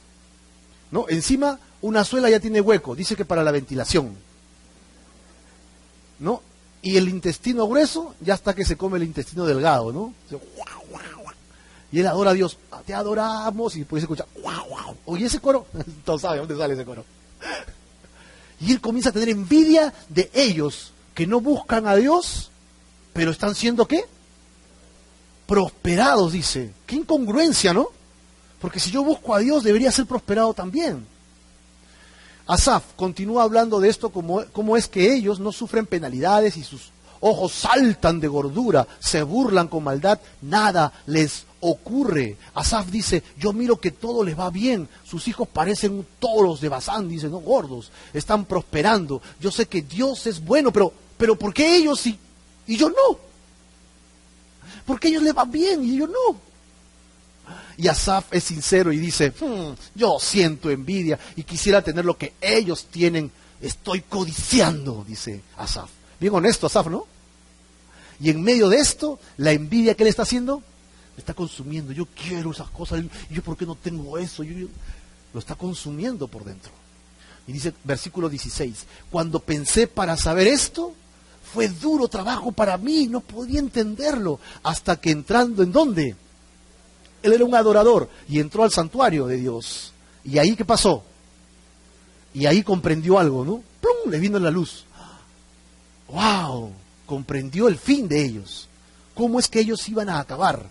¿No? 0.91 1.07
Encima, 1.09 1.59
una 1.81 2.05
suela 2.05 2.31
ya 2.31 2.39
tiene 2.39 2.61
hueco, 2.61 2.95
dice 2.95 3.17
que 3.17 3.25
para 3.25 3.43
la 3.43 3.51
ventilación. 3.51 4.15
¿No? 6.21 6.43
Y 6.83 6.97
el 6.97 7.09
intestino 7.09 7.67
grueso 7.67 8.15
ya 8.21 8.35
está 8.35 8.55
que 8.55 8.65
se 8.65 8.77
come 8.77 8.99
el 8.99 9.05
intestino 9.05 9.45
delgado, 9.45 9.93
¿no? 9.93 10.15
Y 11.91 12.01
él 12.01 12.07
adora 12.07 12.31
a 12.31 12.35
Dios, 12.35 12.59
ah, 12.71 12.81
te 12.85 12.95
adoramos, 12.95 13.77
y 13.77 13.85
puedes 13.85 14.05
escuchar, 14.05 14.27
Oye, 15.05 15.27
ese 15.27 15.41
coro, 15.41 15.67
todos 16.05 16.23
saben 16.23 16.39
dónde 16.39 16.57
sale 16.57 16.75
ese 16.75 16.85
coro. 16.85 17.05
Y 18.61 18.73
él 18.73 18.81
comienza 18.81 19.11
a 19.11 19.13
tener 19.13 19.29
envidia 19.29 19.93
de 20.09 20.31
ellos 20.33 20.93
que 21.15 21.27
no 21.27 21.41
buscan 21.41 21.87
a 21.87 21.97
Dios, 21.97 22.51
pero 23.13 23.31
están 23.31 23.55
siendo 23.55 23.87
qué? 23.87 24.05
Prosperados, 25.53 26.33
dice. 26.33 26.73
Qué 26.87 26.97
incongruencia, 26.97 27.75
¿no? 27.75 27.89
Porque 28.59 28.81
si 28.81 28.91
yo 28.91 29.05
busco 29.05 29.35
a 29.35 29.39
Dios, 29.41 29.63
debería 29.63 29.93
ser 29.93 30.07
prosperado 30.07 30.55
también. 30.55 31.05
Asaf 32.47 32.83
continúa 32.97 33.43
hablando 33.43 33.79
de 33.79 33.91
esto 33.91 34.09
como, 34.09 34.77
es 34.79 34.89
que 34.89 35.15
ellos 35.15 35.41
no 35.41 35.53
sufren 35.53 35.85
penalidades 35.85 36.57
y 36.57 36.65
sus 36.65 36.91
ojos 37.21 37.53
saltan 37.53 38.19
de 38.19 38.29
gordura, 38.29 38.89
se 38.99 39.23
burlan 39.23 39.69
con 39.69 39.85
maldad, 39.85 40.21
nada 40.41 40.91
les 41.05 41.45
ocurre. 41.61 42.39
Asaf 42.55 42.87
dice, 42.87 43.23
yo 43.39 43.53
miro 43.53 43.77
que 43.79 43.91
todo 43.91 44.25
les 44.25 44.39
va 44.39 44.49
bien, 44.49 44.89
sus 45.05 45.29
hijos 45.29 45.47
parecen 45.47 46.07
toros 46.19 46.63
de 46.63 46.71
Bazán, 46.71 47.11
dice, 47.11 47.29
no 47.29 47.41
gordos, 47.41 47.91
están 48.15 48.47
prosperando. 48.47 49.21
Yo 49.39 49.51
sé 49.51 49.67
que 49.67 49.83
Dios 49.83 50.27
es 50.27 50.43
bueno, 50.43 50.73
pero, 50.73 50.95
pero 51.19 51.37
¿por 51.37 51.53
qué 51.53 51.77
ellos 51.77 52.01
sí 52.01 52.19
y 52.67 52.79
yo 52.79 52.89
no? 52.89 53.32
Porque 54.85 55.09
ellos 55.09 55.23
le 55.23 55.33
van 55.33 55.51
bien 55.51 55.83
y 55.85 55.99
yo 55.99 56.07
no. 56.07 56.41
Y 57.77 57.89
Asaf 57.89 58.33
es 58.33 58.45
sincero 58.45 58.93
y 58.93 58.99
dice, 58.99 59.31
hmm, 59.31 59.75
yo 59.95 60.19
siento 60.21 60.71
envidia 60.71 61.19
y 61.37 61.43
quisiera 61.43 61.83
tener 61.83 62.05
lo 62.05 62.17
que 62.17 62.35
ellos 62.41 62.87
tienen 62.91 63.31
Estoy 63.63 64.01
codiciando, 64.01 65.05
dice 65.07 65.41
Asaf. 65.57 65.89
Bien 66.19 66.35
honesto 66.35 66.67
Asaf, 66.67 66.89
¿no? 66.89 67.07
Y 68.19 68.29
en 68.29 68.43
medio 68.43 68.69
de 68.69 68.79
esto, 68.79 69.21
la 69.37 69.53
envidia 69.53 69.95
que 69.95 70.03
le 70.05 70.11
está 70.11 70.23
haciendo, 70.23 70.59
me 70.59 71.19
está 71.19 71.33
consumiendo. 71.33 71.93
Yo 71.93 72.07
quiero 72.07 72.51
esas 72.51 72.69
cosas. 72.71 73.05
¿Y 73.31 73.35
yo 73.35 73.43
por 73.43 73.57
qué 73.57 73.65
no 73.65 73.77
tengo 73.77 74.19
eso? 74.19 74.43
Yo, 74.43 74.67
lo 75.33 75.39
está 75.39 75.55
consumiendo 75.55 76.27
por 76.27 76.45
dentro. 76.45 76.73
Y 77.47 77.53
dice 77.53 77.73
versículo 77.85 78.29
16, 78.29 78.85
cuando 79.11 79.39
pensé 79.39 79.87
para 79.87 80.17
saber 80.17 80.49
esto, 80.49 80.95
fue 81.53 81.69
duro 81.69 82.09
trabajo 82.09 82.53
para 82.53 82.79
mí, 82.79 83.07
no 83.09 83.21
podía 83.21 83.61
entenderlo, 83.61 84.41
hasta 84.63 84.97
que 84.97 85.11
entrando 85.11 85.63
en 85.63 85.73
dónde? 85.73 86.17
Él 87.23 87.33
era 87.33 87.45
un 87.45 87.55
adorador 87.55 88.09
y 88.29 88.41
entró 88.41 88.65
al 88.65 88.71
santuario 88.71 89.27
de 89.27 89.37
Dios. 89.37 89.93
¿Y 90.25 90.39
ahí 90.39 90.57
qué 90.57 90.65
pasó? 90.65 91.03
Y 92.35 92.47
ahí 92.47 92.63
comprendió 92.63 93.19
algo, 93.19 93.45
¿no? 93.45 93.63
¡Plum! 93.81 94.11
Le 94.11 94.19
vino 94.19 94.39
la 94.39 94.51
luz. 94.51 94.85
¡Wow! 96.09 96.73
Comprendió 97.07 97.69
el 97.69 97.77
fin 97.77 98.09
de 98.09 98.25
ellos. 98.25 98.69
¿Cómo 99.15 99.39
es 99.39 99.49
que 99.49 99.61
ellos 99.61 99.87
iban 99.89 100.09
a 100.09 100.21
acabar? 100.21 100.67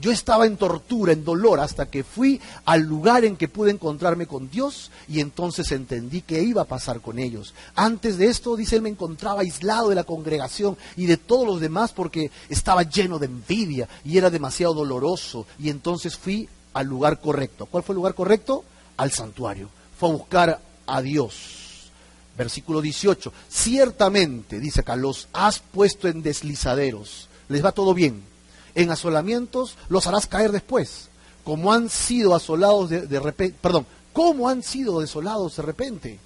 Yo 0.00 0.10
estaba 0.10 0.46
en 0.46 0.56
tortura, 0.56 1.12
en 1.12 1.24
dolor, 1.24 1.60
hasta 1.60 1.86
que 1.86 2.02
fui 2.02 2.40
al 2.64 2.80
lugar 2.80 3.24
en 3.24 3.36
que 3.36 3.48
pude 3.48 3.70
encontrarme 3.70 4.26
con 4.26 4.50
Dios 4.50 4.90
y 5.06 5.20
entonces 5.20 5.70
entendí 5.70 6.22
qué 6.22 6.42
iba 6.42 6.62
a 6.62 6.66
pasar 6.66 7.00
con 7.00 7.18
ellos. 7.18 7.52
Antes 7.74 8.16
de 8.16 8.26
esto, 8.26 8.56
dice, 8.56 8.76
él 8.76 8.82
me 8.82 8.88
encontraba 8.88 9.42
aislado 9.42 9.90
de 9.90 9.94
la 9.94 10.04
congregación 10.04 10.78
y 10.96 11.06
de 11.06 11.18
todos 11.18 11.46
los 11.46 11.60
demás 11.60 11.92
porque 11.92 12.30
estaba 12.48 12.84
lleno 12.84 13.18
de 13.18 13.26
envidia 13.26 13.86
y 14.02 14.16
era 14.16 14.30
demasiado 14.30 14.72
doloroso. 14.72 15.46
Y 15.58 15.68
entonces 15.68 16.16
fui 16.16 16.48
al 16.72 16.86
lugar 16.86 17.20
correcto. 17.20 17.66
¿Cuál 17.66 17.82
fue 17.82 17.92
el 17.92 17.96
lugar 17.98 18.14
correcto? 18.14 18.64
Al 18.96 19.12
santuario. 19.12 19.68
Fue 19.98 20.08
a 20.08 20.12
buscar 20.12 20.60
a 20.86 21.02
Dios. 21.02 21.90
Versículo 22.36 22.80
18. 22.80 23.30
Ciertamente, 23.46 24.58
dice 24.58 24.80
acá, 24.80 24.96
los 24.96 25.28
has 25.34 25.58
puesto 25.58 26.08
en 26.08 26.22
deslizaderos. 26.22 27.28
Les 27.48 27.62
va 27.62 27.72
todo 27.72 27.92
bien 27.92 28.31
en 28.74 28.90
asolamientos, 28.90 29.76
los 29.88 30.06
harás 30.06 30.26
caer 30.26 30.52
después. 30.52 31.08
Como 31.44 31.72
han 31.72 31.88
sido 31.88 32.34
asolados 32.34 32.90
de, 32.90 33.20
repente, 33.20 33.56
perdón, 33.60 33.86
como 34.12 34.48
han 34.48 34.62
sido 34.62 35.00
desolados 35.00 35.56
de 35.56 35.62
repente. 35.62 36.18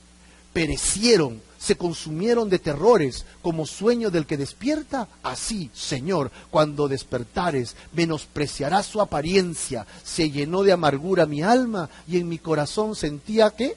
Perecieron, 0.52 1.42
se 1.58 1.76
consumieron 1.76 2.48
de 2.48 2.58
terrores, 2.58 3.24
como 3.42 3.66
sueño 3.66 4.10
del 4.10 4.26
que 4.26 4.36
despierta. 4.36 5.08
Así, 5.22 5.70
Señor, 5.74 6.30
cuando 6.50 6.88
despertares, 6.88 7.76
menospreciarás 7.92 8.86
su 8.86 9.00
apariencia. 9.00 9.86
Se 10.02 10.30
llenó 10.30 10.62
de 10.62 10.72
amargura 10.72 11.26
mi 11.26 11.42
alma 11.42 11.90
y 12.08 12.18
en 12.18 12.28
mi 12.28 12.38
corazón 12.38 12.94
sentía 12.94 13.50
que 13.50 13.76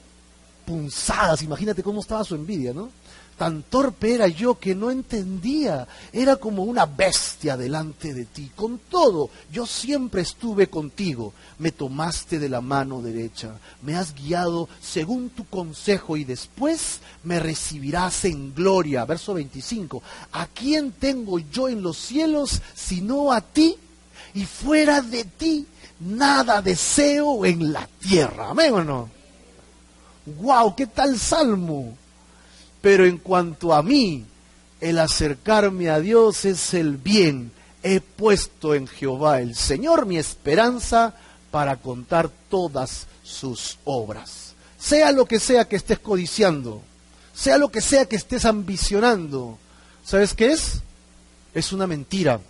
punzadas. 0.64 1.42
Imagínate 1.42 1.82
cómo 1.82 2.00
estaba 2.00 2.24
su 2.24 2.34
envidia, 2.34 2.72
¿no? 2.72 2.90
Tan 3.40 3.62
torpe 3.62 4.14
era 4.14 4.28
yo 4.28 4.58
que 4.58 4.74
no 4.74 4.90
entendía. 4.90 5.88
Era 6.12 6.36
como 6.36 6.64
una 6.64 6.84
bestia 6.84 7.56
delante 7.56 8.12
de 8.12 8.26
ti. 8.26 8.50
Con 8.54 8.78
todo, 8.90 9.30
yo 9.50 9.64
siempre 9.64 10.20
estuve 10.20 10.66
contigo. 10.66 11.32
Me 11.58 11.72
tomaste 11.72 12.38
de 12.38 12.50
la 12.50 12.60
mano 12.60 13.00
derecha. 13.00 13.54
Me 13.80 13.96
has 13.96 14.14
guiado 14.14 14.68
según 14.82 15.30
tu 15.30 15.46
consejo 15.46 16.18
y 16.18 16.24
después 16.24 17.00
me 17.24 17.40
recibirás 17.40 18.26
en 18.26 18.54
gloria. 18.54 19.06
Verso 19.06 19.32
25. 19.32 20.02
¿A 20.32 20.46
quién 20.46 20.92
tengo 20.92 21.38
yo 21.38 21.70
en 21.70 21.82
los 21.82 21.96
cielos 21.96 22.60
sino 22.74 23.32
a 23.32 23.40
ti? 23.40 23.74
Y 24.34 24.44
fuera 24.44 25.00
de 25.00 25.24
ti 25.24 25.66
nada 25.98 26.60
deseo 26.60 27.46
en 27.46 27.72
la 27.72 27.88
tierra. 28.02 28.50
Amén 28.50 28.74
o 28.74 28.84
no. 28.84 29.08
¡Wow! 30.26 30.76
¿Qué 30.76 30.86
tal 30.86 31.18
salmo? 31.18 31.96
Pero 32.80 33.04
en 33.04 33.18
cuanto 33.18 33.74
a 33.74 33.82
mí, 33.82 34.24
el 34.80 34.98
acercarme 34.98 35.90
a 35.90 36.00
Dios 36.00 36.44
es 36.44 36.74
el 36.74 36.96
bien. 36.96 37.52
He 37.82 38.00
puesto 38.00 38.74
en 38.74 38.86
Jehová 38.86 39.40
el 39.40 39.54
Señor 39.54 40.06
mi 40.06 40.18
esperanza 40.18 41.14
para 41.50 41.76
contar 41.76 42.30
todas 42.48 43.06
sus 43.22 43.78
obras. 43.84 44.54
Sea 44.78 45.12
lo 45.12 45.26
que 45.26 45.40
sea 45.40 45.66
que 45.66 45.76
estés 45.76 45.98
codiciando, 45.98 46.82
sea 47.34 47.58
lo 47.58 47.70
que 47.70 47.80
sea 47.80 48.06
que 48.06 48.16
estés 48.16 48.44
ambicionando, 48.44 49.58
¿sabes 50.04 50.34
qué 50.34 50.52
es? 50.52 50.80
Es 51.54 51.72
una 51.72 51.86
mentira, 51.86 52.40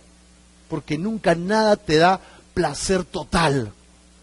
porque 0.69 0.97
nunca 0.97 1.35
nada 1.35 1.75
te 1.75 1.97
da 1.97 2.21
placer 2.53 3.03
total, 3.03 3.73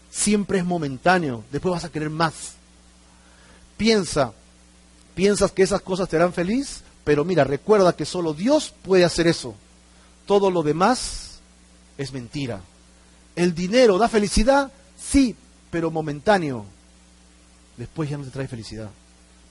siempre 0.09 0.59
es 0.59 0.65
momentáneo, 0.65 1.43
después 1.51 1.73
vas 1.73 1.83
a 1.85 1.91
querer 1.91 2.09
más. 2.09 2.53
Piensa, 3.77 4.33
piensas 5.19 5.51
que 5.51 5.63
esas 5.63 5.81
cosas 5.81 6.07
te 6.07 6.15
harán 6.15 6.31
feliz, 6.31 6.79
pero 7.03 7.25
mira, 7.25 7.43
recuerda 7.43 7.91
que 7.91 8.05
solo 8.05 8.33
Dios 8.33 8.73
puede 8.83 9.03
hacer 9.03 9.27
eso. 9.27 9.53
Todo 10.25 10.49
lo 10.49 10.63
demás 10.63 11.39
es 11.97 12.13
mentira. 12.13 12.61
El 13.35 13.53
dinero 13.53 13.97
da 13.97 14.07
felicidad, 14.07 14.71
sí, 14.97 15.35
pero 15.71 15.91
momentáneo. 15.91 16.63
Después 17.75 18.09
ya 18.09 18.17
no 18.17 18.23
te 18.23 18.29
trae 18.29 18.47
felicidad. 18.47 18.89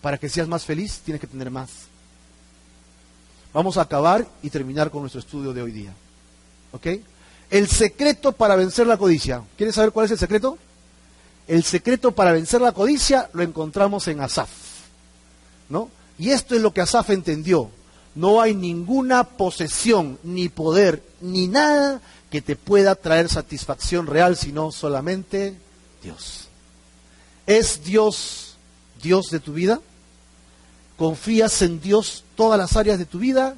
Para 0.01 0.17
que 0.17 0.31
seas 0.31 0.49
más 0.49 0.65
feliz, 0.65 1.03
tienes 1.05 1.21
que 1.21 1.27
tener 1.27 1.51
más. 1.51 1.69
Vamos 3.53 3.77
a 3.77 3.83
acabar 3.83 4.27
y 4.43 4.49
terminar 4.49 4.91
con 4.91 5.03
nuestro 5.03 5.21
estudio 5.21 5.53
de 5.53 5.61
hoy 5.61 5.73
día. 5.73 5.93
¿Ok? 6.73 6.87
El 7.51 7.69
secreto 7.69 8.33
para 8.33 8.57
vencer 8.57 8.87
la 8.87 8.97
codicia. 8.97 9.43
¿Quieres 9.59 9.75
saber 9.75 9.93
cuál 9.93 10.07
es 10.07 10.13
el 10.13 10.19
secreto? 10.19 10.57
El 11.47 11.63
secreto 11.63 12.13
para 12.13 12.33
vencer 12.33 12.63
la 12.63 12.73
codicia 12.73 13.29
lo 13.35 13.43
encontramos 13.43 14.09
en 14.09 14.23
Asaf. 14.23 14.68
Y 16.19 16.31
esto 16.31 16.55
es 16.55 16.63
lo 16.63 16.73
que 16.73 16.81
Asaf 16.81 17.11
entendió. 17.11 17.71
No 18.15 18.41
hay 18.41 18.55
ninguna 18.55 19.25
posesión, 19.25 20.19
ni 20.25 20.49
poder, 20.49 21.03
ni 21.21 21.47
nada 21.47 22.01
que 22.31 22.43
te 22.43 22.57
pueda 22.57 22.95
traer 22.95 23.29
satisfacción 23.29 24.07
real, 24.07 24.37
sino 24.37 24.73
solamente 24.73 25.57
Dios. 26.03 26.49
¿Es 27.47 27.85
Dios 27.85 28.49
Dios 29.03 29.31
de 29.31 29.41
tu 29.41 29.53
vida? 29.53 29.81
¿Confías 30.97 31.63
en 31.63 31.81
Dios 31.81 32.25
todas 32.37 32.59
las 32.59 32.77
áreas 32.77 32.99
de 32.99 33.07
tu 33.07 33.19
vida? 33.19 33.55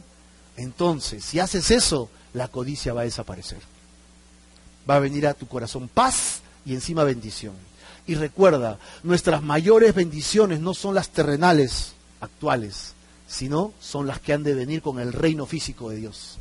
Entonces, 0.56 1.24
si 1.24 1.40
haces 1.40 1.70
eso, 1.70 2.10
la 2.34 2.48
codicia 2.48 2.92
va 2.92 3.02
a 3.02 3.04
desaparecer. 3.04 3.58
Va 4.88 4.96
a 4.96 5.00
venir 5.00 5.26
a 5.26 5.34
tu 5.34 5.46
corazón 5.46 5.88
paz 5.88 6.40
y 6.66 6.74
encima 6.74 7.04
bendición. 7.04 7.54
Y 8.06 8.14
recuerda, 8.14 8.78
nuestras 9.02 9.42
mayores 9.42 9.94
bendiciones 9.94 10.60
no 10.60 10.74
son 10.74 10.94
las 10.94 11.10
terrenales, 11.10 11.92
actuales, 12.20 12.94
sino 13.28 13.72
son 13.80 14.06
las 14.06 14.20
que 14.20 14.32
han 14.32 14.42
de 14.42 14.54
venir 14.54 14.82
con 14.82 14.98
el 14.98 15.12
reino 15.12 15.46
físico 15.46 15.90
de 15.90 15.96
Dios. 15.96 16.38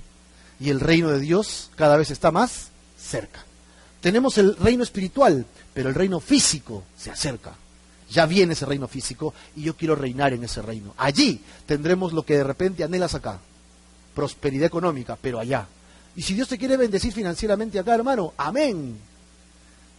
Y 0.60 0.70
el 0.70 0.80
reino 0.80 1.10
de 1.10 1.20
Dios 1.20 1.72
cada 1.76 1.98
vez 1.98 2.12
está 2.12 2.32
más 2.32 2.70
cerca. 3.00 3.46
Tenemos 4.02 4.38
el 4.38 4.56
reino 4.56 4.84
espiritual, 4.84 5.46
pero 5.74 5.90
el 5.90 5.96
reino 5.96 6.20
físico 6.20 6.84
se 6.98 7.12
acerca. 7.12 7.54
Ya 8.10 8.26
viene 8.26 8.54
ese 8.54 8.66
reino 8.66 8.88
físico 8.88 9.34
y 9.56 9.64
yo 9.64 9.76
quiero 9.76 9.96
reinar 9.96 10.34
en 10.34 10.44
ese 10.44 10.62
reino. 10.62 10.94
Allí 10.98 11.42
tendremos 11.66 12.12
lo 12.12 12.24
que 12.24 12.38
de 12.38 12.44
repente 12.44 12.84
anhelas 12.84 13.14
acá. 13.14 13.40
Prosperidad 14.16 14.66
económica, 14.66 15.18
pero 15.22 15.40
allá. 15.40 15.68
Y 16.16 16.24
si 16.24 16.34
Dios 16.34 16.48
te 16.48 16.58
quiere 16.58 16.76
bendecir 16.76 17.14
financieramente 17.14 17.78
acá, 17.78 17.94
hermano, 17.94 18.34
amén. 18.36 18.98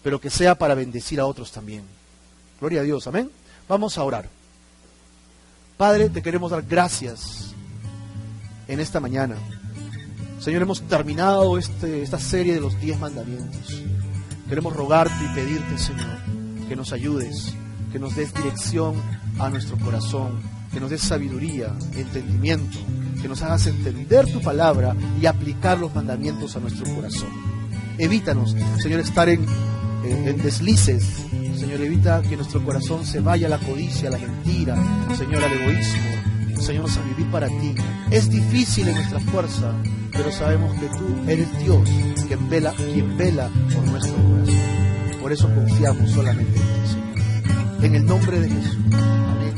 Pero 0.02 0.20
que 0.20 0.30
sea 0.30 0.56
para 0.56 0.74
bendecir 0.74 1.20
a 1.20 1.26
otros 1.26 1.52
también. 1.52 1.84
Gloria 2.58 2.80
a 2.80 2.84
Dios, 2.84 3.06
amén. 3.06 3.30
Vamos 3.68 3.96
a 3.96 4.02
orar. 4.02 4.39
Padre, 5.80 6.10
te 6.10 6.20
queremos 6.20 6.50
dar 6.50 6.60
gracias 6.60 7.54
en 8.68 8.80
esta 8.80 9.00
mañana. 9.00 9.36
Señor, 10.38 10.60
hemos 10.60 10.82
terminado 10.82 11.56
este, 11.56 12.02
esta 12.02 12.18
serie 12.18 12.52
de 12.52 12.60
los 12.60 12.78
diez 12.82 13.00
mandamientos. 13.00 13.80
Queremos 14.46 14.76
rogarte 14.76 15.24
y 15.24 15.34
pedirte, 15.34 15.78
Señor, 15.78 16.18
que 16.68 16.76
nos 16.76 16.92
ayudes, 16.92 17.54
que 17.92 17.98
nos 17.98 18.14
des 18.14 18.34
dirección 18.34 18.94
a 19.38 19.48
nuestro 19.48 19.78
corazón, 19.78 20.42
que 20.70 20.80
nos 20.80 20.90
des 20.90 21.00
sabiduría, 21.00 21.72
entendimiento, 21.94 22.76
que 23.22 23.28
nos 23.28 23.40
hagas 23.40 23.66
entender 23.66 24.30
tu 24.30 24.42
palabra 24.42 24.94
y 25.18 25.24
aplicar 25.24 25.78
los 25.78 25.94
mandamientos 25.94 26.56
a 26.56 26.60
nuestro 26.60 26.94
corazón. 26.94 27.30
Evítanos, 27.96 28.54
Señor, 28.82 29.00
estar 29.00 29.30
en, 29.30 29.46
en 30.04 30.36
deslices, 30.42 31.04
Señor, 31.58 31.80
evita 31.82 32.22
que 32.22 32.36
nuestro 32.36 32.64
corazón 32.64 33.04
se 33.04 33.20
vaya 33.20 33.46
a 33.46 33.50
la 33.50 33.58
codicia, 33.58 34.08
a 34.08 34.12
la 34.12 34.18
mentira, 34.18 34.76
Señor, 35.16 35.42
al 35.44 35.52
egoísmo. 35.52 36.20
Señor, 36.60 36.90
a 36.90 37.08
vivir 37.08 37.30
para 37.30 37.48
ti. 37.48 37.74
Es 38.10 38.30
difícil 38.30 38.86
en 38.88 38.94
nuestra 38.94 39.18
fuerza, 39.20 39.74
pero 40.12 40.30
sabemos 40.30 40.78
que 40.78 40.86
tú 40.88 41.06
eres 41.26 41.48
Dios 41.62 41.88
quien 42.26 42.48
vela, 42.50 42.72
quien 42.92 43.16
vela 43.16 43.48
por 43.74 43.86
nuestro 43.88 44.14
corazón. 44.14 45.20
Por 45.20 45.32
eso 45.32 45.54
confiamos 45.54 46.10
solamente 46.10 46.58
en 46.58 46.66
ti, 46.66 46.88
Señor. 46.88 47.84
En 47.84 47.94
el 47.94 48.06
nombre 48.06 48.40
de 48.40 48.48
Jesús. 48.50 48.78
Amén. 48.92 49.54